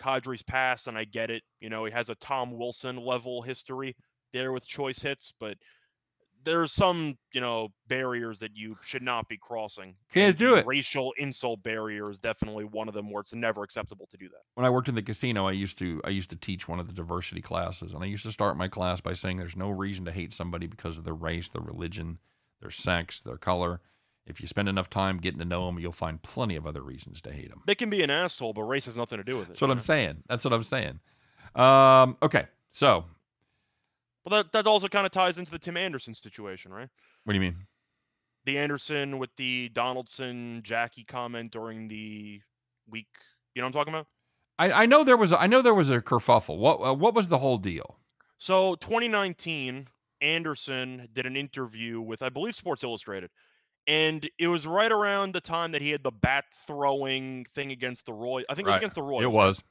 Kadri's 0.00 0.42
past, 0.42 0.86
and 0.86 0.96
I 0.96 1.04
get 1.04 1.30
it. 1.30 1.42
You 1.60 1.68
know, 1.68 1.84
he 1.84 1.92
has 1.92 2.08
a 2.08 2.14
Tom 2.14 2.56
Wilson 2.56 2.96
level 2.96 3.42
history 3.42 3.96
there 4.32 4.52
with 4.52 4.66
choice 4.66 5.00
hits, 5.00 5.32
but 5.38 5.58
there's 6.44 6.72
some, 6.72 7.18
you 7.32 7.40
know, 7.40 7.68
barriers 7.88 8.38
that 8.38 8.56
you 8.56 8.76
should 8.82 9.02
not 9.02 9.28
be 9.28 9.36
crossing. 9.36 9.94
Can't 10.12 10.30
And 10.30 10.38
do 10.38 10.54
it. 10.54 10.66
Racial 10.66 11.12
insult 11.18 11.62
barrier 11.62 12.10
is 12.10 12.20
definitely 12.20 12.64
one 12.64 12.88
of 12.88 12.94
them 12.94 13.10
where 13.10 13.20
it's 13.20 13.34
never 13.34 13.62
acceptable 13.62 14.06
to 14.10 14.16
do 14.16 14.28
that. 14.28 14.40
when 14.54 14.64
I 14.64 14.70
worked 14.70 14.88
in 14.88 14.94
the 14.94 15.02
casino, 15.02 15.46
I 15.46 15.52
used 15.52 15.78
to 15.78 16.00
I 16.04 16.10
used 16.10 16.30
to 16.30 16.36
teach 16.36 16.68
one 16.68 16.80
of 16.80 16.86
the 16.86 16.92
diversity 16.92 17.40
classes, 17.42 17.92
and 17.92 18.02
I 18.02 18.06
used 18.06 18.24
to 18.24 18.32
start 18.32 18.56
my 18.56 18.68
class 18.68 19.00
by 19.00 19.14
saying 19.14 19.36
there's 19.36 19.56
no 19.56 19.68
reason 19.70 20.04
to 20.06 20.12
hate 20.12 20.32
somebody 20.32 20.66
because 20.66 20.96
of 20.96 21.04
their 21.04 21.14
race, 21.14 21.48
their 21.48 21.62
religion, 21.62 22.18
their 22.60 22.70
sex, 22.70 23.20
their 23.20 23.36
color. 23.36 23.80
If 24.26 24.40
you 24.42 24.46
spend 24.46 24.68
enough 24.68 24.90
time 24.90 25.18
getting 25.18 25.38
to 25.38 25.44
know 25.46 25.66
them, 25.66 25.78
you'll 25.78 25.92
find 25.92 26.20
plenty 26.22 26.54
of 26.56 26.66
other 26.66 26.82
reasons 26.82 27.22
to 27.22 27.32
hate 27.32 27.48
them. 27.48 27.62
They 27.66 27.74
can 27.74 27.88
be 27.88 28.02
an 28.02 28.10
asshole, 28.10 28.52
but 28.52 28.62
race 28.64 28.84
has 28.84 28.94
nothing 28.96 29.16
to 29.16 29.24
do 29.24 29.36
with 29.36 29.44
it. 29.44 29.48
That's 29.48 29.60
what 29.62 29.70
I'm 29.70 29.78
know? 29.78 29.82
saying. 29.82 30.22
That's 30.28 30.44
what 30.44 30.52
I'm 30.52 30.62
saying. 30.62 31.00
Um, 31.54 32.16
okay, 32.22 32.46
so 32.70 33.04
Well, 34.24 34.42
that, 34.42 34.52
that 34.52 34.66
also 34.66 34.88
kind 34.88 35.06
of 35.06 35.12
ties 35.12 35.38
into 35.38 35.50
the 35.50 35.58
Tim 35.58 35.76
Anderson 35.76 36.14
situation, 36.14 36.72
right? 36.72 36.88
what 37.24 37.32
do 37.32 37.34
you 37.34 37.40
mean? 37.40 37.66
the 38.48 38.58
Anderson 38.58 39.18
with 39.18 39.30
the 39.36 39.68
Donaldson 39.68 40.62
Jackie 40.64 41.04
comment 41.04 41.52
during 41.52 41.88
the 41.88 42.40
week. 42.88 43.08
You 43.54 43.60
know 43.60 43.66
what 43.66 43.68
I'm 43.68 43.72
talking 43.72 43.94
about? 43.94 44.06
I, 44.58 44.82
I 44.82 44.86
know 44.86 45.04
there 45.04 45.16
was 45.16 45.32
a, 45.32 45.40
I 45.40 45.46
know 45.46 45.60
there 45.60 45.74
was 45.74 45.90
a 45.90 46.00
kerfuffle. 46.00 46.58
What 46.58 46.80
uh, 46.80 46.94
what 46.94 47.14
was 47.14 47.28
the 47.28 47.38
whole 47.38 47.58
deal? 47.58 47.98
So 48.38 48.74
2019, 48.76 49.88
Anderson 50.22 51.08
did 51.12 51.26
an 51.26 51.36
interview 51.36 52.00
with 52.00 52.22
I 52.22 52.30
believe 52.30 52.54
Sports 52.54 52.82
Illustrated, 52.82 53.30
and 53.86 54.28
it 54.38 54.48
was 54.48 54.66
right 54.66 54.90
around 54.90 55.34
the 55.34 55.40
time 55.40 55.72
that 55.72 55.82
he 55.82 55.90
had 55.90 56.02
the 56.02 56.10
bat 56.10 56.44
throwing 56.66 57.46
thing 57.54 57.70
against 57.70 58.06
the 58.06 58.14
Roy. 58.14 58.42
I 58.48 58.54
think 58.54 58.66
it 58.66 58.70
was 58.70 58.78
against 58.78 58.96
the 58.96 59.02
Royals. 59.02 59.24
It 59.24 59.30
was 59.30 59.62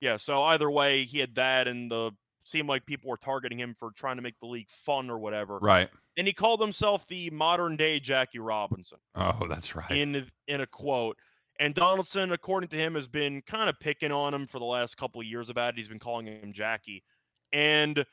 Yeah. 0.00 0.16
So 0.16 0.42
either 0.42 0.70
way, 0.70 1.04
he 1.04 1.20
had 1.20 1.36
that, 1.36 1.68
and 1.68 1.90
the 1.90 2.10
seemed 2.44 2.68
like 2.68 2.86
people 2.86 3.10
were 3.10 3.16
targeting 3.16 3.58
him 3.58 3.74
for 3.78 3.90
trying 3.96 4.16
to 4.16 4.22
make 4.22 4.38
the 4.40 4.46
league 4.46 4.70
fun 4.70 5.10
or 5.10 5.18
whatever. 5.18 5.58
right. 5.58 5.88
And 6.16 6.28
he 6.28 6.32
called 6.32 6.60
himself 6.60 7.08
the 7.08 7.28
modern 7.30 7.76
day 7.76 7.98
Jackie 7.98 8.38
Robinson. 8.38 8.98
Oh, 9.16 9.48
that's 9.48 9.74
right. 9.74 9.90
in 9.90 10.26
in 10.46 10.60
a 10.60 10.66
quote. 10.66 11.16
And 11.58 11.74
Donaldson, 11.74 12.32
according 12.32 12.68
to 12.70 12.76
him, 12.76 12.94
has 12.94 13.06
been 13.08 13.42
kind 13.42 13.68
of 13.68 13.78
picking 13.78 14.12
on 14.12 14.34
him 14.34 14.46
for 14.46 14.58
the 14.58 14.64
last 14.64 14.96
couple 14.96 15.20
of 15.20 15.26
years 15.26 15.50
about 15.50 15.74
it. 15.74 15.78
He's 15.78 15.88
been 15.88 15.98
calling 16.00 16.26
him 16.26 16.52
Jackie. 16.52 17.04
And 17.52 18.04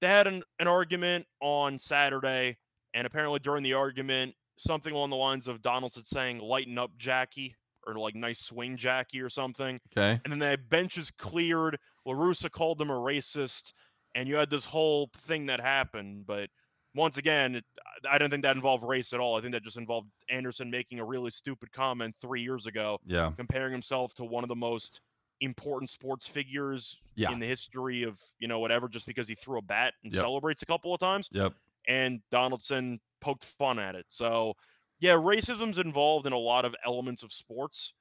they 0.00 0.06
had 0.06 0.26
an, 0.26 0.42
an 0.58 0.68
argument 0.68 1.26
on 1.40 1.78
Saturday, 1.78 2.58
and 2.94 3.06
apparently 3.06 3.38
during 3.38 3.62
the 3.62 3.74
argument, 3.74 4.34
something 4.58 4.92
along 4.92 5.10
the 5.10 5.16
lines 5.16 5.48
of 5.48 5.62
Donaldson 5.62 6.04
saying, 6.04 6.38
lighten 6.38 6.78
up 6.78 6.90
Jackie, 6.98 7.54
or 7.86 7.94
like 7.94 8.14
nice 8.14 8.40
swing 8.40 8.76
Jackie 8.76 9.20
or 9.20 9.28
something. 9.30 9.80
okay. 9.96 10.20
And 10.24 10.32
then 10.32 10.38
the 10.38 10.58
benches 10.68 11.10
cleared. 11.10 11.78
LaRussa 12.06 12.50
called 12.50 12.78
them 12.78 12.90
a 12.90 12.94
racist, 12.94 13.72
and 14.14 14.28
you 14.28 14.36
had 14.36 14.50
this 14.50 14.64
whole 14.64 15.10
thing 15.18 15.46
that 15.46 15.60
happened. 15.60 16.26
But 16.26 16.48
once 16.94 17.16
again, 17.18 17.54
it, 17.56 17.64
I 18.10 18.18
don't 18.18 18.30
think 18.30 18.42
that 18.42 18.56
involved 18.56 18.82
race 18.82 19.12
at 19.12 19.20
all. 19.20 19.36
I 19.36 19.40
think 19.40 19.52
that 19.52 19.62
just 19.62 19.76
involved 19.76 20.08
Anderson 20.28 20.70
making 20.70 20.98
a 20.98 21.04
really 21.04 21.30
stupid 21.30 21.70
comment 21.72 22.14
three 22.20 22.42
years 22.42 22.66
ago, 22.66 22.98
Yeah. 23.06 23.32
comparing 23.36 23.72
himself 23.72 24.12
to 24.14 24.24
one 24.24 24.42
of 24.44 24.48
the 24.48 24.56
most 24.56 25.00
important 25.40 25.88
sports 25.88 26.26
figures 26.26 27.00
Yeah. 27.14 27.32
in 27.32 27.38
the 27.38 27.46
history 27.46 28.02
of 28.02 28.20
you 28.40 28.48
know 28.48 28.58
whatever, 28.58 28.88
just 28.88 29.06
because 29.06 29.28
he 29.28 29.34
threw 29.34 29.58
a 29.58 29.62
bat 29.62 29.94
and 30.04 30.12
Yep. 30.12 30.20
celebrates 30.20 30.62
a 30.62 30.66
couple 30.66 30.92
of 30.92 31.00
times. 31.00 31.28
Yep. 31.32 31.54
And 31.88 32.20
Donaldson 32.30 33.00
poked 33.20 33.44
fun 33.44 33.78
at 33.78 33.94
it. 33.94 34.04
So 34.08 34.54
yeah, 35.00 35.12
racism's 35.12 35.78
involved 35.78 36.26
in 36.26 36.32
a 36.32 36.38
lot 36.38 36.64
of 36.64 36.74
elements 36.86 37.22
of 37.22 37.32
sports. 37.32 37.92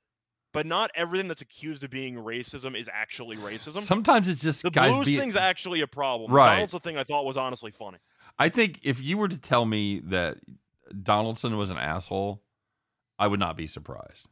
But 0.52 0.66
not 0.66 0.90
everything 0.96 1.28
that's 1.28 1.42
accused 1.42 1.84
of 1.84 1.92
being 1.92 2.16
racism 2.16 2.76
is 2.80 2.90
actually 2.92 3.38
racism. 3.38 3.82
Sometimes 3.82 4.28
it's 4.28 4.42
just 4.42 4.64
the 4.64 4.72
guys 4.72 4.96
blues 4.96 5.06
being. 5.06 5.20
thing's 5.20 5.36
actually 5.36 5.82
a 5.82 5.88
problem. 5.88 6.32
Right. 6.32 6.54
Donaldson 6.56 6.80
thing 6.80 6.98
I 6.98 7.04
thought 7.04 7.24
was 7.24 7.38
honestly 7.38 7.70
funny. 7.70 8.00
I 8.40 8.50
think 8.50 8.80
if 8.82 9.00
you 9.00 9.18
were 9.18 9.28
to 9.28 9.38
tell 9.38 9.64
me 9.64 10.00
that 10.06 10.38
Donaldson 11.04 11.56
was 11.56 11.70
an 11.70 11.78
asshole, 11.78 12.42
I 13.20 13.28
would 13.28 13.40
not 13.40 13.58
be 13.58 13.68
surprised. 13.68 14.26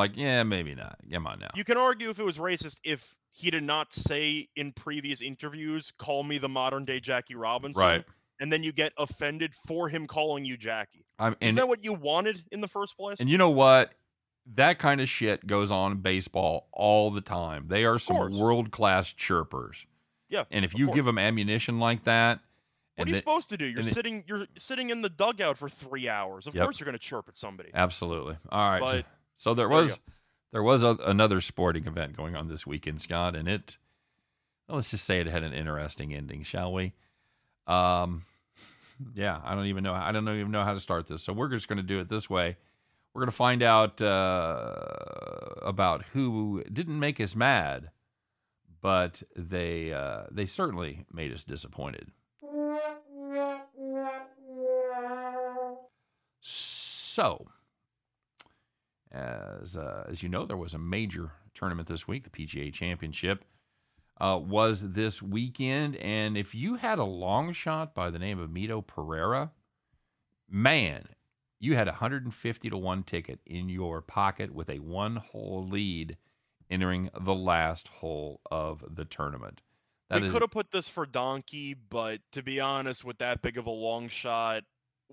because 1.31 1.45
you 1.55 1.63
can 1.63 1.77
argue 1.77 2.09
if- 2.09 2.17
said 2.17 2.71
something 2.81 2.99
stupid. 3.35 3.69
I 3.69 3.77
was 3.77 3.87
gonna 3.87 3.93
say 3.93 3.93
if 3.93 3.93
three 3.93 3.93
you're 3.93 3.93
gonna 3.93 3.93
years 3.93 3.93
tell 3.93 3.93
ago 3.93 3.93
me 3.93 3.93
he's 3.93 3.93
a 3.93 3.95
and 3.95 3.95
he's 3.95 3.95
poking 3.95 3.95
fun 3.95 3.95
racist, 3.95 3.97
at 3.97 4.93
I'm 4.93 4.93
you. 4.93 4.93
like, 4.93 4.93
yeah, 4.93 4.93
maybe 4.93 4.93
not. 4.93 4.93
Come 4.93 4.93
on 4.93 4.93
now. 4.93 4.93
You 4.93 4.93
can 4.93 4.93
argue 4.93 4.93
if 4.93 4.93
it 4.93 4.95
was 4.95 4.95
racist 4.95 5.07
if 5.07 5.07
he 5.09 5.11
did 5.11 5.13
not 5.13 5.13
say 5.13 5.17
in 5.17 5.17
previous 5.17 5.21
interviews, 5.21 5.91
"Call 5.97 6.23
me 6.23 6.37
the 6.37 6.49
modern 6.49 6.85
day 6.85 6.99
Jackie 6.99 7.35
Robinson," 7.35 7.81
right. 7.83 8.05
and 8.39 8.51
then 8.53 8.63
you 8.63 8.71
get 8.71 8.93
offended 8.97 9.53
for 9.67 9.89
him 9.89 10.07
calling 10.07 10.45
you 10.45 10.57
Jackie. 10.57 11.05
I'm 11.19 11.35
Isn't 11.41 11.55
that 11.55 11.67
what 11.67 11.83
you 11.83 11.93
wanted 11.93 12.43
in 12.51 12.61
the 12.61 12.67
first 12.67 12.97
place? 12.97 13.19
and 13.19 13.29
you 13.29 13.37
know 13.37 13.49
what? 13.49 13.91
that 14.55 14.77
kind 14.77 14.99
of 14.99 15.07
shit 15.07 15.47
goes 15.47 15.71
on 15.71 15.93
in 15.93 15.97
baseball 16.01 16.67
all 16.73 17.09
the 17.11 17.21
time. 17.21 17.69
They 17.69 17.85
are 17.85 17.97
some 17.97 18.37
world 18.37 18.71
class 18.71 19.13
chirpers. 19.13 19.85
Yeah, 20.27 20.43
And 20.51 20.65
if 20.65 20.73
you 20.75 20.87
course. 20.87 20.95
give 20.97 21.05
them 21.05 21.17
ammunition 21.17 21.79
like 21.79 22.03
that, 22.03 22.41
What 22.97 23.05
are 23.05 23.09
you 23.09 23.13
they- 23.13 23.19
supposed 23.21 23.47
to 23.51 23.57
do? 23.57 23.65
You're 23.65 23.83
sitting 23.83 24.25
you're 24.27 24.47
sitting 24.57 24.89
in 24.89 24.99
the 25.01 25.07
dugout 25.09 25.57
for 25.57 25.69
three 25.69 26.09
hours. 26.09 26.45
Of 26.45 26.55
Yep. 26.55 26.63
course 26.65 26.77
you're 26.79 26.85
gonna 26.85 26.97
chirp 26.97 27.29
at 27.29 27.37
somebody. 27.37 27.69
absolutely. 27.73 28.35
All 28.49 28.69
right. 28.69 28.79
so, 28.81 28.85
But- 28.97 29.05
so 29.35 29.53
there 29.53 29.67
there 29.69 29.77
was 29.77 29.97
there 30.53 30.63
was 30.63 30.83
a, 30.83 30.97
another 31.03 31.41
sporting 31.41 31.87
event 31.87 32.15
going 32.15 32.35
on 32.35 32.47
this 32.47 32.65
weekend, 32.65 33.01
Scott, 33.01 33.35
and 33.35 33.49
it 33.49 33.77
well, 34.69 34.77
let's 34.77 34.91
just 34.91 35.03
say 35.03 35.19
it 35.19 35.27
had 35.27 35.43
an 35.43 35.51
interesting 35.51 36.13
ending, 36.13 36.43
shall 36.43 36.71
we? 36.71 36.93
Um, 37.67 38.23
yeah, 39.13 39.41
I 39.43 39.55
don't 39.55 39.65
even 39.65 39.83
know. 39.83 39.93
I 39.93 40.11
don't 40.13 40.29
even 40.29 40.51
know 40.51 40.63
how 40.63 40.73
to 40.73 40.79
start 40.79 41.07
this. 41.07 41.23
So 41.23 41.33
we're 41.33 41.49
just 41.49 41.67
going 41.67 41.77
to 41.77 41.83
do 41.83 41.99
it 41.99 42.07
this 42.07 42.29
way. 42.29 42.55
We're 43.13 43.21
going 43.21 43.31
to 43.31 43.35
find 43.35 43.61
out 43.61 44.01
uh, 44.01 44.75
about 45.63 46.05
who 46.13 46.63
didn't 46.71 46.99
make 46.99 47.19
us 47.19 47.35
mad, 47.35 47.89
but 48.79 49.23
they 49.35 49.91
uh, 49.91 50.25
they 50.31 50.45
certainly 50.45 51.05
made 51.11 51.33
us 51.33 51.43
disappointed. 51.43 52.11
So, 56.39 57.47
as 59.13 59.77
uh, 59.77 60.05
as 60.09 60.23
you 60.23 60.29
know, 60.29 60.45
there 60.45 60.57
was 60.57 60.73
a 60.73 60.79
major 60.79 61.31
tournament 61.53 61.87
this 61.87 62.07
week. 62.07 62.23
The 62.23 62.29
PGA 62.29 62.73
Championship 62.73 63.45
uh, 64.19 64.39
was 64.41 64.91
this 64.93 65.21
weekend, 65.21 65.95
and 65.97 66.37
if 66.37 66.55
you 66.55 66.75
had 66.75 66.99
a 66.99 67.03
long 67.03 67.53
shot 67.53 67.93
by 67.93 68.09
the 68.09 68.19
name 68.19 68.39
of 68.39 68.49
Mito 68.49 68.85
Pereira, 68.85 69.51
man, 70.49 71.07
you 71.59 71.75
had 71.75 71.87
a 71.87 71.91
150 71.91 72.69
to 72.69 72.77
one 72.77 73.03
ticket 73.03 73.39
in 73.45 73.69
your 73.69 74.01
pocket 74.01 74.53
with 74.53 74.69
a 74.69 74.79
one 74.79 75.17
hole 75.17 75.65
lead 75.67 76.17
entering 76.69 77.09
the 77.21 77.33
last 77.33 77.87
hole 77.87 78.41
of 78.49 78.83
the 78.89 79.05
tournament. 79.05 79.61
That 80.09 80.21
we 80.21 80.27
is- 80.27 80.33
could 80.33 80.41
have 80.41 80.51
put 80.51 80.71
this 80.71 80.89
for 80.89 81.05
Donkey, 81.05 81.73
but 81.73 82.21
to 82.31 82.43
be 82.43 82.59
honest, 82.59 83.03
with 83.03 83.19
that 83.19 83.41
big 83.41 83.57
of 83.57 83.65
a 83.67 83.71
long 83.71 84.09
shot, 84.09 84.63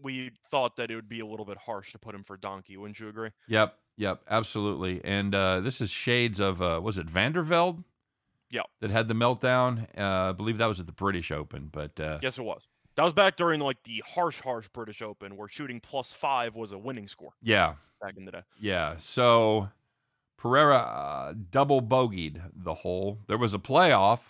we 0.03 0.31
thought 0.51 0.77
that 0.77 0.91
it 0.91 0.95
would 0.95 1.09
be 1.09 1.21
a 1.21 1.27
little 1.27 1.45
bit 1.45 1.59
harsh 1.59 1.93
to 1.93 1.99
put 1.99 2.15
him 2.15 2.25
for 2.25 2.37
Donkey. 2.37 2.77
Wouldn't 2.77 2.99
you 2.99 3.09
agree? 3.09 3.31
Yep, 3.49 3.77
yep, 3.97 4.23
absolutely. 4.29 5.01
And 5.05 5.35
uh, 5.35 5.61
this 5.61 5.81
is 5.81 5.91
shades 5.91 6.41
of 6.41 6.61
uh, 6.63 6.81
was 6.83 6.99
it 6.99 7.07
Vandervelde? 7.07 7.85
Yep. 8.51 8.67
That 8.81 8.91
had 8.91 9.07
the 9.09 9.15
meltdown. 9.15 9.87
Uh, 9.97 10.31
I 10.31 10.33
believe 10.33 10.59
that 10.59 10.67
was 10.67 10.81
at 10.81 10.87
the 10.87 10.93
British 10.93 11.31
Open, 11.31 11.69
but 11.71 11.99
uh, 12.01 12.19
Yes, 12.21 12.39
it 12.39 12.43
was. 12.43 12.63
That 12.97 13.05
was 13.05 13.15
back 13.15 13.37
during 13.37 13.61
like 13.61 13.83
the 13.85 14.03
harsh, 14.07 14.41
harsh 14.41 14.69
British 14.69 15.03
Open, 15.03 15.37
where 15.37 15.49
shooting 15.49 15.81
plus 15.81 16.13
five 16.13 16.57
was 16.57 16.73
a 16.73 16.79
winning 16.79 17.07
score 17.07 17.33
yeah, 17.41 17.75
back 18.03 18.17
in 18.17 18.25
the 18.25 18.33
day. 18.33 18.43
yeah. 18.61 18.97
So 18.99 19.69
Pereira 20.37 20.79
uh, 20.79 21.35
double 21.51 21.81
bogeyed 21.81 22.41
the 22.55 22.75
hole. 22.75 23.19
There 23.29 23.39
was 23.39 23.55
a 23.55 23.59
playoff, 23.59 24.21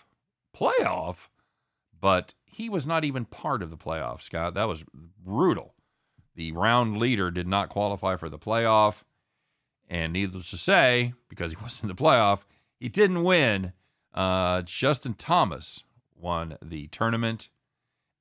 playoff, 0.55 1.29
but 1.99 2.33
he 2.45 2.69
was 2.69 2.85
not 2.85 3.03
even 3.03 3.25
part 3.25 3.63
of 3.63 3.69
the 3.69 3.77
playoff. 3.77 4.21
Scott, 4.21 4.53
that 4.53 4.67
was 4.67 4.83
brutal. 5.23 5.73
The 6.35 6.51
round 6.51 6.97
leader 6.97 7.31
did 7.31 7.47
not 7.47 7.69
qualify 7.69 8.15
for 8.15 8.29
the 8.29 8.39
playoff, 8.39 9.03
and 9.91 10.11
needless 10.13 10.49
to 10.49 10.57
say, 10.57 11.13
because 11.29 11.51
he 11.51 11.57
wasn't 11.61 11.83
in 11.83 11.87
the 11.89 11.95
playoff, 11.95 12.39
he 12.79 12.89
didn't 12.89 13.23
win. 13.23 13.73
Uh, 14.13 14.63
Justin 14.63 15.13
Thomas 15.13 15.81
won 16.15 16.57
the 16.63 16.87
tournament, 16.87 17.49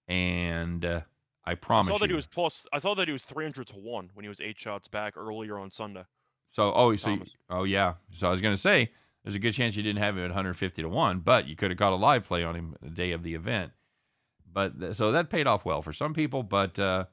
and 0.08 0.84
uh, 0.84 1.00
I 1.44 1.52
I 1.52 1.54
promise 1.54 1.88
saw 1.92 1.98
that 1.98 2.08
you. 2.08 2.14
he 2.14 2.16
was 2.16 2.26
plus. 2.26 2.66
I 2.72 2.78
saw 2.78 2.94
that 2.94 3.08
he 3.08 3.12
was 3.12 3.24
three 3.24 3.44
hundred 3.44 3.68
to 3.68 3.76
one 3.76 4.10
when 4.14 4.24
he 4.24 4.28
was 4.28 4.40
eight 4.40 4.58
shots 4.58 4.88
back 4.88 5.16
earlier 5.16 5.58
on 5.58 5.70
Sunday. 5.70 6.04
So, 6.52 6.72
oh, 6.74 6.94
so 6.96 7.10
you- 7.10 7.24
oh 7.48 7.64
yeah. 7.64 7.94
So 8.12 8.26
I 8.28 8.30
was 8.30 8.40
going 8.40 8.54
to 8.54 8.60
say, 8.60 8.90
there's 9.24 9.36
a 9.36 9.38
good 9.40 9.52
chance 9.52 9.76
you 9.76 9.82
didn't 9.82 10.02
have 10.02 10.16
him 10.16 10.24
at 10.24 10.30
150 10.30 10.82
to 10.82 10.88
one, 10.88 11.20
but 11.20 11.46
you 11.46 11.54
could 11.56 11.70
have 11.70 11.78
got 11.78 11.92
a 11.92 11.96
live 11.96 12.24
play 12.24 12.42
on 12.42 12.56
him 12.56 12.76
the 12.82 12.90
day 12.90 13.12
of 13.12 13.22
the 13.22 13.34
event. 13.34 13.72
But 14.52 14.80
th- 14.80 14.94
so 14.96 15.12
that 15.12 15.30
paid 15.30 15.46
off 15.46 15.64
well 15.64 15.80
for 15.82 15.92
some 15.92 16.12
people, 16.12 16.42
but 16.42 16.76
uh, 16.78 17.04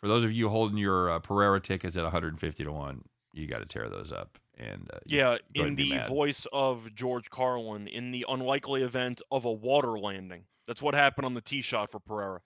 for 0.00 0.08
those 0.08 0.24
of 0.24 0.32
you 0.32 0.48
holding 0.48 0.78
your 0.78 1.10
uh, 1.10 1.18
Pereira 1.18 1.60
tickets 1.60 1.94
at 1.96 2.02
150 2.04 2.64
to 2.64 2.72
one, 2.72 3.04
you 3.32 3.46
got 3.46 3.58
to 3.58 3.66
tear 3.66 3.88
those 3.88 4.12
up. 4.12 4.38
And 4.58 4.90
uh, 4.92 4.98
Yeah, 5.06 5.38
in 5.54 5.74
the 5.74 6.00
voice 6.08 6.46
of 6.52 6.94
George 6.94 7.30
Carlin, 7.30 7.88
in 7.88 8.10
the 8.10 8.26
unlikely 8.28 8.82
event 8.82 9.22
of 9.30 9.44
a 9.44 9.52
water 9.52 9.98
landing. 9.98 10.44
That's 10.66 10.82
what 10.82 10.94
happened 10.94 11.24
on 11.24 11.34
the 11.34 11.40
tee 11.40 11.62
shot 11.62 11.90
for 11.90 11.98
Pereira. 11.98 12.40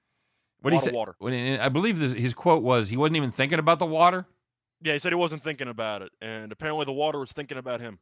what 0.61 0.71
do 0.71 0.77
you 0.77 0.79
lot 0.79 0.87
of 0.87 0.91
say? 0.91 0.97
water. 0.97 1.15
When, 1.19 1.61
I 1.61 1.69
believe 1.69 1.99
this, 1.99 2.13
his 2.13 2.33
quote 2.33 2.63
was, 2.63 2.89
he 2.89 2.97
wasn't 2.97 3.17
even 3.17 3.31
thinking 3.33 3.59
about 3.59 3.79
the 3.79 3.87
water. 3.87 4.27
Yeah, 4.83 4.93
he 4.93 4.99
said 4.99 5.13
he 5.13 5.17
wasn't 5.17 5.43
thinking 5.43 5.69
about 5.69 6.03
it, 6.03 6.13
and 6.21 6.53
apparently 6.53 6.85
the 6.85 6.93
water 6.93 7.19
was 7.19 7.33
thinking 7.33 7.59
about 7.59 7.81
him. 7.81 7.99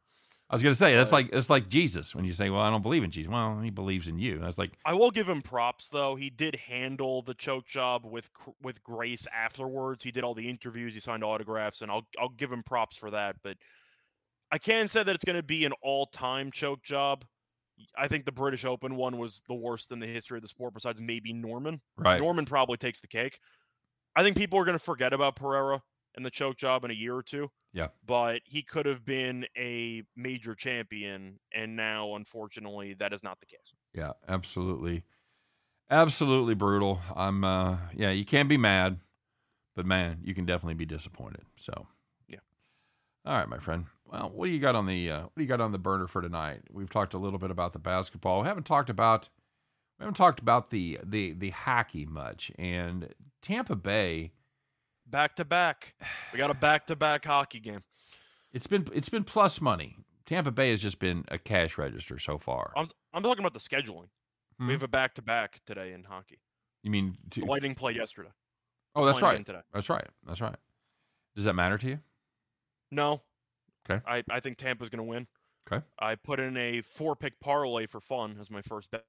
I 0.53 0.55
was 0.55 0.61
going 0.61 0.73
to 0.73 0.77
say 0.77 0.95
that's 0.95 1.11
like 1.11 1.29
it's 1.33 1.49
like 1.49 1.67
Jesus 1.67 2.13
when 2.13 2.25
you 2.25 2.31
say, 2.31 2.51
"Well, 2.51 2.61
I 2.61 2.69
don't 2.69 2.83
believe 2.83 3.03
in 3.03 3.09
Jesus." 3.09 3.31
Well, 3.31 3.59
he 3.59 3.71
believes 3.71 4.07
in 4.07 4.19
you. 4.19 4.37
That's 4.37 4.59
like, 4.59 4.73
I 4.85 4.93
will 4.93 5.09
give 5.09 5.27
him 5.27 5.41
props 5.41 5.87
though. 5.87 6.13
He 6.13 6.29
did 6.29 6.55
handle 6.57 7.23
the 7.23 7.33
choke 7.33 7.65
job 7.65 8.05
with 8.05 8.29
with 8.61 8.83
grace 8.83 9.25
afterwards. 9.33 10.03
He 10.03 10.11
did 10.11 10.23
all 10.23 10.35
the 10.35 10.47
interviews, 10.47 10.93
he 10.93 10.99
signed 10.99 11.23
autographs, 11.23 11.81
and 11.81 11.89
I'll 11.89 12.05
I'll 12.19 12.29
give 12.29 12.51
him 12.51 12.61
props 12.61 12.97
for 12.97 13.09
that. 13.09 13.35
But 13.43 13.57
I 14.51 14.59
can 14.59 14.87
say 14.87 15.01
that 15.01 15.15
it's 15.15 15.23
going 15.23 15.37
to 15.37 15.41
be 15.41 15.65
an 15.65 15.73
all 15.81 16.05
time 16.05 16.51
choke 16.51 16.83
job. 16.83 17.25
I 17.97 18.07
think 18.07 18.25
the 18.25 18.31
British 18.31 18.63
Open 18.63 18.95
one 18.95 19.17
was 19.17 19.41
the 19.47 19.55
worst 19.55 19.91
in 19.91 19.97
the 19.97 20.05
history 20.05 20.37
of 20.37 20.43
the 20.43 20.47
sport, 20.47 20.75
besides 20.75 21.01
maybe 21.01 21.33
Norman. 21.33 21.81
right? 21.97 22.21
Norman 22.21 22.45
probably 22.45 22.77
takes 22.77 22.99
the 22.99 23.07
cake. 23.07 23.39
I 24.15 24.21
think 24.21 24.37
people 24.37 24.59
are 24.59 24.65
going 24.65 24.77
to 24.77 24.85
forget 24.85 25.13
about 25.13 25.35
Pereira 25.35 25.81
and 26.15 26.25
the 26.25 26.31
choke 26.31 26.57
job 26.57 26.83
in 26.83 26.91
a 26.91 26.93
year 26.93 27.15
or 27.15 27.23
two. 27.23 27.49
Yeah. 27.73 27.87
But 28.05 28.41
he 28.45 28.61
could 28.61 28.85
have 28.85 29.03
been 29.03 29.45
a 29.57 30.03
major 30.15 30.53
champion, 30.55 31.39
and 31.53 31.75
now, 31.75 32.15
unfortunately, 32.15 32.93
that 32.99 33.13
is 33.13 33.23
not 33.23 33.39
the 33.39 33.47
case. 33.47 33.73
Yeah, 33.93 34.11
absolutely. 34.27 35.03
Absolutely 35.89 36.55
brutal. 36.55 37.01
I'm 37.15 37.43
uh 37.43 37.77
yeah, 37.93 38.11
you 38.11 38.25
can't 38.25 38.49
be 38.49 38.57
mad, 38.57 38.99
but 39.75 39.85
man, 39.85 40.19
you 40.23 40.33
can 40.33 40.45
definitely 40.45 40.75
be 40.75 40.85
disappointed. 40.85 41.43
So 41.59 41.87
Yeah. 42.27 42.39
All 43.25 43.35
right, 43.35 43.49
my 43.49 43.59
friend. 43.59 43.85
Well, 44.05 44.31
what 44.33 44.45
do 44.45 44.51
you 44.51 44.59
got 44.59 44.75
on 44.75 44.85
the 44.85 45.09
uh, 45.09 45.21
what 45.21 45.35
do 45.35 45.41
you 45.41 45.47
got 45.47 45.61
on 45.61 45.71
the 45.71 45.77
burner 45.77 46.07
for 46.07 46.21
tonight? 46.21 46.61
We've 46.71 46.89
talked 46.89 47.13
a 47.13 47.17
little 47.17 47.39
bit 47.39 47.51
about 47.51 47.73
the 47.73 47.79
basketball. 47.79 48.41
We 48.41 48.47
haven't 48.47 48.65
talked 48.65 48.89
about 48.89 49.29
we 49.99 50.03
haven't 50.03 50.17
talked 50.17 50.39
about 50.39 50.69
the 50.69 50.99
the 51.03 51.33
the 51.33 51.49
hockey 51.49 52.05
much. 52.05 52.51
And 52.57 53.13
Tampa 53.41 53.75
Bay, 53.75 54.31
Back 55.13 55.35
to 55.35 55.45
back. 55.45 55.93
We 56.31 56.39
got 56.39 56.49
a 56.49 56.55
back 56.55 56.87
to 56.87 56.95
back 56.95 57.23
hockey 57.23 57.59
game. 57.59 57.81
it's 58.51 58.65
been 58.65 58.87
it's 58.95 59.09
been 59.09 59.23
plus 59.23 59.61
money. 59.61 59.97
Tampa 60.25 60.49
Bay 60.49 60.71
has 60.71 60.81
just 60.81 60.97
been 60.97 61.23
a 61.27 61.37
cash 61.37 61.77
register 61.77 62.17
so 62.17 62.39
far. 62.39 62.73
I'm 62.75 62.87
I'm 63.13 63.21
talking 63.21 63.45
about 63.45 63.53
the 63.53 63.59
scheduling. 63.59 64.07
Hmm? 64.57 64.65
We 64.65 64.73
have 64.73 64.81
a 64.81 64.87
back 64.87 65.13
to 65.15 65.21
back 65.21 65.61
today 65.67 65.93
in 65.93 66.03
hockey. 66.03 66.39
You 66.81 66.89
mean 66.89 67.15
to, 67.29 67.41
The 67.41 67.45
Lightning 67.45 67.75
played 67.75 67.95
yesterday. 67.95 68.31
Oh, 68.95 69.05
that's 69.05 69.21
right. 69.21 69.47
That's 69.71 69.87
right. 69.87 70.07
That's 70.25 70.41
right. 70.41 70.55
Does 71.35 71.45
that 71.45 71.53
matter 71.53 71.77
to 71.77 71.87
you? 71.87 71.99
No. 72.89 73.21
Okay. 73.87 74.01
I, 74.07 74.23
I 74.31 74.39
think 74.39 74.57
Tampa's 74.57 74.89
going 74.89 74.97
to 74.97 75.03
win. 75.03 75.27
Okay. 75.71 75.85
I 75.99 76.15
put 76.15 76.39
in 76.39 76.57
a 76.57 76.81
four 76.81 77.15
pick 77.15 77.39
parlay 77.39 77.85
for 77.85 77.99
fun 78.01 78.37
as 78.41 78.49
my 78.49 78.63
first 78.63 78.89
bet. 78.89 79.05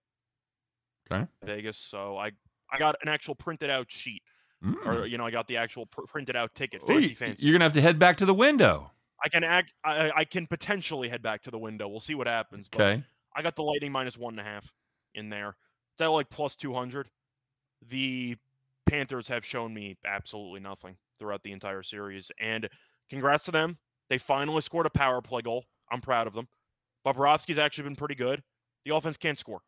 Okay. 1.10 1.26
Vegas. 1.42 1.78
So 1.78 2.18
I 2.18 2.32
I 2.70 2.78
got 2.78 2.96
an 3.00 3.08
actual 3.08 3.34
printed 3.34 3.70
out 3.70 3.90
sheet, 3.90 4.22
Mm. 4.64 4.86
or 4.86 5.06
you 5.06 5.18
know, 5.18 5.26
I 5.26 5.30
got 5.30 5.46
the 5.46 5.56
actual 5.58 5.86
pr- 5.86 6.02
printed 6.02 6.36
out 6.36 6.54
ticket. 6.54 6.86
Fancy, 6.86 7.08
you- 7.08 7.14
fancy. 7.16 7.46
You're 7.46 7.52
gonna 7.52 7.64
have 7.64 7.72
to 7.74 7.80
head 7.82 7.98
back 7.98 8.16
to 8.18 8.26
the 8.26 8.34
window. 8.34 8.90
I 9.24 9.28
can 9.28 9.44
act. 9.44 9.72
I, 9.84 10.10
I 10.16 10.24
can 10.24 10.46
potentially 10.46 11.08
head 11.08 11.22
back 11.22 11.42
to 11.42 11.50
the 11.50 11.58
window. 11.58 11.88
We'll 11.88 12.00
see 12.00 12.14
what 12.14 12.26
happens. 12.26 12.68
but 12.70 12.80
Okay. 12.80 13.04
I 13.36 13.42
got 13.42 13.56
the 13.56 13.62
Lightning 13.62 13.92
minus 13.92 14.16
one 14.18 14.34
and 14.38 14.40
a 14.40 14.50
half 14.50 14.70
in 15.14 15.28
there. 15.28 15.56
It's 15.94 16.00
at 16.02 16.06
like 16.08 16.28
plus 16.30 16.56
two 16.56 16.72
hundred. 16.74 17.08
The 17.88 18.36
Panthers 18.86 19.28
have 19.28 19.44
shown 19.44 19.72
me 19.74 19.96
absolutely 20.04 20.60
nothing 20.60 20.96
throughout 21.18 21.42
the 21.42 21.52
entire 21.52 21.82
series, 21.82 22.30
and 22.40 22.68
congrats 23.10 23.44
to 23.44 23.50
them. 23.50 23.78
They 24.10 24.18
finally 24.18 24.60
scored 24.60 24.86
a 24.86 24.90
power 24.90 25.20
play 25.22 25.42
goal. 25.42 25.64
I'm 25.90 26.00
proud 26.00 26.26
of 26.26 26.34
them. 26.34 26.48
Bobrovsky's 27.06 27.58
actually 27.58 27.84
been 27.84 27.96
pretty 27.96 28.14
good. 28.14 28.42
The 28.84 28.94
offense 28.94 29.16
can't 29.16 29.38
score. 29.38 29.62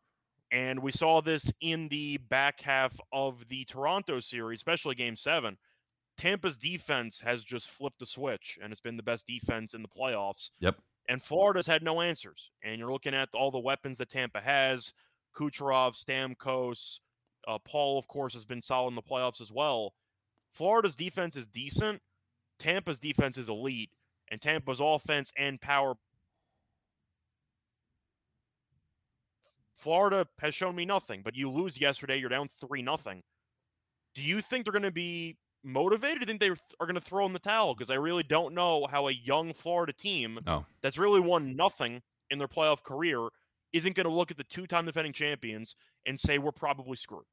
And 0.51 0.81
we 0.81 0.91
saw 0.91 1.21
this 1.21 1.51
in 1.61 1.89
the 1.89 2.17
back 2.29 2.61
half 2.61 2.97
of 3.11 3.47
the 3.49 3.65
Toronto 3.65 4.19
series, 4.19 4.59
especially 4.59 4.95
game 4.95 5.15
seven. 5.15 5.57
Tampa's 6.17 6.57
defense 6.57 7.19
has 7.19 7.43
just 7.43 7.69
flipped 7.69 7.99
the 7.99 8.05
switch, 8.05 8.57
and 8.61 8.71
it's 8.71 8.81
been 8.81 8.97
the 8.97 9.03
best 9.03 9.27
defense 9.27 9.73
in 9.73 9.81
the 9.81 9.87
playoffs. 9.87 10.49
Yep. 10.59 10.75
And 11.09 11.21
Florida's 11.21 11.67
had 11.67 11.83
no 11.83 12.01
answers. 12.01 12.51
And 12.63 12.79
you're 12.79 12.91
looking 12.91 13.13
at 13.13 13.29
all 13.33 13.51
the 13.51 13.59
weapons 13.59 13.97
that 13.99 14.09
Tampa 14.09 14.41
has 14.41 14.93
Kucherov, 15.35 15.95
Stamkos, 15.95 16.99
uh, 17.47 17.59
Paul, 17.65 17.99
of 17.99 18.07
course, 18.07 18.33
has 18.33 18.45
been 18.45 18.61
solid 18.61 18.89
in 18.89 18.95
the 18.95 19.01
playoffs 19.01 19.41
as 19.41 19.51
well. 19.51 19.93
Florida's 20.53 20.95
defense 20.95 21.35
is 21.35 21.47
decent. 21.47 22.01
Tampa's 22.59 22.99
defense 22.99 23.37
is 23.37 23.49
elite. 23.49 23.91
And 24.29 24.41
Tampa's 24.41 24.79
offense 24.81 25.31
and 25.37 25.61
power. 25.61 25.95
Florida 29.77 30.27
has 30.39 30.55
shown 30.55 30.75
me 30.75 30.85
nothing, 30.85 31.21
but 31.23 31.35
you 31.35 31.49
lose 31.49 31.79
yesterday. 31.79 32.17
You're 32.17 32.29
down 32.29 32.49
3 32.59 32.81
nothing. 32.81 33.21
Do 34.15 34.21
you 34.21 34.41
think 34.41 34.65
they're 34.65 34.71
going 34.71 34.81
to 34.83 34.91
be 34.91 35.37
motivated? 35.63 36.19
Do 36.19 36.21
you 36.21 36.25
think 36.25 36.39
they 36.39 36.49
are 36.49 36.85
going 36.87 36.95
to 36.95 37.01
throw 37.01 37.25
in 37.25 37.33
the 37.33 37.39
towel? 37.39 37.75
Because 37.75 37.91
I 37.91 37.95
really 37.95 38.23
don't 38.23 38.53
know 38.55 38.87
how 38.89 39.07
a 39.07 39.11
young 39.11 39.53
Florida 39.53 39.93
team 39.93 40.39
No. 40.45 40.65
that's 40.81 40.97
really 40.97 41.19
won 41.19 41.55
nothing 41.55 42.01
in 42.29 42.39
their 42.39 42.47
playoff 42.47 42.83
career 42.83 43.29
isn't 43.73 43.95
going 43.95 44.05
to 44.07 44.11
look 44.13 44.31
at 44.31 44.37
the 44.37 44.43
two-time 44.45 44.85
defending 44.85 45.13
champions 45.13 45.75
and 46.05 46.19
say 46.19 46.37
we're 46.39 46.51
probably 46.51 46.97
screwed. 46.97 47.25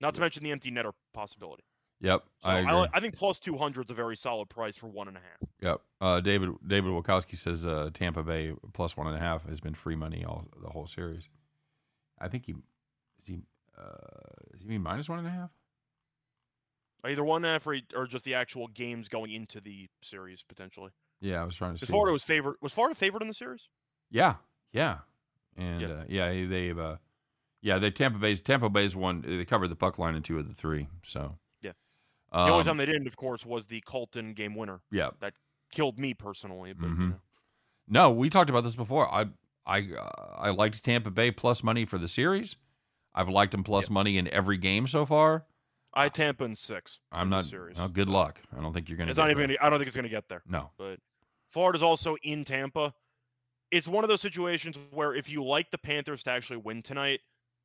Not 0.00 0.14
to 0.16 0.20
mention 0.20 0.42
the 0.42 0.50
empty 0.50 0.70
netter 0.70 0.92
possibility. 1.14 1.62
Yep. 2.00 2.24
So 2.42 2.48
I 2.48 2.60
I, 2.62 2.88
I 2.94 3.00
think 3.00 3.16
plus 3.16 3.38
200 3.38 3.84
is 3.84 3.90
a 3.90 3.94
very 3.94 4.16
solid 4.16 4.48
price 4.48 4.76
for 4.76 4.88
one 4.88 5.06
and 5.06 5.16
a 5.16 5.20
half. 5.20 5.48
Yep. 5.60 5.80
Uh, 6.00 6.20
David 6.20 6.50
David 6.66 6.90
Wachowski 6.90 7.38
says 7.38 7.64
uh, 7.64 7.90
Tampa 7.94 8.24
Bay 8.24 8.52
plus 8.72 8.96
one 8.96 9.06
and 9.06 9.14
a 9.14 9.20
half 9.20 9.48
has 9.48 9.60
been 9.60 9.74
free 9.74 9.94
money 9.94 10.24
all 10.24 10.48
the 10.60 10.70
whole 10.70 10.88
series. 10.88 11.28
I 12.22 12.28
think 12.28 12.46
he 12.46 12.52
is 12.52 13.26
he 13.26 13.42
uh, 13.76 14.54
is 14.54 14.62
he 14.62 14.68
mean 14.68 14.82
minus 14.82 15.08
one 15.08 15.18
and 15.18 15.28
a 15.28 15.30
half? 15.30 15.50
Either 17.04 17.24
one 17.24 17.44
and 17.44 17.50
a 17.50 17.52
half 17.54 17.66
or, 17.66 17.76
or 17.96 18.06
just 18.06 18.24
the 18.24 18.34
actual 18.34 18.68
games 18.68 19.08
going 19.08 19.32
into 19.32 19.60
the 19.60 19.88
series 20.02 20.42
potentially. 20.48 20.90
Yeah, 21.20 21.42
I 21.42 21.44
was 21.44 21.56
trying 21.56 21.76
to. 21.76 21.86
Florida 21.86 22.12
was 22.12 22.22
favored. 22.22 22.56
Was 22.60 22.72
Florida 22.72 22.94
favored 22.94 23.22
in 23.22 23.28
the 23.28 23.34
series? 23.34 23.68
Yeah, 24.10 24.36
yeah, 24.72 24.98
and 25.56 25.80
Yeah. 25.80 25.88
Uh, 25.88 26.04
yeah, 26.08 26.46
they've 26.46 26.78
uh, 26.78 26.96
yeah, 27.60 27.78
they 27.78 27.90
Tampa 27.90 28.18
Bay's 28.18 28.40
Tampa 28.40 28.68
Bay's 28.68 28.94
won. 28.94 29.22
They 29.26 29.44
covered 29.44 29.68
the 29.68 29.76
puck 29.76 29.98
line 29.98 30.14
in 30.14 30.22
two 30.22 30.38
of 30.38 30.46
the 30.48 30.54
three. 30.54 30.88
So 31.02 31.38
Yeah. 31.60 31.72
the 32.32 32.44
The 32.44 32.50
only 32.50 32.64
time 32.64 32.76
they 32.76 32.86
didn't, 32.86 33.06
of 33.08 33.16
course, 33.16 33.44
was 33.44 33.66
the 33.66 33.80
Colton 33.82 34.32
game 34.34 34.54
winner. 34.54 34.80
yeah, 34.90 35.10
that 35.20 35.34
Killed 35.72 35.98
me 35.98 36.12
personally, 36.12 36.74
but 36.74 36.88
you 36.88 36.94
Mhm. 36.96 37.10
know. 37.12 37.20
no, 37.88 38.10
we 38.12 38.28
talked 38.28 38.50
about 38.50 38.62
this 38.62 38.76
before. 38.76 39.10
I 39.10 39.30
I 39.66 39.80
uh, 39.98 40.36
I 40.38 40.50
liked 40.50 40.82
Tampa 40.84 41.10
Bay 41.10 41.30
plus 41.30 41.62
money 41.62 41.84
for 41.84 41.98
the 41.98 42.08
series. 42.08 42.56
I've 43.14 43.28
liked 43.28 43.52
them 43.52 43.62
plus 43.62 43.90
money 43.90 44.16
in 44.18 44.26
every 44.28 44.56
game 44.58 44.86
so 44.86 45.04
far. 45.04 45.44
I 45.94 46.08
Tampa 46.08 46.44
in 46.44 46.56
six. 46.56 46.98
I'm 47.12 47.28
not. 47.28 47.44
series. 47.44 47.76
oh, 47.78 47.88
good 47.88 48.08
luck. 48.08 48.40
I 48.56 48.60
don't 48.62 48.72
think 48.72 48.88
you're 48.88 48.96
going 48.96 49.08
to. 49.08 49.10
It's 49.10 49.18
not 49.18 49.30
even. 49.30 49.48
Gonna, 49.48 49.58
I 49.60 49.68
don't 49.70 49.78
think 49.78 49.88
it's 49.88 49.96
going 49.96 50.04
to 50.04 50.08
get 50.10 50.28
there. 50.28 50.42
No. 50.48 50.70
But 50.78 50.98
Florida's 51.50 51.82
also 51.82 52.16
in 52.22 52.44
Tampa. 52.44 52.94
It's 53.70 53.86
one 53.88 54.04
of 54.04 54.08
those 54.08 54.20
situations 54.20 54.76
where 54.90 55.14
if 55.14 55.28
you 55.30 55.44
like 55.44 55.70
the 55.70 55.78
Panthers 55.78 56.22
to 56.24 56.30
actually 56.30 56.58
win 56.58 56.82
tonight, 56.82 57.20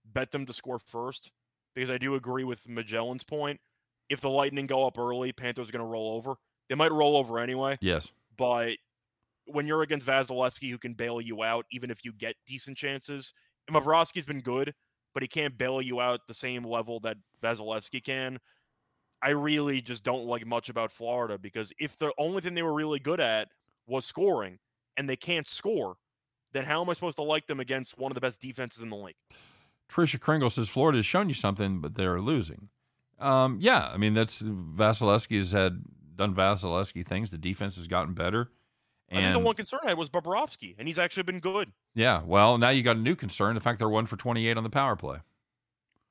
bet 0.05 0.31
them 0.31 0.45
to 0.45 0.53
score 0.53 0.79
first. 0.79 1.31
Because 1.75 1.91
I 1.91 1.97
do 1.97 2.15
agree 2.15 2.43
with 2.43 2.67
Magellan's 2.67 3.23
point. 3.23 3.59
If 4.09 4.19
the 4.21 4.29
Lightning 4.29 4.67
go 4.67 4.87
up 4.87 4.97
early, 4.97 5.31
Panthers 5.31 5.69
are 5.69 5.71
going 5.73 5.85
to 5.85 5.89
roll 5.89 6.15
over. 6.15 6.35
They 6.69 6.75
might 6.75 6.91
roll 6.91 7.15
over 7.17 7.39
anyway, 7.39 7.77
Yes. 7.81 8.11
but 8.35 8.71
when 9.47 9.67
you're 9.67 9.81
against 9.81 10.05
Vasilevsky, 10.05 10.69
who 10.69 10.77
can 10.77 10.93
bail 10.93 11.21
you 11.21 11.43
out, 11.43 11.65
even 11.71 11.89
if 11.89 12.03
you 12.03 12.13
get 12.13 12.35
decent 12.45 12.77
chances, 12.77 13.33
and 13.67 13.75
Bobrovsky's 13.75 14.25
been 14.25 14.41
good, 14.41 14.73
but 15.13 15.23
he 15.23 15.27
can't 15.27 15.57
bail 15.57 15.81
you 15.81 15.99
out 15.99 16.21
the 16.27 16.33
same 16.33 16.63
level 16.63 16.99
that 17.01 17.17
Vasilevsky 17.41 18.03
can. 18.03 18.39
I 19.21 19.29
really 19.29 19.81
just 19.81 20.03
don't 20.03 20.25
like 20.25 20.45
much 20.45 20.69
about 20.69 20.91
Florida 20.91 21.37
because 21.37 21.71
if 21.79 21.97
the 21.97 22.13
only 22.17 22.41
thing 22.41 22.53
they 22.53 22.61
were 22.61 22.73
really 22.73 22.99
good 22.99 23.19
at 23.19 23.47
was 23.87 24.05
scoring 24.05 24.59
and 24.95 25.09
they 25.09 25.15
can't 25.15 25.47
score, 25.47 25.95
then 26.53 26.65
how 26.65 26.81
am 26.81 26.89
I 26.89 26.93
supposed 26.93 27.17
to 27.17 27.23
like 27.23 27.47
them 27.47 27.59
against 27.59 27.97
one 27.97 28.11
of 28.11 28.15
the 28.15 28.21
best 28.21 28.41
defenses 28.41 28.83
in 28.83 28.89
the 28.89 28.95
league? 28.95 29.15
Trisha 29.89 30.19
Kringle 30.19 30.49
says 30.49 30.69
Florida 30.69 30.97
has 30.97 31.05
shown 31.05 31.29
you 31.29 31.35
something, 31.35 31.81
but 31.81 31.95
they're 31.95 32.21
losing. 32.21 32.69
Um, 33.19 33.57
yeah, 33.59 33.89
I 33.91 33.97
mean 33.97 34.13
that's 34.13 34.41
Vasilevsky 34.41 35.37
has 35.37 35.51
had 35.51 35.81
done 36.15 36.35
Vasilevsky 36.35 37.05
things. 37.05 37.31
The 37.31 37.37
defense 37.37 37.77
has 37.77 37.87
gotten 37.87 38.13
better, 38.13 38.51
I 39.09 39.15
think 39.15 39.25
and 39.25 39.35
the 39.35 39.39
one 39.39 39.55
concern 39.55 39.79
I 39.83 39.89
had 39.89 39.97
was 39.97 40.09
Bobrovsky, 40.09 40.75
and 40.77 40.87
he's 40.87 40.99
actually 40.99 41.23
been 41.23 41.39
good. 41.39 41.71
yeah, 41.95 42.21
well 42.25 42.57
now 42.57 42.69
you 42.69 42.83
got 42.83 42.97
a 42.97 42.99
new 42.99 43.15
concern: 43.15 43.55
the 43.55 43.61
fact 43.61 43.79
they're 43.79 43.89
one 43.89 44.05
for 44.05 44.17
twenty 44.17 44.47
eight 44.47 44.57
on 44.57 44.63
the 44.63 44.69
power 44.69 44.95
play. 44.95 45.19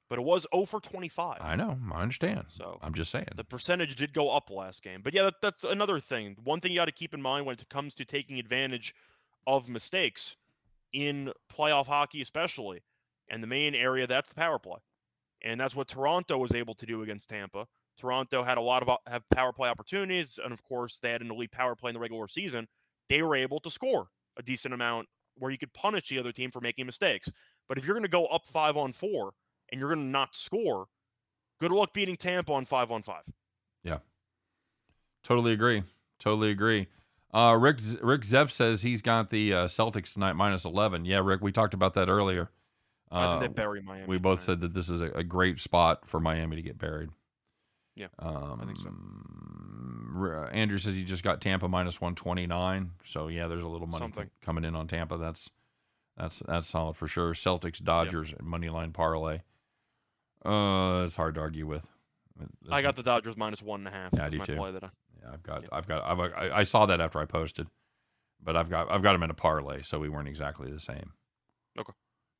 But 0.08 0.20
it 0.20 0.22
was 0.22 0.46
0 0.54 0.66
for 0.66 0.78
25. 0.80 1.38
I 1.40 1.56
know, 1.56 1.76
I 1.92 2.00
understand. 2.00 2.44
So 2.56 2.78
I'm 2.80 2.94
just 2.94 3.10
saying. 3.10 3.26
the 3.34 3.42
percentage 3.42 3.96
did 3.96 4.12
go 4.12 4.30
up 4.30 4.50
last 4.50 4.84
game. 4.84 5.00
But 5.02 5.14
yeah, 5.14 5.24
that, 5.24 5.34
that's 5.42 5.64
another 5.64 5.98
thing. 5.98 6.36
One 6.44 6.60
thing 6.60 6.70
you 6.70 6.78
got 6.78 6.84
to 6.84 6.92
keep 6.92 7.12
in 7.12 7.20
mind 7.20 7.44
when 7.44 7.54
it 7.54 7.68
comes 7.68 7.92
to 7.94 8.04
taking 8.04 8.38
advantage 8.38 8.94
of 9.48 9.68
mistakes 9.68 10.36
in 10.92 11.32
playoff 11.52 11.86
hockey, 11.86 12.22
especially, 12.22 12.82
and 13.28 13.42
the 13.42 13.48
main 13.48 13.74
area 13.74 14.06
that's 14.06 14.28
the 14.28 14.36
power 14.36 14.60
play, 14.60 14.78
and 15.42 15.60
that's 15.60 15.74
what 15.74 15.88
Toronto 15.88 16.38
was 16.38 16.54
able 16.54 16.74
to 16.74 16.86
do 16.86 17.02
against 17.02 17.28
Tampa. 17.28 17.66
Toronto 17.98 18.44
had 18.44 18.58
a 18.58 18.62
lot 18.62 18.86
of 18.86 18.98
have 19.08 19.28
power 19.30 19.52
play 19.52 19.68
opportunities, 19.68 20.38
and 20.42 20.52
of 20.52 20.62
course 20.62 20.98
they 20.98 21.10
had 21.10 21.20
an 21.20 21.32
elite 21.32 21.50
power 21.50 21.74
play 21.74 21.90
in 21.90 21.94
the 21.94 22.00
regular 22.00 22.28
season. 22.28 22.68
They 23.08 23.22
were 23.22 23.36
able 23.36 23.60
to 23.60 23.70
score 23.70 24.08
a 24.36 24.42
decent 24.42 24.74
amount 24.74 25.08
where 25.38 25.50
you 25.50 25.58
could 25.58 25.72
punish 25.72 26.08
the 26.08 26.18
other 26.18 26.32
team 26.32 26.50
for 26.50 26.60
making 26.60 26.86
mistakes. 26.86 27.30
But 27.68 27.78
if 27.78 27.84
you're 27.84 27.94
going 27.94 28.02
to 28.04 28.08
go 28.08 28.26
up 28.26 28.46
five 28.46 28.76
on 28.76 28.92
four 28.92 29.32
and 29.70 29.80
you're 29.80 29.92
going 29.94 30.06
to 30.06 30.10
not 30.10 30.34
score, 30.34 30.86
good 31.60 31.72
luck 31.72 31.92
beating 31.92 32.16
Tampa 32.16 32.52
on 32.52 32.64
five 32.64 32.90
on 32.90 33.02
five. 33.02 33.22
Yeah. 33.84 33.98
Totally 35.24 35.52
agree. 35.52 35.82
Totally 36.18 36.50
agree. 36.50 36.86
Uh, 37.34 37.56
Rick 37.58 37.78
Rick 38.00 38.24
Zepp 38.24 38.50
says 38.50 38.80
he's 38.82 39.02
got 39.02 39.28
the 39.30 39.52
uh, 39.52 39.66
Celtics 39.66 40.12
tonight 40.14 40.34
minus 40.34 40.64
eleven. 40.64 41.04
Yeah, 41.04 41.20
Rick, 41.22 41.42
we 41.42 41.52
talked 41.52 41.74
about 41.74 41.94
that 41.94 42.08
earlier. 42.08 42.48
I 43.10 43.22
Uh, 43.24 43.40
think 43.40 43.54
they 43.54 43.62
bury 43.62 43.82
Miami. 43.82 44.06
we 44.06 44.16
both 44.18 44.38
tonight. 44.44 44.46
said 44.46 44.60
that 44.62 44.74
this 44.74 44.88
is 44.88 45.00
a, 45.00 45.10
a 45.10 45.22
great 45.24 45.60
spot 45.60 46.08
for 46.08 46.18
Miami 46.20 46.56
to 46.56 46.62
get 46.62 46.78
buried. 46.78 47.10
Yeah, 47.94 48.06
um, 48.20 48.62
think 48.64 48.78
so. 48.80 48.88
R- 50.16 50.50
Andrew 50.52 50.78
says 50.78 50.94
he 50.94 51.04
just 51.04 51.22
got 51.22 51.40
Tampa 51.40 51.68
minus 51.68 52.00
one 52.00 52.14
twenty 52.14 52.46
nine. 52.46 52.92
So 53.04 53.28
yeah, 53.28 53.48
there's 53.48 53.62
a 53.62 53.68
little 53.68 53.86
money 53.86 54.04
Something. 54.04 54.30
coming 54.42 54.64
in 54.64 54.74
on 54.74 54.88
Tampa. 54.88 55.16
That's 55.18 55.50
that's 56.16 56.40
that's 56.46 56.68
solid 56.68 56.96
for 56.96 57.08
sure. 57.08 57.32
Celtics 57.32 57.82
Dodgers 57.82 58.34
money 58.40 58.68
line 58.68 58.92
parlay. 58.92 59.40
Uh, 60.44 61.02
it's 61.04 61.16
hard 61.16 61.34
to 61.34 61.40
argue 61.40 61.66
with. 61.66 61.82
I 62.70 62.82
got 62.82 62.96
the 62.96 63.02
Dodgers 63.02 63.36
minus 63.36 63.62
one 63.62 63.80
and 63.80 63.88
a 63.88 63.90
half. 63.90 64.12
Yeah, 64.12 64.26
I 64.26 64.28
do 64.28 64.38
too. 64.40 64.62
I, 64.62 64.68
yeah, 64.70 64.88
I've 65.32 65.42
got, 65.42 65.62
Yep. 65.62 65.70
I've 65.72 65.88
got, 65.88 66.04
I've, 66.04 66.20
I, 66.20 66.50
I 66.58 66.62
saw 66.64 66.86
that 66.86 67.00
after 67.00 67.18
I 67.18 67.24
posted, 67.24 67.66
but 68.42 68.56
I've 68.56 68.68
got, 68.68 68.90
I've 68.90 69.02
got 69.02 69.12
them 69.12 69.22
in 69.22 69.30
a 69.30 69.34
parlay, 69.34 69.82
so 69.82 69.98
we 69.98 70.08
weren't 70.08 70.28
exactly 70.28 70.70
the 70.70 70.78
same. 70.78 71.12
Okay. 71.78 71.92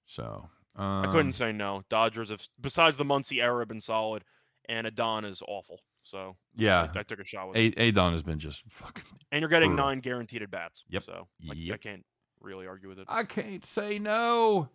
So 0.07 0.49
um, 0.77 1.07
I 1.07 1.11
couldn't 1.11 1.33
say 1.33 1.53
no. 1.53 1.83
Dodgers 1.89 2.31
have, 2.31 2.47
besides 2.61 2.97
the 2.97 3.05
Muncy 3.05 3.43
era, 3.43 3.61
have 3.61 3.69
been 3.69 3.81
solid, 3.81 4.25
and 4.69 4.87
Adon 4.87 5.25
is 5.25 5.43
awful. 5.49 5.81
So 6.07 6.37
Yeah, 6.55 6.89
I, 6.95 7.01
I 7.01 7.03
took 7.03 7.19
a 7.21 7.25
shot 7.25 7.49
with 7.49 7.57
it. 7.57 7.75
A- 7.77 7.89
Adon 7.89 8.13
has 8.13 8.23
been 8.23 8.39
just 8.39 8.63
fucking. 8.69 9.03
And 9.33 9.41
you're 9.41 9.49
getting 9.49 9.71
brutal. 9.71 9.87
nine 9.87 10.01
guaranteed 10.01 10.43
at 10.43 10.51
bats. 10.51 10.85
Yep. 10.89 11.03
So 11.05 11.27
like, 11.47 11.59
I 11.73 11.77
can't 11.77 12.05
really 12.41 12.67
argue 12.67 12.89
with 12.89 12.99
it. 13.01 13.07
I 13.09 13.25
can't 13.25 13.65
say 13.65 13.99
no. 13.99 14.69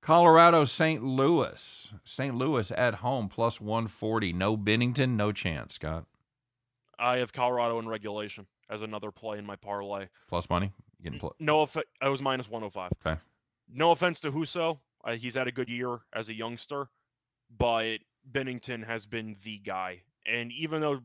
Colorado, 0.00 0.64
St. 0.64 1.02
Louis, 1.04 1.88
St. 2.04 2.34
Louis 2.34 2.72
at 2.72 2.96
home 2.96 3.28
plus 3.28 3.60
one 3.60 3.86
forty. 3.86 4.32
No 4.32 4.56
Binnington, 4.56 5.10
no 5.10 5.30
chance. 5.30 5.74
Scott 5.74 6.06
I 6.98 7.18
have 7.18 7.32
Colorado 7.32 7.78
in 7.78 7.86
regulation 7.88 8.46
as 8.70 8.82
another 8.82 9.10
play 9.10 9.38
in 9.38 9.46
my 9.46 9.56
parlay. 9.56 10.06
plus 10.28 10.48
money. 10.50 10.72
Getting 11.02 11.18
pl- 11.20 11.34
No, 11.40 11.60
off- 11.60 11.76
I 12.00 12.08
was 12.08 12.20
minus 12.22 12.48
105. 12.48 12.92
Okay. 13.04 13.20
No 13.68 13.90
offense 13.90 14.20
to 14.20 14.30
Husso. 14.30 14.78
Uh, 15.04 15.12
he's 15.16 15.34
had 15.34 15.48
a 15.48 15.52
good 15.52 15.68
year 15.68 15.98
as 16.14 16.28
a 16.28 16.34
youngster, 16.34 16.88
but 17.56 17.98
Binnington 18.30 18.86
has 18.86 19.04
been 19.06 19.34
the 19.42 19.58
guy. 19.58 20.02
And 20.26 20.52
even 20.52 20.80
though 20.80 21.00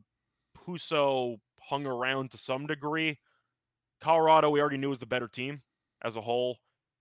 Husso 0.66 1.40
hung 1.62 1.86
around 1.86 2.32
to 2.32 2.38
some 2.38 2.68
degree, 2.68 3.20
Colorado 4.02 4.50
we 4.50 4.62
already 4.62 4.78
knew 4.78 4.90
was 4.90 5.00
the 5.00 5.06
better 5.06 5.28
team 5.28 5.62
as 6.04 6.16
a 6.16 6.22
whole. 6.22 6.58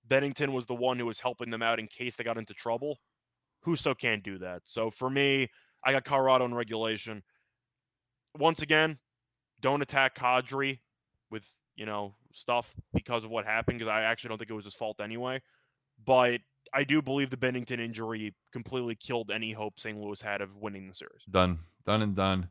Binnington 0.09 0.53
was 0.53 0.67
the 0.67 0.75
one 0.75 0.99
who 0.99 1.07
was 1.07 1.21
helping 1.21 1.51
them 1.51 1.63
out 1.63 1.79
in 1.79 1.87
case 1.87 2.17
they 2.17 2.25
got 2.25 2.39
into 2.39 2.55
trouble. 2.55 2.99
Husso 3.67 3.97
can't 3.99 4.23
do 4.23 4.39
that. 4.39 4.63
So 4.65 4.91
for 4.91 5.11
me, 5.11 5.49
I 5.85 5.93
got 5.93 6.05
Colorado 6.05 6.45
in 6.45 6.55
regulation. 6.55 7.23
Once 8.39 8.63
again, 8.63 8.99
don't 9.61 9.83
attack 9.83 10.17
Kadri 10.17 10.79
with 11.31 11.45
you 11.75 11.87
know 11.87 12.15
stuff 12.33 12.75
because 12.95 13.25
of 13.25 13.31
what 13.31 13.45
happened 13.45 13.79
because 13.79 13.91
I 13.91 14.03
actually 14.03 14.29
don't 14.29 14.39
think 14.39 14.51
it 14.51 14.55
was 14.55 14.65
his 14.65 14.75
fault 14.75 15.01
anyway. 15.01 15.41
But 16.05 16.41
I 16.75 16.85
do 16.85 17.01
believe 17.01 17.31
the 17.31 17.37
Binnington 17.37 17.81
injury 17.81 18.35
completely 18.53 18.95
killed 18.95 19.31
any 19.31 19.53
hope 19.53 19.81
St. 19.81 19.99
Louis 19.99 20.21
had 20.21 20.41
of 20.41 20.57
winning 20.57 20.89
the 20.89 20.95
series. 20.95 21.23
done, 21.31 21.59
done 21.87 22.03
and 22.03 22.15
done. 22.15 22.49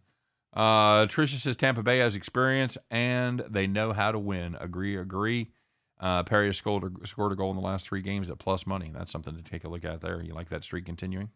Uh, 0.54 1.06
Tricia 1.06 1.38
says 1.38 1.58
Tampa 1.58 1.84
Bay 1.84 2.00
has 2.00 2.16
experience 2.16 2.78
and 2.90 3.44
they 3.50 3.68
know 3.68 3.92
how 3.92 4.12
to 4.12 4.20
win. 4.20 4.56
Agree, 4.60 4.96
agree. 4.96 5.52
Uh, 6.00 6.24
Perry 6.24 6.48
has 6.48 6.58
scored 6.58 7.08
scored 7.08 7.32
a 7.32 7.36
goal 7.36 7.52
in 7.52 7.56
the 7.56 7.62
last 7.62 7.88
three 7.88 8.02
games 8.02 8.30
at 8.30 8.40
plus 8.40 8.66
money. 8.66 8.92
That's 8.94 9.12
something 9.12 9.36
to 9.36 9.42
take 9.42 9.64
a 9.64 9.70
look 9.70 9.86
at 9.86 10.02
there. 10.02 10.22
You 10.22 10.34
like 10.34 10.50
that 10.50 10.64
streak 10.64 10.86
continuing? 10.86 11.30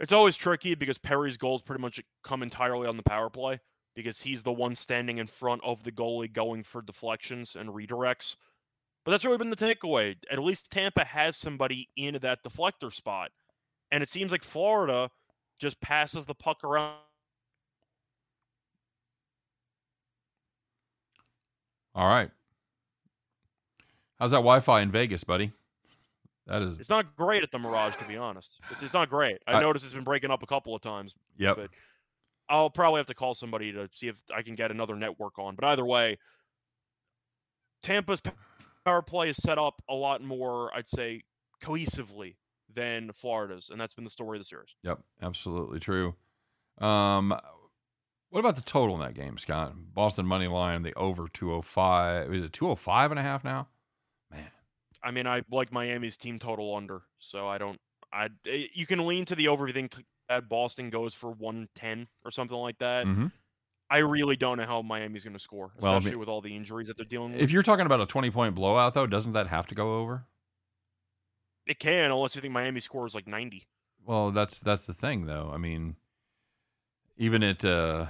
It's 0.00 0.12
always 0.12 0.36
tricky 0.36 0.74
because 0.74 0.98
Perry's 0.98 1.36
goals 1.36 1.62
pretty 1.62 1.82
much 1.82 2.00
come 2.22 2.42
entirely 2.42 2.86
on 2.86 2.96
the 2.96 3.02
power 3.02 3.30
play 3.30 3.58
because 3.96 4.22
he's 4.22 4.44
the 4.44 4.52
one 4.52 4.76
standing 4.76 5.18
in 5.18 5.26
front 5.26 5.60
of 5.64 5.82
the 5.82 5.90
goalie 5.90 6.32
going 6.32 6.62
for 6.62 6.82
deflections 6.82 7.56
and 7.56 7.70
redirects. 7.70 8.36
But 9.04 9.12
that's 9.12 9.24
really 9.24 9.38
been 9.38 9.50
the 9.50 9.56
takeaway. 9.56 10.16
At 10.30 10.38
least 10.38 10.70
Tampa 10.70 11.04
has 11.04 11.36
somebody 11.36 11.88
in 11.96 12.18
that 12.22 12.44
deflector 12.44 12.92
spot. 12.92 13.30
And 13.90 14.02
it 14.02 14.08
seems 14.08 14.30
like 14.30 14.44
Florida 14.44 15.10
just 15.58 15.80
passes 15.80 16.26
the 16.26 16.34
puck 16.34 16.64
around. 16.64 16.96
All 21.94 22.06
right. 22.06 22.30
How's 24.18 24.30
that 24.30 24.38
Wi-Fi 24.38 24.80
in 24.80 24.90
Vegas, 24.90 25.24
buddy? 25.24 25.52
That 26.46 26.62
is. 26.62 26.78
It's 26.78 26.88
not 26.88 27.14
great 27.16 27.42
at 27.42 27.50
the 27.50 27.58
Mirage, 27.58 27.96
to 27.96 28.04
be 28.04 28.16
honest. 28.16 28.58
It's, 28.70 28.82
it's 28.82 28.94
not 28.94 29.10
great. 29.10 29.38
I 29.46 29.54
I- 29.54 29.60
noticed 29.60 29.84
it's 29.84 29.94
been 29.94 30.04
breaking 30.04 30.30
up 30.30 30.42
a 30.42 30.46
couple 30.46 30.74
of 30.74 30.80
times. 30.82 31.14
Yep. 31.38 31.56
but- 31.56 31.70
I'll 32.50 32.70
probably 32.70 32.98
have 32.98 33.06
to 33.08 33.14
call 33.14 33.34
somebody 33.34 33.72
to 33.72 33.90
see 33.92 34.08
if 34.08 34.16
I 34.34 34.40
can 34.40 34.54
get 34.54 34.70
another 34.70 34.96
network 34.96 35.38
on. 35.38 35.54
But 35.54 35.66
either 35.66 35.84
way, 35.84 36.16
Tampa's 37.82 38.22
power 38.86 39.02
play 39.02 39.28
is 39.28 39.36
set 39.36 39.58
up 39.58 39.82
a 39.86 39.94
lot 39.94 40.22
more, 40.22 40.74
I'd 40.74 40.88
say, 40.88 41.24
cohesively 41.62 42.36
than 42.74 43.12
Florida's, 43.12 43.70
and 43.70 43.80
that's 43.80 43.94
been 43.94 44.04
the 44.04 44.10
story 44.10 44.38
of 44.38 44.40
the 44.42 44.46
series. 44.48 44.74
Yep, 44.82 45.00
absolutely 45.22 45.80
true. 45.80 46.14
Um, 46.78 47.34
what 48.30 48.40
about 48.40 48.56
the 48.56 48.62
total 48.62 48.94
in 48.96 49.00
that 49.00 49.14
game, 49.14 49.38
Scott? 49.38 49.72
Boston 49.94 50.26
money 50.26 50.46
line, 50.48 50.82
the 50.82 50.94
over 50.94 51.28
205. 51.32 52.32
Is 52.34 52.44
it 52.44 52.52
205 52.52 53.10
and 53.10 53.18
a 53.18 53.22
half 53.22 53.42
now? 53.42 53.68
Man. 54.30 54.50
I 55.02 55.10
mean, 55.10 55.26
I 55.26 55.42
like 55.50 55.72
Miami's 55.72 56.16
team 56.16 56.38
total 56.38 56.74
under, 56.76 57.02
so 57.18 57.48
I 57.48 57.58
don't. 57.58 57.80
I 58.12 58.26
eh, 58.46 58.66
you 58.74 58.86
can 58.86 59.06
lean 59.06 59.24
to 59.26 59.34
the 59.34 59.48
over 59.48 59.66
if 59.66 59.74
you 59.74 59.80
think 59.80 59.96
that 60.28 60.48
Boston 60.48 60.90
goes 60.90 61.14
for 61.14 61.30
110 61.30 62.06
or 62.24 62.30
something 62.30 62.56
like 62.56 62.78
that. 62.78 63.06
Mhm. 63.06 63.32
I 63.90 63.98
really 63.98 64.36
don't 64.36 64.58
know 64.58 64.66
how 64.66 64.82
Miami's 64.82 65.24
going 65.24 65.32
to 65.32 65.40
score, 65.40 65.72
Well, 65.80 65.92
I 65.92 65.96
especially 65.96 66.10
mean- 66.12 66.20
with 66.20 66.28
all 66.28 66.42
the 66.42 66.54
injuries 66.54 66.88
that 66.88 66.98
they're 66.98 67.06
dealing 67.06 67.32
with. 67.32 67.40
If 67.40 67.50
you're 67.50 67.62
talking 67.62 67.86
about 67.86 68.02
a 68.02 68.06
20 68.06 68.30
point 68.30 68.54
blowout, 68.54 68.92
though, 68.92 69.06
doesn't 69.06 69.32
that 69.32 69.46
have 69.46 69.66
to 69.68 69.74
go 69.74 69.98
over? 70.00 70.26
It 71.68 71.78
can, 71.78 72.10
unless 72.10 72.34
you 72.34 72.40
think 72.40 72.52
Miami 72.52 72.80
scores 72.80 73.14
like 73.14 73.26
90. 73.26 73.66
Well, 74.06 74.30
that's 74.30 74.58
that's 74.58 74.86
the 74.86 74.94
thing, 74.94 75.26
though. 75.26 75.50
I 75.52 75.58
mean, 75.58 75.96
even 77.16 77.42
at 77.42 77.64
uh, 77.64 78.06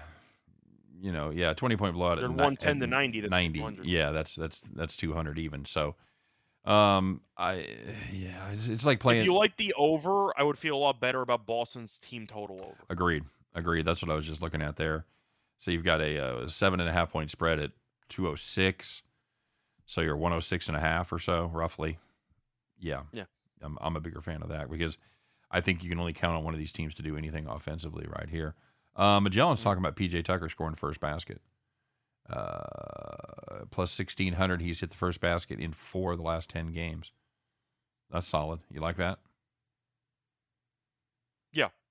you 1.01 1.13
know, 1.13 1.31
yeah, 1.31 1.55
20 1.55 1.77
point 1.77 1.95
blowout 1.95 2.17
They're 2.17 2.25
at 2.27 2.31
110 2.31 2.79
to 2.79 2.85
at 2.85 2.91
90. 2.91 3.21
That's 3.23 3.31
90 3.31 3.59
200. 3.59 3.87
yeah 3.87 4.11
that's 4.11 4.35
that's 4.35 4.63
that's 4.75 4.97
200 4.97 5.39
even 5.39 5.65
so 5.65 5.95
um 6.65 7.21
i 7.37 7.65
yeah 8.13 8.51
it's, 8.53 8.67
it's 8.69 8.85
like 8.85 8.99
playing 9.01 9.21
If 9.21 9.27
you 9.27 9.35
like 9.35 9.57
the 9.57 9.73
over, 9.79 10.39
I 10.39 10.43
would 10.43 10.59
feel 10.59 10.77
a 10.77 10.79
lot 10.79 11.01
better 11.01 11.23
about 11.23 11.47
Boston's 11.47 11.99
team 11.99 12.27
total 12.27 12.57
over. 12.61 12.75
agreed 12.91 13.25
agreed 13.55 13.85
that's 13.87 14.03
what 14.03 14.11
i 14.11 14.15
was 14.15 14.27
just 14.27 14.43
looking 14.43 14.61
at 14.61 14.77
there 14.77 15.05
so 15.59 15.71
you've 15.71 15.85
got 15.85 16.01
a, 16.01 16.19
uh 16.19 16.49
seven 16.49 16.81
and 16.81 16.89
a 16.89 16.93
half 16.93 17.11
point 17.13 17.31
spread 17.31 17.59
at 17.61 17.71
206 18.09 19.03
so 19.87 20.01
you're 20.01 20.17
106 20.17 20.67
and 20.69 20.77
a 20.77 20.81
half 20.81 21.13
or 21.13 21.19
so 21.21 21.47
roughly 21.55 21.99
yeah 22.81 23.03
Yeah. 23.13 23.25
I'm, 23.63 23.79
I'm 23.81 23.97
a 23.97 24.01
bigger 24.01 24.21
fan 24.21 24.43
of 24.43 24.49
that 24.49 24.71
because 24.71 24.99
i 25.51 25.61
think 25.61 25.83
you 25.83 25.91
can 25.91 26.01
only 26.01 26.13
count 26.13 26.37
on 26.37 26.45
one 26.45 26.55
of 26.55 26.61
these 26.61 26.73
teams 26.73 26.95
to 26.97 27.03
do 27.03 27.17
anything 27.17 27.47
offensively 27.47 28.07
right 28.09 28.29
here. 28.29 28.55
Uh, 28.97 29.21
magellan's 29.21 29.63
talking 29.63 29.83
about 29.83 29.97
pj 29.97 30.25
tucker 30.25 30.49
scoring 30.49 30.75
first 30.75 31.01
basket. 31.01 31.41
Uh, 32.29 33.65
plus 33.71 33.99
1600 33.99 34.61
he's 34.61 34.81
hit 34.81 34.91
the 34.91 34.97
first 34.97 35.21
basket 35.21 35.59
in 35.59 35.73
four 35.73 36.13
of 36.13 36.19
the 36.19 36.25
last 36.25 36.51
10 36.51 36.73
games. 36.73 37.13
That's 38.11 38.29
solid. 38.29 38.61
You 38.71 38.81
like 38.81 38.97
that? 38.97 39.19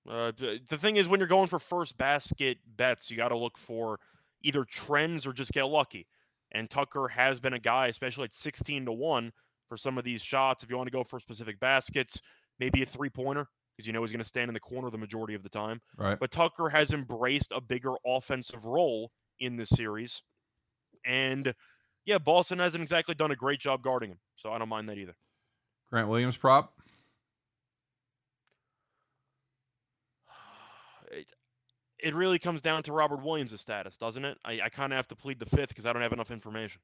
Uh, 0.07 0.31
the 0.69 0.77
thing 0.77 0.95
is, 0.95 1.07
when 1.07 1.19
you're 1.19 1.27
going 1.27 1.47
for 1.47 1.59
first 1.59 1.97
basket 1.97 2.57
bets, 2.77 3.11
you 3.11 3.17
got 3.17 3.29
to 3.29 3.37
look 3.37 3.57
for 3.57 3.99
either 4.41 4.63
trends 4.63 5.27
or 5.27 5.33
just 5.33 5.51
get 5.51 5.63
lucky. 5.63 6.07
And 6.51 6.69
Tucker 6.69 7.09
has 7.09 7.39
been 7.41 7.53
a 7.53 7.59
guy, 7.59 7.87
especially 7.87 8.25
at 8.25 8.33
16 8.33 8.85
to 8.85 8.91
1 8.91 9.33
for 9.67 9.77
some 9.77 9.97
of 9.97 10.03
these 10.03 10.21
shots. 10.21 10.63
If 10.63 10.69
you 10.69 10.77
want 10.77 10.87
to 10.87 10.91
go 10.91 11.03
for 11.03 11.19
specific 11.19 11.59
baskets, 11.59 12.21
maybe 12.59 12.81
a 12.83 12.85
three 12.85 13.09
pointer, 13.09 13.47
because 13.75 13.87
you 13.87 13.93
know 13.93 14.01
he's 14.01 14.11
going 14.11 14.21
to 14.21 14.27
stand 14.27 14.49
in 14.49 14.53
the 14.53 14.59
corner 14.59 14.89
the 14.89 14.97
majority 14.97 15.35
of 15.35 15.43
the 15.43 15.49
time. 15.49 15.81
right 15.97 16.19
But 16.19 16.31
Tucker 16.31 16.69
has 16.69 16.91
embraced 16.91 17.51
a 17.51 17.61
bigger 17.61 17.93
offensive 18.05 18.65
role 18.65 19.11
in 19.39 19.55
this 19.55 19.69
series. 19.69 20.21
And 21.05 21.53
yeah, 22.05 22.17
Boston 22.17 22.59
hasn't 22.59 22.81
exactly 22.81 23.15
done 23.15 23.31
a 23.31 23.35
great 23.35 23.59
job 23.59 23.81
guarding 23.83 24.11
him. 24.11 24.19
So 24.35 24.51
I 24.51 24.57
don't 24.57 24.69
mind 24.69 24.89
that 24.89 24.97
either. 24.97 25.15
grant 25.89 26.09
williams 26.09 26.37
prop 26.37 26.73
it, 31.11 31.25
it 31.99 32.15
really 32.15 32.39
comes 32.39 32.61
down 32.61 32.83
to 32.83 32.93
Robert 32.93 33.23
Williams' 33.23 33.59
status, 33.59 33.97
doesn't 33.97 34.23
it? 34.23 34.37
I, 34.45 34.61
I 34.65 34.69
kind 34.69 34.93
of 34.93 34.97
have 34.97 35.07
to 35.07 35.15
plead 35.15 35.39
the 35.39 35.45
fifth 35.45 35.69
because 35.69 35.85
I 35.85 35.93
don't 35.93 36.01
have 36.01 36.13
enough 36.13 36.31
information. 36.31 36.81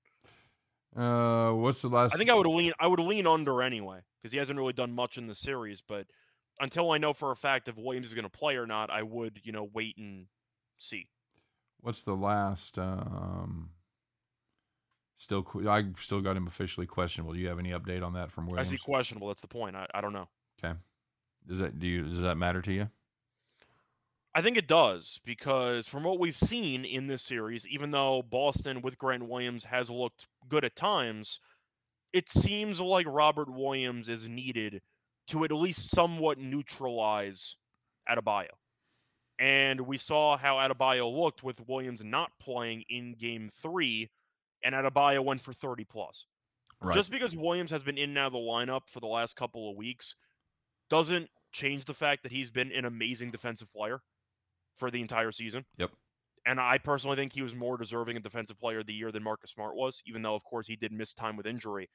Uh 0.95 1.51
what's 1.51 1.81
the 1.81 1.87
last 1.89 2.13
I 2.13 2.17
think 2.17 2.29
I 2.29 2.35
would 2.35 2.47
lean 2.47 2.71
I 2.79 2.87
would 2.87 2.99
lean 2.99 3.25
under 3.25 3.61
anyway 3.61 3.99
because 4.21 4.31
he 4.31 4.37
hasn't 4.37 4.59
really 4.59 4.73
done 4.73 4.93
much 4.93 5.17
in 5.17 5.27
the 5.27 5.35
series. 5.35 5.81
But 5.81 6.07
until 6.59 6.91
I 6.91 6.97
know 6.97 7.13
for 7.13 7.31
a 7.31 7.35
fact 7.35 7.67
if 7.67 7.77
Williams 7.77 8.07
is 8.07 8.13
going 8.13 8.23
to 8.23 8.29
play 8.29 8.55
or 8.55 8.67
not, 8.67 8.89
I 8.89 9.01
would 9.03 9.41
you 9.43 9.51
know 9.51 9.69
wait 9.73 9.97
and 9.97 10.27
see. 10.77 11.07
What's 11.81 12.03
the 12.03 12.15
last? 12.15 12.77
Um, 12.77 13.71
still, 15.17 15.45
I 15.67 15.85
still 15.99 16.21
got 16.21 16.37
him 16.37 16.47
officially 16.47 16.85
questionable. 16.87 17.33
Do 17.33 17.39
you 17.39 17.47
have 17.49 17.59
any 17.59 17.71
update 17.71 18.03
on 18.03 18.13
that 18.13 18.31
from 18.31 18.45
I 18.45 18.51
Williams? 18.51 18.69
see 18.69 18.77
questionable. 18.77 19.27
That's 19.27 19.41
the 19.41 19.47
point. 19.47 19.75
I, 19.75 19.87
I 19.93 19.99
don't 20.01 20.13
know. 20.13 20.29
Okay. 20.63 20.77
Does 21.47 21.59
that 21.59 21.79
do 21.79 21.87
you? 21.87 22.03
Does 22.03 22.21
that 22.21 22.35
matter 22.35 22.61
to 22.61 22.71
you? 22.71 22.89
I 24.35 24.41
think 24.41 24.57
it 24.57 24.67
does 24.67 25.19
because 25.25 25.85
from 25.85 26.03
what 26.03 26.19
we've 26.19 26.37
seen 26.37 26.85
in 26.85 27.07
this 27.07 27.21
series, 27.21 27.67
even 27.67 27.91
though 27.91 28.23
Boston 28.23 28.81
with 28.81 28.97
Grant 28.97 29.27
Williams 29.27 29.65
has 29.65 29.89
looked 29.89 30.25
good 30.49 30.65
at 30.65 30.75
times, 30.75 31.39
it 32.13 32.29
seems 32.29 32.79
like 32.79 33.05
Robert 33.07 33.51
Williams 33.51 34.09
is 34.09 34.27
needed 34.27 34.81
to 35.27 35.43
at 35.43 35.51
least 35.51 35.91
somewhat 35.91 36.39
neutralize 36.39 37.55
Adebayo. 38.09 38.49
And 39.39 39.81
we 39.81 39.97
saw 39.97 40.37
how 40.37 40.55
Adebayo 40.55 41.11
looked 41.11 41.43
with 41.43 41.67
Williams 41.67 42.01
not 42.03 42.31
playing 42.39 42.83
in 42.89 43.13
game 43.13 43.51
three, 43.61 44.09
and 44.63 44.73
Adebayo 44.73 45.23
went 45.23 45.41
for 45.41 45.53
30 45.53 45.83
plus. 45.85 46.25
Right. 46.81 46.95
Just 46.95 47.11
because 47.11 47.35
Williams 47.35 47.71
has 47.71 47.83
been 47.83 47.97
in 47.97 48.09
and 48.09 48.17
out 48.17 48.27
of 48.27 48.33
the 48.33 48.39
lineup 48.39 48.81
for 48.87 48.99
the 48.99 49.07
last 49.07 49.35
couple 49.35 49.69
of 49.69 49.77
weeks 49.77 50.15
doesn't 50.89 51.29
change 51.51 51.85
the 51.85 51.93
fact 51.93 52.23
that 52.23 52.31
he's 52.31 52.51
been 52.51 52.71
an 52.71 52.85
amazing 52.85 53.31
defensive 53.31 53.71
player 53.71 54.01
for 54.77 54.91
the 54.91 55.01
entire 55.01 55.31
season. 55.31 55.65
Yep. 55.77 55.91
And 56.45 56.59
I 56.59 56.77
personally 56.77 57.15
think 57.15 57.31
he 57.31 57.41
was 57.41 57.55
more 57.55 57.77
deserving 57.77 58.17
of 58.17 58.23
defensive 58.23 58.59
player 58.59 58.79
of 58.79 58.85
the 58.85 58.93
year 58.93 59.11
than 59.11 59.23
Marcus 59.23 59.51
Smart 59.51 59.75
was, 59.75 60.01
even 60.05 60.21
though 60.21 60.35
of 60.35 60.43
course 60.43 60.67
he 60.67 60.75
did 60.75 60.91
miss 60.91 61.13
time 61.13 61.37
with 61.37 61.45
injury. 61.45 61.89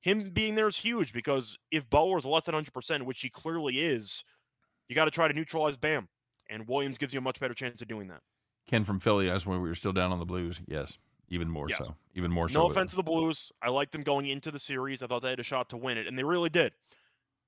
Him 0.00 0.30
being 0.30 0.54
there 0.54 0.66
is 0.66 0.78
huge 0.78 1.12
because 1.12 1.56
if 1.70 1.88
Butler 1.88 2.18
is 2.18 2.24
less 2.24 2.44
than 2.44 2.54
100%, 2.54 3.02
which 3.02 3.20
he 3.20 3.28
clearly 3.30 3.80
is, 3.80 4.24
you 4.88 4.94
got 4.94 5.04
to 5.04 5.10
try 5.10 5.28
to 5.28 5.34
neutralize 5.34 5.76
Bam. 5.76 6.08
And 6.48 6.66
Williams 6.66 6.98
gives 6.98 7.12
you 7.12 7.18
a 7.18 7.22
much 7.22 7.38
better 7.38 7.54
chance 7.54 7.80
of 7.80 7.86
doing 7.86 8.08
that. 8.08 8.22
Ken 8.66 8.84
from 8.84 8.98
Philly 8.98 9.30
asked 9.30 9.46
when 9.46 9.62
we 9.62 9.68
were 9.68 9.74
still 9.74 9.92
down 9.92 10.10
on 10.10 10.18
the 10.18 10.24
Blues. 10.24 10.60
Yes, 10.66 10.98
even 11.28 11.48
more 11.48 11.68
Yes. 11.68 11.78
so. 11.78 11.94
Even 12.14 12.32
more 12.32 12.48
so. 12.48 12.60
No 12.60 12.68
offense 12.68 12.90
to 12.90 12.96
the 12.96 13.02
Blues. 13.04 13.52
I 13.62 13.68
liked 13.68 13.92
them 13.92 14.02
going 14.02 14.26
into 14.26 14.50
the 14.50 14.58
series. 14.58 15.02
I 15.02 15.06
thought 15.06 15.22
they 15.22 15.30
had 15.30 15.38
a 15.38 15.44
shot 15.44 15.68
to 15.70 15.76
win 15.76 15.96
it, 15.96 16.08
and 16.08 16.18
they 16.18 16.24
really 16.24 16.50
did. 16.50 16.72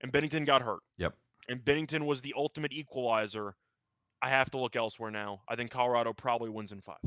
And 0.02 0.12
Binnington 0.12 0.46
got 0.46 0.62
hurt. 0.62 0.80
Yep. 0.98 1.14
And 1.48 1.64
Binnington 1.64 2.06
was 2.06 2.20
the 2.20 2.34
ultimate 2.36 2.72
equalizer. 2.72 3.56
I 4.22 4.28
have 4.28 4.50
to 4.52 4.58
look 4.58 4.76
elsewhere 4.76 5.10
now. 5.10 5.40
I 5.48 5.56
think 5.56 5.70
Colorado 5.70 6.12
probably 6.12 6.48
wins 6.48 6.70
in 6.72 6.80
five. 6.80 6.98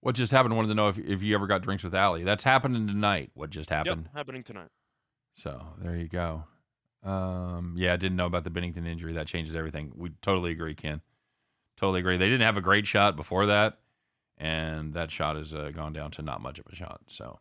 What 0.00 0.14
just 0.14 0.30
happened? 0.30 0.54
Wanted 0.54 0.68
to 0.68 0.74
know 0.74 0.88
if 0.88 0.98
if 0.98 1.22
you 1.22 1.34
ever 1.34 1.46
got 1.46 1.62
drinks 1.62 1.82
with 1.82 1.94
Allie. 1.94 2.22
That's 2.24 2.44
happening 2.44 2.86
tonight. 2.86 3.30
What 3.34 3.50
just 3.50 3.70
happened? 3.70 4.04
Yep, 4.06 4.14
happening 4.14 4.44
tonight. 4.44 4.68
So 5.34 5.64
there 5.82 5.96
you 5.96 6.08
go. 6.08 6.44
Um, 7.02 7.74
yeah, 7.76 7.94
I 7.94 7.96
didn't 7.96 8.16
know 8.16 8.26
about 8.26 8.44
the 8.44 8.50
Binnington 8.50 8.86
injury. 8.86 9.14
That 9.14 9.26
changes 9.26 9.54
everything. 9.54 9.92
We 9.96 10.10
totally 10.20 10.50
agree, 10.52 10.74
Ken. 10.74 11.00
Totally 11.76 12.00
agree. 12.00 12.16
They 12.16 12.28
didn't 12.28 12.42
have 12.42 12.56
a 12.56 12.60
great 12.60 12.86
shot 12.86 13.16
before 13.16 13.46
that, 13.46 13.78
and 14.36 14.94
that 14.94 15.10
shot 15.10 15.36
has 15.36 15.54
uh, 15.54 15.70
gone 15.74 15.92
down 15.92 16.10
to 16.12 16.22
not 16.22 16.40
much 16.42 16.58
of 16.58 16.66
a 16.70 16.74
shot. 16.74 17.00
So, 17.08 17.38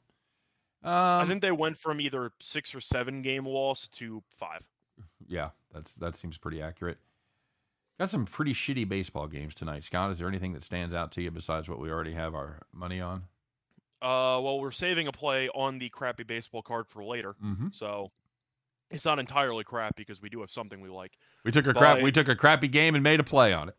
um, 0.84 0.94
I 0.94 1.26
think 1.28 1.42
they 1.42 1.52
went 1.52 1.78
from 1.78 2.00
either 2.00 2.32
six 2.40 2.74
or 2.74 2.80
seven 2.80 3.24
game 3.24 3.46
loss 3.46 3.88
to 3.90 4.24
five. 4.40 4.62
yeah, 5.28 5.50
that's 5.74 5.94
that 5.96 6.16
seems 6.16 6.38
pretty 6.38 6.62
accurate. 6.62 7.00
Got 8.00 8.10
some 8.12 8.26
pretty 8.26 8.54
shitty 8.54 8.88
baseball 8.88 9.28
games 9.28 9.56
tonight, 9.56 9.84
Scott. 9.84 10.12
Is 10.12 10.20
there 10.20 10.28
anything 10.28 10.54
that 10.54 10.64
stands 10.64 10.94
out 10.94 11.12
to 11.14 11.22
you 11.22 11.32
besides 11.32 11.68
what 11.68 11.80
we 11.80 11.90
already 11.90 12.14
have 12.14 12.36
our 12.36 12.60
money 12.72 13.02
on? 13.02 13.24
Uh, 14.02 14.38
well, 14.42 14.60
we're 14.60 14.70
saving 14.72 15.08
a 15.08 15.12
play 15.12 15.50
on 15.50 15.80
the 15.80 15.90
crappy 15.90 16.24
baseball 16.24 16.62
card 16.62 16.88
for 16.88 17.04
later, 17.04 17.36
Mm-hmm. 17.44 17.68
so 17.72 18.12
it's 18.92 19.06
not 19.06 19.18
entirely 19.18 19.64
crap 19.64 19.96
because 19.96 20.22
we 20.22 20.30
do 20.30 20.42
have 20.42 20.52
something 20.52 20.80
we 20.80 20.90
like. 20.90 21.18
We 21.44 21.52
took 21.52 21.66
a 21.66 21.74
crap. 21.74 22.02
We 22.02 22.12
took 22.12 22.28
a 22.28 22.36
crappy 22.36 22.68
game 22.68 22.94
and 22.94 23.04
made 23.04 23.20
a 23.20 23.24
play 23.24 23.52
on 23.52 23.70
it. 23.70 23.76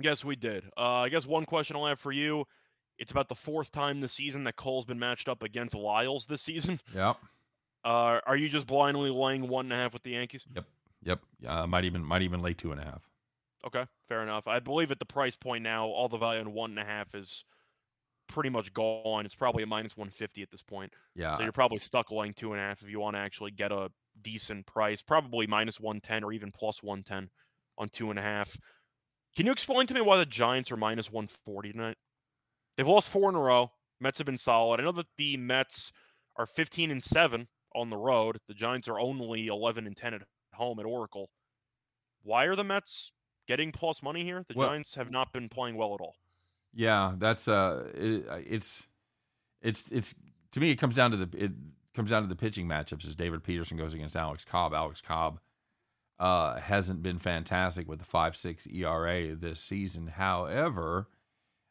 Yes, 0.00 0.24
we 0.24 0.34
did. 0.34 0.64
Uh, 0.76 1.02
I 1.02 1.08
guess 1.08 1.24
one 1.26 1.44
question 1.44 1.76
I'll 1.76 1.86
have 1.86 2.00
for 2.00 2.10
you. 2.10 2.44
It's 2.98 3.12
about 3.12 3.28
the 3.28 3.34
fourth 3.36 3.70
time 3.70 4.00
this 4.00 4.12
season 4.12 4.44
that 4.44 4.56
Cole's 4.56 4.84
been 4.84 4.98
matched 4.98 5.28
up 5.28 5.42
against 5.42 5.74
Lyles 5.74 6.26
this 6.26 6.42
season. 6.42 6.80
Yep. 6.94 7.16
Uh, 7.82 8.20
are 8.26 8.36
you 8.36 8.48
just 8.50 8.66
blindly 8.66 9.08
laying 9.10 9.48
one 9.48 9.66
and 9.66 9.72
a 9.72 9.76
half 9.76 9.94
with 9.94 10.02
the 10.02 10.10
Yankees? 10.10 10.44
Yep. 10.54 10.64
Yep. 11.04 11.20
Uh, 11.46 11.66
might 11.66 11.84
even 11.86 12.04
might 12.04 12.20
even 12.20 12.42
lay 12.42 12.52
two 12.52 12.72
and 12.72 12.80
a 12.80 12.84
half. 12.84 13.00
Okay, 13.66 13.84
fair 14.08 14.22
enough. 14.22 14.48
I 14.48 14.58
believe 14.58 14.90
at 14.90 14.98
the 14.98 15.04
price 15.04 15.36
point 15.36 15.62
now, 15.62 15.86
all 15.86 16.08
the 16.08 16.16
value 16.16 16.40
in 16.40 16.52
one 16.52 16.70
and 16.70 16.78
a 16.78 16.84
half 16.84 17.14
is 17.14 17.44
pretty 18.28 18.48
much 18.48 18.72
gone. 18.72 19.26
It's 19.26 19.34
probably 19.34 19.62
a 19.62 19.66
minus 19.66 19.96
150 19.96 20.42
at 20.42 20.50
this 20.50 20.62
point. 20.62 20.92
Yeah. 21.14 21.36
So 21.36 21.42
you're 21.42 21.52
probably 21.52 21.78
stuck 21.78 22.10
laying 22.10 22.32
two 22.32 22.52
and 22.52 22.60
a 22.60 22.64
half 22.64 22.82
if 22.82 22.88
you 22.88 23.00
want 23.00 23.16
to 23.16 23.20
actually 23.20 23.50
get 23.50 23.72
a 23.72 23.90
decent 24.22 24.66
price. 24.66 25.02
Probably 25.02 25.46
minus 25.46 25.78
110 25.78 26.24
or 26.24 26.32
even 26.32 26.52
plus 26.52 26.82
110 26.82 27.28
on 27.76 27.88
two 27.88 28.10
and 28.10 28.18
a 28.18 28.22
half. 28.22 28.56
Can 29.36 29.46
you 29.46 29.52
explain 29.52 29.86
to 29.86 29.94
me 29.94 30.00
why 30.00 30.16
the 30.16 30.26
Giants 30.26 30.72
are 30.72 30.76
minus 30.76 31.10
140 31.10 31.72
tonight? 31.72 31.96
They've 32.76 32.86
lost 32.86 33.08
four 33.08 33.28
in 33.28 33.36
a 33.36 33.40
row. 33.40 33.72
Mets 34.00 34.18
have 34.18 34.26
been 34.26 34.38
solid. 34.38 34.80
I 34.80 34.84
know 34.84 34.92
that 34.92 35.06
the 35.18 35.36
Mets 35.36 35.92
are 36.36 36.46
15 36.46 36.90
and 36.90 37.02
7 37.02 37.48
on 37.74 37.90
the 37.90 37.96
road. 37.96 38.38
The 38.48 38.54
Giants 38.54 38.88
are 38.88 38.98
only 38.98 39.48
11 39.48 39.86
and 39.86 39.96
10 39.96 40.14
at 40.14 40.22
home 40.54 40.80
at 40.80 40.86
Oracle. 40.86 41.30
Why 42.22 42.44
are 42.44 42.56
the 42.56 42.64
Mets 42.64 43.12
getting 43.50 43.72
plus 43.72 44.00
money 44.00 44.22
here. 44.22 44.44
The 44.46 44.54
Well- 44.54 44.68
Giants 44.68 44.94
have 44.94 45.10
not 45.10 45.32
been 45.32 45.48
playing 45.48 45.74
well 45.76 45.92
at 45.94 46.00
all. 46.00 46.14
Yeah, 46.72 47.14
that's 47.18 47.48
uh, 47.48 47.90
it, 47.94 48.24
it's 48.46 48.86
it's 49.60 49.88
it's 49.90 50.14
to 50.52 50.60
me 50.60 50.70
it 50.70 50.76
comes 50.76 50.94
down 50.94 51.10
to 51.10 51.16
the 51.16 51.44
it 51.44 51.50
comes 51.92 52.10
down 52.10 52.22
to 52.22 52.28
the 52.28 52.36
pitching 52.36 52.68
matchups 52.68 53.04
as 53.08 53.16
David 53.16 53.42
Peterson 53.42 53.76
goes 53.76 53.92
against 53.92 54.14
Alex 54.14 54.44
Cobb. 54.44 54.72
Alex 54.72 55.00
Cobb 55.00 55.40
uh, 56.20 56.60
hasn't 56.60 57.02
been 57.02 57.18
fantastic 57.18 57.88
with 57.88 57.98
the 57.98 58.04
five 58.04 58.36
six 58.36 58.68
ERA 58.68 59.34
this 59.34 59.60
season. 59.60 60.06
However, 60.06 61.08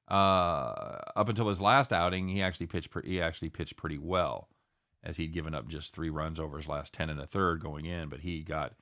uh, 0.09 0.99
up 1.15 1.29
until 1.29 1.47
his 1.47 1.61
last 1.61 1.93
outing, 1.93 2.27
he 2.27 2.41
actually 2.41 2.67
pitched 2.67 2.89
pre- 2.91 3.07
he 3.07 3.21
actually 3.21 3.49
pitched 3.49 3.77
pretty 3.77 3.97
well, 3.97 4.49
as 5.01 5.15
he'd 5.15 5.31
given 5.33 5.53
up 5.53 5.69
just 5.69 5.93
three 5.93 6.09
runs 6.09 6.41
over 6.41 6.57
his 6.57 6.67
last 6.67 6.93
ten 6.93 7.09
and 7.09 7.21
a 7.21 7.25
third 7.27 7.61
going 7.61 7.85
in, 7.85 8.09
but 8.09 8.19
he 8.19 8.41
got 8.43 8.73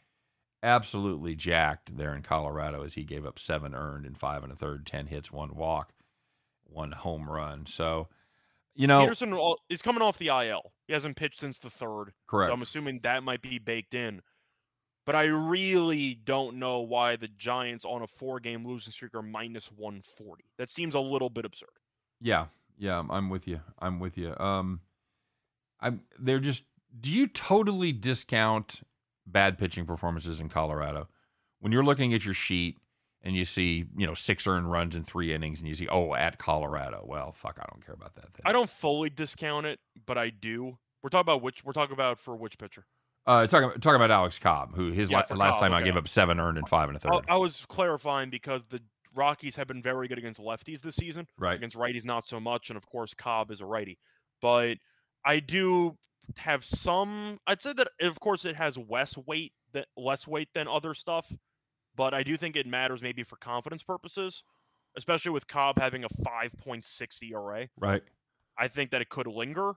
absolutely 0.64 1.36
jacked 1.36 1.98
there 1.98 2.16
in 2.16 2.24
Colorado 2.24 2.84
as 2.84 2.96
he 2.96 3.04
gave 3.04 3.26
up 3.26 3.40
seven 3.40 3.74
earned 3.76 4.06
in 4.06 4.16
five 4.16 4.44
and 4.44 4.52
a 4.52 4.56
third, 4.56 4.86
ten 4.86 5.08
hits, 5.08 5.32
one 5.32 5.56
walk, 5.56 5.94
one 6.64 6.92
home 6.92 7.30
run. 7.30 7.66
So, 7.66 8.08
you 8.76 8.88
know, 8.88 9.02
Peterson 9.02 9.38
is 9.70 9.82
coming 9.82 10.02
off 10.02 10.18
the 10.18 10.28
IL. 10.28 10.72
He 10.88 10.94
hasn't 10.94 11.16
pitched 11.16 11.40
since 11.40 11.60
the 11.60 11.70
third. 11.70 12.14
correct. 12.28 12.50
So 12.50 12.54
I'm 12.54 12.62
assuming 12.62 13.00
that 13.04 13.24
might 13.24 13.42
be 13.42 13.60
baked 13.60 13.94
in. 13.94 14.22
But 15.06 15.16
I 15.16 15.24
really 15.24 16.16
don't 16.16 16.58
know 16.58 16.82
why 16.82 17.16
the 17.16 17.30
Giants 17.30 17.86
on 17.86 18.02
a 18.02 18.08
four 18.08 18.42
game 18.42 18.68
losing 18.68 18.92
streak 18.92 19.16
are 19.16 19.22
minus 19.22 19.72
140. 19.72 20.44
That 20.58 20.70
seems 20.70 20.96
a 20.96 21.00
little 21.00 21.30
bit 21.30 21.46
absurd. 21.46 21.70
Yeah, 22.20 22.48
yeah, 22.78 23.02
I'm 23.10 23.30
with 23.30 23.48
you. 23.48 23.62
I'm 23.80 24.00
with 24.00 24.18
you. 24.18 24.38
Um, 24.38 24.82
I'm. 25.80 26.02
They're 26.20 26.40
just. 26.40 26.64
Do 27.00 27.10
you 27.10 27.28
totally 27.28 27.94
discount 27.94 28.82
bad 29.28 29.58
pitching 29.58 29.86
performances 29.86 30.40
in 30.40 30.50
Colorado 30.50 31.08
when 31.60 31.72
you're 31.72 31.84
looking 31.84 32.14
at 32.14 32.24
your 32.26 32.34
sheet 32.34 32.78
and 33.24 33.36
you 33.36 33.46
see, 33.46 33.86
you 33.98 34.06
know, 34.08 34.14
six 34.14 34.48
earned 34.48 34.72
runs 34.72 34.96
in 34.96 35.04
three 35.04 35.34
innings, 35.34 35.60
and 35.60 35.68
you 35.68 35.74
see, 35.74 35.88
oh, 35.88 36.14
at 36.14 36.38
Colorado. 36.38 37.04
Well, 37.06 37.34
fuck, 37.34 37.58
I 37.60 37.66
don't 37.72 37.84
care 37.86 37.96
about 37.96 38.16
that. 38.16 38.26
Then. 38.34 38.42
I 38.46 38.54
don't 38.54 38.70
fully 38.70 39.10
discount 39.10 39.66
it, 39.66 39.80
but 40.06 40.18
I 40.18 40.30
do. 40.30 40.78
We're 41.02 41.10
talking 41.10 41.22
about 41.22 41.42
which 41.42 41.64
we're 41.64 41.74
talking 41.74 41.94
about 41.94 42.20
for 42.20 42.36
which 42.36 42.58
pitcher. 42.58 42.86
Uh, 43.26 43.46
talking 43.46 43.70
talking 43.82 43.96
about 43.96 44.12
Alex 44.12 44.40
Cobb, 44.40 44.76
who 44.76 44.92
his 44.92 45.12
Yeah, 45.12 45.24
la- 45.30 45.36
last 45.36 45.54
Cobb, 45.54 45.62
time 45.62 45.74
I 45.74 45.82
gave 45.82 45.98
up 45.98 46.08
seven 46.08 46.40
earned 46.40 46.58
and 46.58 46.70
five 46.70 46.88
and 46.88 46.96
a 46.96 47.00
third. 47.00 47.12
I, 47.28 47.34
I 47.34 47.38
was 47.38 47.66
clarifying 47.68 48.30
because 48.30 48.64
the 48.70 48.82
Rockies 49.16 49.56
have 49.56 49.68
been 49.68 49.82
very 49.82 50.08
good 50.08 50.18
against 50.20 50.40
lefties 50.40 50.82
this 50.82 50.96
season. 50.96 51.28
right. 51.38 51.56
Against 51.56 51.76
righties, 51.76 52.06
not 52.06 52.24
so 52.24 52.40
much. 52.40 52.70
And 52.70 52.78
of 52.78 52.86
course, 52.86 53.14
Cobb 53.14 53.52
is 53.52 53.62
a 53.62 53.66
righty. 53.66 53.98
But 54.42 54.78
I 55.26 55.40
do 55.40 55.98
have 56.38 56.64
some. 56.64 57.40
I'd 57.48 57.62
say 57.62 57.74
that, 57.74 57.90
of 58.02 58.20
course, 58.20 58.46
it 58.46 58.56
has 58.56 58.78
less 58.78 59.18
weight 59.18 59.54
that 59.74 59.88
less 59.96 60.28
weight 60.28 60.50
than 60.54 60.68
other 60.68 60.94
stuff. 60.94 61.32
But 61.96 62.14
I 62.14 62.24
do 62.24 62.38
think 62.38 62.56
it 62.56 62.68
matters 62.68 63.02
maybe 63.02 63.24
for 63.24 63.38
confidence 63.38 63.84
purposes, 63.84 64.44
especially 64.96 65.32
with 65.32 65.48
Cobb 65.48 65.80
having 65.80 66.04
a 66.04 66.10
5.6 66.10 67.24
ERA. 67.24 67.68
Right. 67.78 68.04
I 68.58 68.68
think 68.68 68.92
that 68.92 69.02
it 69.02 69.10
could 69.10 69.28
linger. 69.28 69.74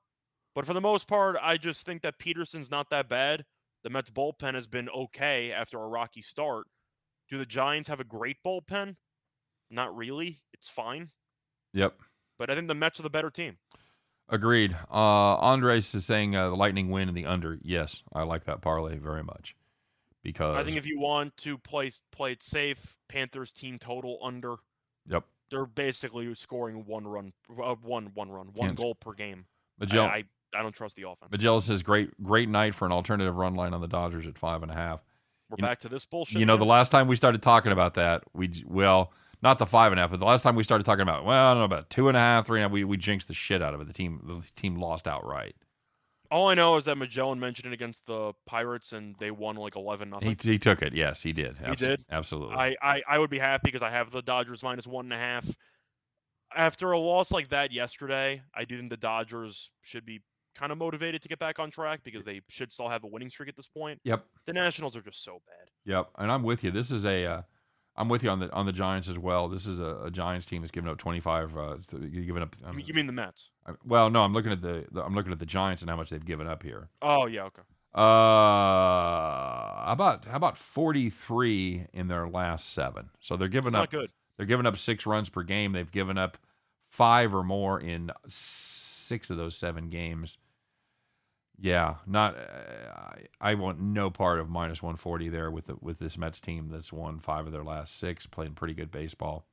But 0.55 0.67
for 0.67 0.75
the 0.75 0.81
most 0.81 1.09
part, 1.09 1.37
I 1.41 1.57
just 1.57 1.87
think 1.87 2.03
that 2.03 2.19
Peterson's 2.19 2.71
not 2.71 2.91
that 2.91 3.09
bad. 3.09 3.45
The 3.85 3.91
Mets 3.91 4.11
bullpen 4.11 4.55
has 4.55 4.67
been 4.67 4.89
okay 4.91 5.53
after 5.53 5.81
a 5.81 5.89
rocky 5.89 6.23
start. 6.23 6.67
Do 7.31 7.39
the 7.39 7.47
Giants 7.47 7.89
have 7.89 8.01
a 8.01 8.05
great 8.05 8.37
bullpen? 8.45 8.97
Not 9.71 9.97
really. 9.97 10.43
It's 10.53 10.69
fine. 10.69 11.11
Yep. 11.73 11.95
But 12.39 12.51
I 12.51 12.55
think 12.55 12.69
the 12.69 12.75
Mets 12.75 12.99
are 13.01 13.05
the 13.05 13.11
better 13.11 13.31
team. 13.31 13.59
Agreed. 14.31 14.77
Uh, 14.91 14.95
Andres 15.37 15.95
is 15.95 16.05
saying 16.07 16.37
uh, 16.37 16.51
the 16.51 16.57
Lightning 16.57 16.89
win 16.91 17.09
in 17.09 17.15
the 17.15 17.27
under. 17.27 17.59
Yes, 17.63 18.03
I 18.13 18.23
like 18.23 18.45
that 18.45 18.61
parlay 18.63 18.97
very 18.97 19.25
much 19.25 19.57
because 20.23 20.57
I 20.57 20.65
think 20.65 20.77
if 20.77 20.87
you 20.87 21.01
want 21.01 21.37
to 21.39 21.59
play 21.59 21.91
play 22.13 22.33
it 22.33 22.43
safe, 22.43 22.97
Panthers 23.09 23.53
team 23.53 23.79
total 23.79 24.19
under. 24.23 24.57
yep. 25.09 25.25
They're 25.51 25.67
basically 25.67 26.33
scoring 26.37 26.85
one 26.87 27.07
run, 27.09 27.33
uh, 27.61 27.75
one 27.83 28.13
one 28.15 28.31
run, 28.31 28.51
one 28.55 28.69
Can't- 28.69 28.79
goal 28.79 28.95
per 28.95 29.13
game. 29.15 29.47
I, 29.81 29.99
I 29.99 30.25
I 30.55 30.63
don't 30.63 30.75
trust 30.75 30.95
the 30.95 31.09
offense. 31.09 31.33
Magellan 31.33 31.63
says 31.63 31.83
great 31.83 32.11
great 32.23 32.49
night 32.49 32.75
for 32.75 32.87
an 32.87 32.93
alternative 32.93 33.35
run 33.37 33.55
line 33.57 33.75
on 33.75 33.81
the 33.81 33.89
Dodgers 33.89 34.27
at 34.27 34.39
five 34.39 34.63
and 34.63 34.71
a 34.71 34.75
half. 34.75 35.01
We're 35.49 35.57
you 35.59 35.63
know- 35.63 35.69
back 35.69 35.81
to 35.81 35.89
this 35.89 36.05
bullshit. 36.05 36.39
you 36.39 36.47
know, 36.47 36.57
the 36.57 36.65
last 36.65 36.91
time 36.91 37.09
we 37.09 37.17
started 37.17 37.43
talking 37.43 37.73
about 37.73 37.95
that, 37.95 38.23
we 38.33 38.63
well, 38.65 39.13
not 39.43 39.59
the 39.59 39.67
five 39.67 39.93
and 39.93 39.99
a 39.99 40.03
half, 40.03 40.11
but 40.11 40.21
the 40.21 40.27
last 40.27 40.43
time 40.43 40.55
we 40.55 40.63
started 40.65 40.85
talking 40.85 41.03
about, 41.03 41.25
well, 41.25 41.47
I 41.47 41.51
don't 41.51 41.59
know 41.59 41.65
about 41.65 41.91
two 41.91 42.09
and 42.09 42.17
a 42.17 42.21
half, 42.21 42.47
three 42.47 42.61
and 42.61 42.65
a 42.65 42.69
half, 42.69 42.73
we 42.73 42.85
we 42.85 42.97
jinxed 42.97 43.29
the 43.29 43.35
shit 43.35 43.63
out 43.63 43.75
of 43.75 43.81
it. 43.81 43.87
The 43.87 43.93
team 43.93 44.21
the 44.25 44.43
team 44.61 44.77
lost 44.77 45.07
outright. 45.09 45.57
all 46.31 46.49
I 46.49 46.55
know 46.55 46.77
is 46.77 46.85
that 46.85 46.97
Magellan 46.97 47.41
mentioned 47.41 47.73
it 47.73 47.75
against 47.75 48.07
the 48.07 48.33
Pirates 48.47 48.93
and 48.93 49.17
they 49.19 49.31
won 49.31 49.57
like 49.57 49.77
eleven 49.77 50.09
He, 50.09 50.11
nothing. 50.13 50.37
he 50.53 50.59
took 50.59 50.83
it. 50.83 50.95
Yes, 50.95 51.23
he 51.23 51.33
did. 51.33 51.57
He 51.57 51.75
did? 51.77 52.05
Absolutely. 52.11 52.55
I, 52.57 52.77
I 52.83 53.03
I 53.09 53.19
would 53.19 53.31
be 53.31 53.39
happy 53.39 53.63
because 53.65 53.83
I 53.83 53.91
have 53.91 54.11
the 54.11 54.23
Dodgers 54.23 54.63
minus 54.63 54.87
one 54.87 55.07
and 55.07 55.15
a 55.15 55.19
half. 55.19 55.47
After 56.55 56.91
a 56.93 56.99
loss 56.99 57.31
like 57.31 57.49
that 57.49 57.73
yesterday, 57.73 58.43
I 58.55 58.65
do 58.65 58.77
think 58.77 58.91
the 58.91 58.97
Dodgers 58.97 59.71
should 59.83 60.05
be 60.05 60.21
kind 60.57 60.73
of 60.73 60.79
motivated 60.79 61.23
to 61.23 61.29
get 61.29 61.39
back 61.39 61.61
on 61.61 61.71
track 61.71 62.01
because 62.03 62.25
they 62.25 62.41
should 62.49 62.73
still 62.73 62.89
have 62.89 63.05
a 63.05 63.07
winning 63.07 63.31
streak 63.31 63.49
at 63.49 63.57
this 63.57 63.69
point. 63.69 64.01
yep. 64.03 64.25
The 64.47 64.53
Nationals 64.53 64.97
are 64.97 65.01
just 65.01 65.23
so 65.23 65.41
bad. 65.47 65.69
Yep, 65.85 66.09
and 66.19 66.31
I'm 66.31 66.43
with 66.43 66.65
you. 66.65 66.73
This 66.73 66.91
is 66.91 67.05
a, 67.07 67.25
uh, 67.25 67.43
I'm 68.01 68.09
with 68.09 68.23
you 68.25 68.31
on 68.31 68.41
the 68.41 68.51
on 68.53 68.65
the 68.67 68.73
Giants 68.73 69.09
as 69.09 69.19
well. 69.19 69.49
This 69.49 69.67
is 69.67 69.79
a, 69.79 70.05
a 70.07 70.11
Giants 70.11 70.47
team 70.47 70.63
that's 70.63 70.71
given 70.71 70.89
up 70.89 70.97
25. 70.99 71.57
Uh, 71.57 71.77
giving 71.91 72.43
up. 72.43 72.57
You 72.61 72.67
Um, 72.67 72.77
mean- 72.77 72.87
you 72.87 72.95
mean 72.95 73.07
the 73.07 73.13
Mets? 73.13 73.51
I- 73.67 73.73
well, 73.85 74.09
no, 74.11 74.23
I'm 74.25 74.33
looking 74.33 74.53
at 74.53 74.63
the, 74.63 74.87
the 74.91 75.03
I'm 75.05 75.15
looking 75.15 75.33
at 75.33 75.39
the 75.39 75.47
Giants 75.47 75.83
and 75.83 75.91
how 75.91 75.97
much 75.97 76.09
they've 76.11 76.25
given 76.25 76.47
up 76.47 76.63
here. 76.63 76.89
Oh 77.03 77.27
yeah, 77.27 77.45
okay. 77.45 77.63
Uh, 77.93 78.01
how 79.87 79.93
about 79.93 80.25
how 80.25 80.37
about 80.37 80.57
43 80.57 81.87
in 81.93 82.09
their 82.09 82.29
last 82.29 82.73
seven? 82.73 83.11
So 83.21 83.37
they're 83.37 83.49
giving 83.49 83.69
It's 83.69 83.77
up 83.77 83.81
not 83.83 83.91
good. 83.91 84.11
they're 84.37 84.47
giving 84.47 84.67
up 84.67 84.77
six 84.79 85.07
runs 85.07 85.29
per 85.29 85.43
game. 85.43 85.73
They've 85.73 85.91
given 85.91 86.17
up 86.19 86.39
five 86.89 87.35
or 87.35 87.43
more 87.43 87.81
in 87.81 88.11
six 88.29 89.31
of 89.31 89.37
those 89.37 89.57
seven 89.57 89.89
games. 89.91 90.39
Yeah, 91.61 91.97
not. 92.07 92.37
Uh, 92.37 93.17
I, 93.41 93.55
want 93.55 93.81
no 93.81 94.11
part 94.11 94.41
of 94.41 94.49
minus 94.49 94.83
140 94.83 95.29
there 95.29 95.51
with 95.51 95.67
the, 95.67 95.77
with 95.81 95.99
this 95.99 96.17
Mets 96.17 96.41
team 96.41 96.71
that's 96.71 96.93
won 96.93 97.19
five 97.19 97.47
of 97.47 97.53
their 97.53 97.65
last 97.65 97.99
six, 97.99 98.27
playing 98.27 98.55
pretty 98.55 98.73
good 98.73 98.91
baseball. 98.91 99.45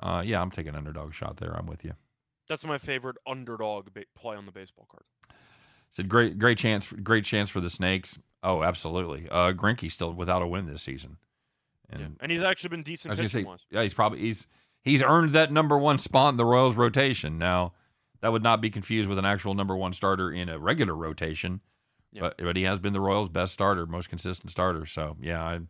Uh, 0.00 0.22
yeah, 0.24 0.40
I'm 0.40 0.50
taking 0.50 0.74
underdog 0.74 1.12
shot 1.12 1.36
there. 1.36 1.52
I'm 1.52 1.66
with 1.66 1.84
you. 1.84 1.92
That's 2.48 2.64
my 2.64 2.78
favorite 2.78 3.16
underdog 3.26 3.92
ba- 3.92 4.04
play 4.16 4.36
on 4.36 4.46
the 4.46 4.52
baseball 4.52 4.86
card. 4.90 5.04
Said 5.90 6.08
great 6.08 6.38
great 6.38 6.58
chance 6.58 6.86
great 6.86 7.24
chance 7.24 7.48
for 7.48 7.60
the 7.60 7.70
Snakes. 7.70 8.18
Oh, 8.42 8.62
absolutely. 8.62 9.28
Uh, 9.30 9.52
Greinke 9.52 9.90
still 9.90 10.12
without 10.12 10.42
a 10.42 10.46
win 10.46 10.66
this 10.66 10.82
season, 10.82 11.18
and 11.88 12.00
yeah. 12.00 12.06
And 12.20 12.32
he's 12.32 12.42
actually 12.42 12.70
been 12.70 12.82
decent. 12.82 13.10
I 13.10 13.12
was 13.12 13.18
gonna 13.18 13.28
say, 13.28 13.44
wise. 13.44 13.64
yeah, 13.70 13.82
he's 13.82 13.94
probably 13.94 14.18
he's 14.18 14.46
he's 14.82 15.02
earned 15.02 15.34
that 15.34 15.52
number 15.52 15.78
one 15.78 15.98
spot 15.98 16.34
in 16.34 16.36
the 16.36 16.44
Royals 16.44 16.74
rotation. 16.74 17.38
Now, 17.38 17.74
that 18.24 18.32
would 18.32 18.42
not 18.42 18.62
be 18.62 18.70
confused 18.70 19.06
with 19.06 19.18
an 19.18 19.26
actual 19.26 19.52
number 19.52 19.76
one 19.76 19.92
starter 19.92 20.32
in 20.32 20.48
a 20.48 20.58
regular 20.58 20.94
rotation, 20.94 21.60
but 22.18 22.38
but 22.38 22.56
he 22.56 22.62
has 22.62 22.80
been 22.80 22.94
the 22.94 23.00
Royals' 23.00 23.28
best 23.28 23.52
starter, 23.52 23.84
most 23.84 24.08
consistent 24.08 24.50
starter. 24.50 24.86
So 24.86 25.18
yeah, 25.20 25.44
I'm 25.44 25.68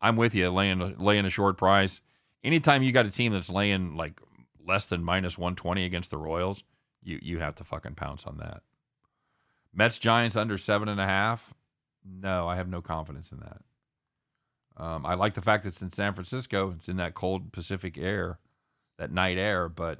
I'm 0.00 0.16
with 0.16 0.34
you, 0.34 0.48
laying 0.48 0.80
a- 0.80 0.94
laying 0.96 1.26
a 1.26 1.30
short 1.30 1.58
price. 1.58 2.00
Anytime 2.42 2.82
you 2.82 2.90
got 2.90 3.04
a 3.04 3.10
team 3.10 3.34
that's 3.34 3.50
laying 3.50 3.98
like 3.98 4.18
less 4.66 4.86
than 4.86 5.04
minus 5.04 5.36
one 5.36 5.54
twenty 5.54 5.84
against 5.84 6.08
the 6.10 6.16
Royals, 6.16 6.62
you 7.02 7.18
you 7.20 7.38
have 7.40 7.56
to 7.56 7.64
fucking 7.64 7.96
pounce 7.96 8.24
on 8.24 8.38
that. 8.38 8.62
Mets 9.74 9.98
Giants 9.98 10.36
under 10.36 10.56
seven 10.56 10.88
and 10.88 11.02
a 11.02 11.06
half. 11.06 11.52
No, 12.02 12.48
I 12.48 12.56
have 12.56 12.68
no 12.70 12.80
confidence 12.80 13.30
in 13.30 13.40
that. 13.40 13.60
Um, 14.82 15.04
I 15.04 15.16
like 15.16 15.34
the 15.34 15.42
fact 15.42 15.64
that 15.64 15.68
it's 15.68 15.82
in 15.82 15.90
San 15.90 16.14
Francisco. 16.14 16.72
It's 16.74 16.88
in 16.88 16.96
that 16.96 17.12
cold 17.12 17.52
Pacific 17.52 17.98
air, 17.98 18.38
that 18.96 19.12
night 19.12 19.36
air. 19.36 19.68
But 19.68 19.98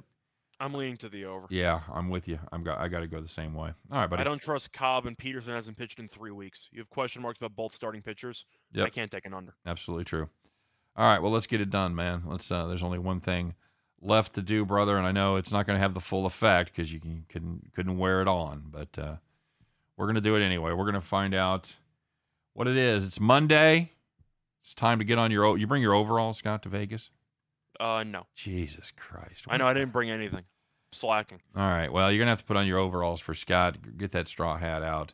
I'm 0.61 0.73
leaning 0.73 0.97
to 0.97 1.09
the 1.09 1.25
over. 1.25 1.47
yeah, 1.49 1.81
I'm 1.91 2.09
with 2.09 2.27
you. 2.27 2.39
I'm 2.51 2.63
got. 2.63 2.77
I 2.77 2.87
got 2.87 2.99
to 2.99 3.07
go 3.07 3.19
the 3.19 3.27
same 3.27 3.53
way. 3.55 3.71
All 3.91 3.99
right, 3.99 4.09
buddy. 4.09 4.21
I 4.21 4.23
don't 4.23 4.41
trust 4.41 4.71
Cobb 4.71 5.07
and 5.07 5.17
Peterson 5.17 5.53
hasn't 5.53 5.75
pitched 5.75 5.99
in 5.99 6.07
three 6.07 6.31
weeks. 6.31 6.69
You 6.71 6.79
have 6.79 6.89
question 6.89 7.21
marks 7.23 7.39
about 7.39 7.55
both 7.55 7.73
starting 7.75 8.01
pitchers. 8.01 8.45
I 8.79 8.89
can't 8.89 9.09
take 9.09 9.25
an 9.25 9.33
under. 9.33 9.55
Absolutely 9.65 10.05
true. 10.05 10.29
All 10.95 11.05
right, 11.05 11.19
well, 11.21 11.31
let's 11.31 11.47
get 11.47 11.61
it 11.61 11.69
done, 11.71 11.95
man. 11.95 12.23
Let's. 12.27 12.51
Uh, 12.51 12.67
there's 12.67 12.83
only 12.83 12.99
one 12.99 13.19
thing 13.19 13.55
left 14.01 14.33
to 14.35 14.41
do, 14.41 14.65
brother, 14.65 14.97
and 14.97 15.07
I 15.07 15.11
know 15.11 15.35
it's 15.37 15.51
not 15.51 15.65
going 15.65 15.77
to 15.77 15.81
have 15.81 15.93
the 15.93 15.99
full 15.99 16.25
effect 16.25 16.71
because 16.71 16.91
you 16.91 16.99
can, 16.99 17.25
couldn't 17.27 17.71
couldn't 17.73 17.97
wear 17.97 18.21
it 18.21 18.27
on, 18.27 18.65
but 18.69 18.99
uh, 18.99 19.15
we're 19.97 20.05
going 20.05 20.15
to 20.15 20.21
do 20.21 20.35
it 20.35 20.43
anyway. 20.43 20.71
We're 20.73 20.85
going 20.85 20.93
to 20.93 21.01
find 21.01 21.33
out 21.33 21.75
what 22.53 22.67
it 22.67 22.77
is. 22.77 23.03
It's 23.03 23.19
Monday. 23.19 23.93
It's 24.61 24.73
time 24.75 24.99
to 24.99 25.05
get 25.05 25.17
on 25.17 25.31
your. 25.31 25.57
You 25.57 25.65
bring 25.65 25.81
your 25.81 25.95
overalls, 25.95 26.37
Scott, 26.37 26.61
to 26.63 26.69
Vegas. 26.69 27.09
Uh, 27.79 28.03
no. 28.03 28.25
Jesus 28.35 28.91
Christ! 28.95 29.45
I 29.47 29.57
know 29.57 29.67
I 29.67 29.73
didn't 29.73 29.91
bring 29.91 30.09
anything. 30.09 30.43
Slacking. 30.93 31.39
All 31.55 31.63
right. 31.63 31.91
Well, 31.91 32.11
you're 32.11 32.19
gonna 32.19 32.31
have 32.31 32.39
to 32.41 32.45
put 32.45 32.57
on 32.57 32.67
your 32.67 32.79
overalls 32.79 33.21
for 33.21 33.33
Scott. 33.33 33.97
Get 33.97 34.11
that 34.11 34.27
straw 34.27 34.57
hat 34.57 34.83
out. 34.83 35.13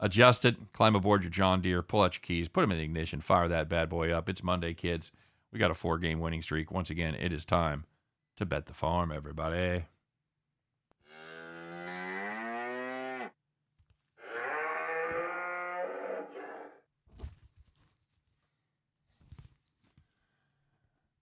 Adjust 0.00 0.44
it. 0.44 0.56
Climb 0.72 0.94
aboard 0.94 1.22
your 1.22 1.30
John 1.30 1.60
Deere. 1.60 1.82
Pull 1.82 2.02
out 2.02 2.14
your 2.14 2.22
keys. 2.22 2.48
Put 2.48 2.62
them 2.62 2.72
in 2.72 2.78
the 2.78 2.84
ignition. 2.84 3.20
Fire 3.20 3.48
that 3.48 3.68
bad 3.68 3.88
boy 3.88 4.10
up. 4.10 4.28
It's 4.28 4.42
Monday, 4.42 4.72
kids. 4.72 5.10
We 5.52 5.58
got 5.58 5.70
a 5.70 5.74
four-game 5.74 6.20
winning 6.20 6.40
streak. 6.42 6.70
Once 6.70 6.88
again, 6.88 7.14
it 7.14 7.32
is 7.32 7.44
time 7.44 7.84
to 8.36 8.46
bet 8.46 8.66
the 8.66 8.74
farm, 8.74 9.10
everybody. 9.10 9.84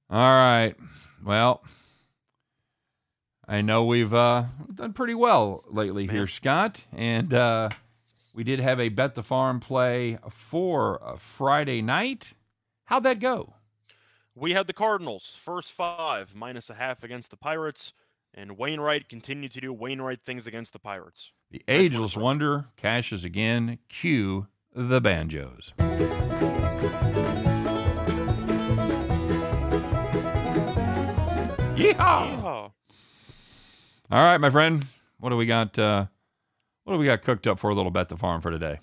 All 0.09 0.19
right. 0.21 0.75
Well, 1.25 1.63
I 3.49 3.61
know 3.61 3.85
we've 3.85 4.15
uh, 4.15 4.45
done 4.73 4.93
pretty 4.93 5.15
well 5.15 5.65
lately 5.69 6.07
here, 6.07 6.27
Scott, 6.27 6.85
and 6.93 7.35
uh, 7.35 7.71
we 8.33 8.45
did 8.45 8.61
have 8.61 8.79
a 8.79 8.89
bet 8.89 9.15
the 9.15 9.23
farm 9.23 9.61
play 9.61 10.19
for 10.31 11.01
a 11.05 11.17
Friday 11.19 11.83
night. 11.83 12.35
How'd 12.85 13.03
that 13.05 13.19
go? 13.19 13.55
We 14.35 14.53
had 14.53 14.67
the 14.67 14.73
Cardinals 14.73 15.37
first 15.41 15.73
five 15.73 16.35
minus 16.35 16.71
a 16.71 16.75
half 16.75 17.03
against 17.03 17.31
the 17.31 17.37
Pirates, 17.37 17.93
and 18.35 18.59
Wainwright 18.59 19.09
continued 19.09 19.53
to 19.53 19.61
do 19.61 19.73
Wainwright 19.73 20.21
things 20.25 20.47
against 20.47 20.73
the 20.73 20.79
Pirates. 20.79 21.33
The 21.51 21.63
ageless 21.67 22.17
wonder 22.17 22.67
cashes 22.77 23.25
again. 23.25 23.79
Cue 23.89 24.47
the 24.75 25.01
banjos. 25.01 25.73
Yeehaw! 31.77 32.43
Oh, 32.43 32.73
All 34.11 34.23
right, 34.23 34.39
my 34.39 34.49
friend. 34.49 34.87
What 35.21 35.29
do 35.29 35.37
we 35.37 35.45
got? 35.45 35.79
Uh, 35.79 36.07
what 36.85 36.95
do 36.95 36.99
we 36.99 37.05
got 37.05 37.23
cooked 37.23 37.47
up 37.47 37.59
for 37.59 37.69
a 37.69 37.75
little 37.75 37.91
bet 37.91 38.09
the 38.09 38.17
farm 38.17 38.41
for 38.41 38.51
today? 38.51 38.79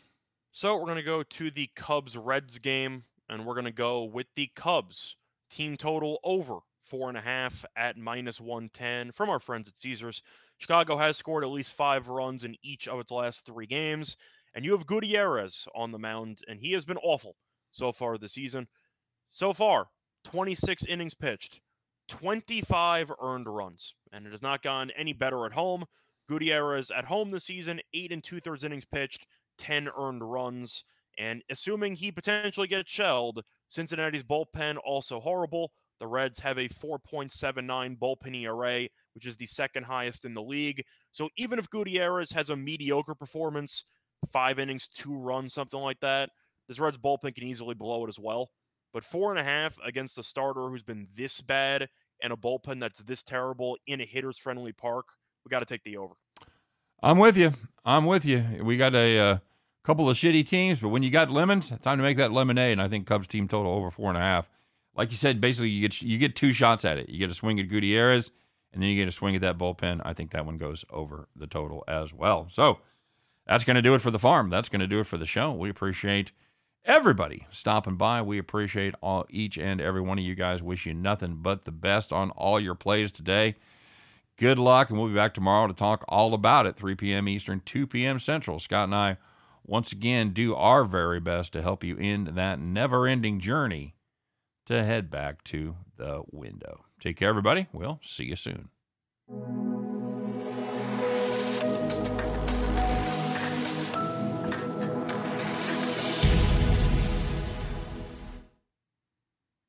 So 0.51 0.75
we're 0.77 0.85
going 0.85 0.97
to 0.97 1.03
go 1.03 1.23
to 1.23 1.49
the 1.49 1.71
Cubs 1.75 2.15
Reds 2.15 2.59
game, 2.59 3.05
and 3.27 3.47
we're 3.47 3.55
going 3.55 3.65
to 3.65 3.71
go 3.71 4.03
with 4.03 4.27
the 4.35 4.51
Cubs 4.55 5.15
team 5.49 5.75
total 5.75 6.19
over 6.23 6.59
four 6.85 7.09
and 7.09 7.17
a 7.17 7.21
half 7.21 7.65
at 7.75 7.97
minus 7.97 8.39
110 8.39 9.11
from 9.11 9.27
our 9.29 9.39
friends 9.39 9.67
at 9.67 9.75
Caesars. 9.79 10.21
Chicago 10.59 10.95
has 10.97 11.17
scored 11.17 11.43
at 11.43 11.49
least 11.49 11.73
five 11.73 12.07
runs 12.09 12.43
in 12.43 12.55
each 12.61 12.87
of 12.87 12.99
its 12.99 13.09
last 13.09 13.43
three 13.43 13.65
games, 13.65 14.17
and 14.53 14.63
you 14.63 14.71
have 14.73 14.85
Gutierrez 14.85 15.67
on 15.73 15.91
the 15.91 15.97
mound, 15.97 16.41
and 16.47 16.59
he 16.59 16.73
has 16.73 16.85
been 16.85 16.97
awful 16.97 17.37
so 17.71 17.91
far 17.91 18.19
this 18.19 18.33
season. 18.33 18.67
So 19.31 19.51
far, 19.51 19.87
26 20.25 20.85
innings 20.85 21.15
pitched, 21.15 21.59
25 22.07 23.11
earned 23.21 23.47
runs, 23.47 23.95
and 24.11 24.25
it 24.25 24.31
has 24.31 24.41
not 24.41 24.63
gone 24.63 24.91
any 24.97 25.13
better 25.13 25.45
at 25.45 25.53
home. 25.53 25.85
Gutierrez 26.27 26.91
at 26.91 27.05
home 27.05 27.31
this 27.31 27.45
season, 27.45 27.81
eight 27.93 28.11
and 28.11 28.23
two 28.23 28.39
thirds 28.39 28.63
innings 28.63 28.85
pitched, 28.85 29.25
10 29.57 29.89
earned 29.97 30.21
runs. 30.23 30.85
And 31.17 31.43
assuming 31.49 31.95
he 31.95 32.11
potentially 32.11 32.67
gets 32.67 32.91
shelled, 32.91 33.43
Cincinnati's 33.69 34.23
bullpen 34.23 34.77
also 34.83 35.19
horrible. 35.19 35.71
The 35.99 36.07
Reds 36.07 36.39
have 36.39 36.57
a 36.57 36.67
4.79 36.67 37.97
bullpen 37.99 38.35
ERA, 38.35 38.87
which 39.13 39.27
is 39.27 39.37
the 39.37 39.45
second 39.45 39.83
highest 39.83 40.25
in 40.25 40.33
the 40.33 40.41
league. 40.41 40.83
So 41.11 41.29
even 41.37 41.59
if 41.59 41.69
Gutierrez 41.69 42.31
has 42.31 42.49
a 42.49 42.55
mediocre 42.55 43.15
performance, 43.15 43.85
five 44.31 44.59
innings, 44.59 44.87
two 44.87 45.15
runs, 45.15 45.53
something 45.53 45.79
like 45.79 45.99
that, 45.99 46.29
this 46.67 46.79
Reds 46.79 46.97
bullpen 46.97 47.35
can 47.35 47.43
easily 47.43 47.75
blow 47.75 48.05
it 48.05 48.09
as 48.09 48.19
well. 48.19 48.49
But 48.93 49.03
four 49.03 49.31
and 49.31 49.39
a 49.39 49.43
half 49.43 49.75
against 49.83 50.19
a 50.19 50.23
starter 50.23 50.69
who's 50.69 50.83
been 50.83 51.07
this 51.15 51.41
bad 51.41 51.89
and 52.21 52.31
a 52.31 52.35
bullpen 52.35 52.79
that's 52.79 52.99
this 52.99 53.23
terrible 53.23 53.77
in 53.87 53.99
a 53.99 54.05
hitter's 54.05 54.37
friendly 54.37 54.71
park, 54.71 55.07
we 55.43 55.49
got 55.49 55.59
to 55.59 55.65
take 55.65 55.83
the 55.83 55.97
over. 55.97 56.13
I'm 57.01 57.17
with 57.17 57.35
you. 57.35 57.51
I'm 57.83 58.05
with 58.05 58.23
you. 58.23 58.45
We 58.63 58.77
got 58.77 58.95
a 58.95 59.19
uh, 59.19 59.37
couple 59.83 60.09
of 60.09 60.15
shitty 60.15 60.47
teams, 60.47 60.79
but 60.79 60.89
when 60.89 61.03
you 61.03 61.11
got 61.11 61.31
lemons, 61.31 61.69
time 61.81 61.97
to 61.97 62.03
make 62.03 62.17
that 62.17 62.31
lemonade. 62.31 62.73
And 62.73 62.81
I 62.81 62.87
think 62.87 63.07
Cubs 63.07 63.27
team 63.27 63.47
total 63.47 63.73
over 63.73 63.91
four 63.91 64.09
and 64.09 64.17
a 64.17 64.21
half. 64.21 64.47
Like 64.95 65.09
you 65.09 65.17
said, 65.17 65.41
basically 65.41 65.69
you 65.69 65.81
get 65.81 66.01
you 66.01 66.17
get 66.19 66.35
two 66.35 66.53
shots 66.53 66.85
at 66.85 66.97
it. 66.97 67.09
You 67.09 67.17
get 67.17 67.31
a 67.31 67.33
swing 67.33 67.59
at 67.59 67.67
Gutierrez, 67.67 68.31
and 68.71 68.81
then 68.81 68.89
you 68.89 68.95
get 68.95 69.07
a 69.07 69.11
swing 69.11 69.35
at 69.35 69.41
that 69.41 69.57
bullpen. 69.57 70.01
I 70.05 70.13
think 70.13 70.31
that 70.31 70.45
one 70.45 70.57
goes 70.57 70.85
over 70.91 71.27
the 71.35 71.47
total 71.47 71.83
as 71.87 72.13
well. 72.13 72.47
So 72.49 72.77
that's 73.47 73.63
going 73.63 73.75
to 73.75 73.81
do 73.81 73.95
it 73.95 74.01
for 74.01 74.11
the 74.11 74.19
farm. 74.19 74.49
That's 74.49 74.69
going 74.69 74.81
to 74.81 74.87
do 74.87 74.99
it 74.99 75.07
for 75.07 75.17
the 75.17 75.25
show. 75.25 75.51
We 75.51 75.69
appreciate 75.69 76.31
everybody 76.85 77.47
stopping 77.49 77.95
by. 77.95 78.21
We 78.21 78.37
appreciate 78.37 78.95
all 79.01 79.25
each 79.29 79.57
and 79.57 79.79
every 79.81 80.01
one 80.01 80.19
of 80.19 80.25
you 80.25 80.35
guys. 80.35 80.61
Wish 80.61 80.85
you 80.85 80.93
nothing 80.93 81.37
but 81.41 81.65
the 81.65 81.71
best 81.71 82.11
on 82.11 82.31
all 82.31 82.59
your 82.59 82.75
plays 82.75 83.11
today. 83.11 83.55
Good 84.37 84.57
luck, 84.57 84.89
and 84.89 84.97
we'll 84.97 85.09
be 85.09 85.15
back 85.15 85.33
tomorrow 85.33 85.67
to 85.67 85.73
talk 85.73 86.03
all 86.07 86.33
about 86.33 86.65
it. 86.65 86.75
3 86.75 86.95
p.m. 86.95 87.27
Eastern, 87.27 87.61
2 87.65 87.85
p.m. 87.87 88.19
Central. 88.19 88.59
Scott 88.59 88.85
and 88.85 88.95
I 88.95 89.17
once 89.65 89.91
again 89.91 90.31
do 90.31 90.55
our 90.55 90.83
very 90.83 91.19
best 91.19 91.53
to 91.53 91.61
help 91.61 91.83
you 91.83 91.95
in 91.95 92.35
that 92.35 92.59
never-ending 92.59 93.39
journey 93.39 93.95
to 94.65 94.83
head 94.83 95.11
back 95.11 95.43
to 95.45 95.75
the 95.97 96.23
window. 96.31 96.85
Take 96.99 97.17
care, 97.17 97.29
everybody. 97.29 97.67
We'll 97.71 97.99
see 98.01 98.25
you 98.25 98.35
soon. 98.35 98.69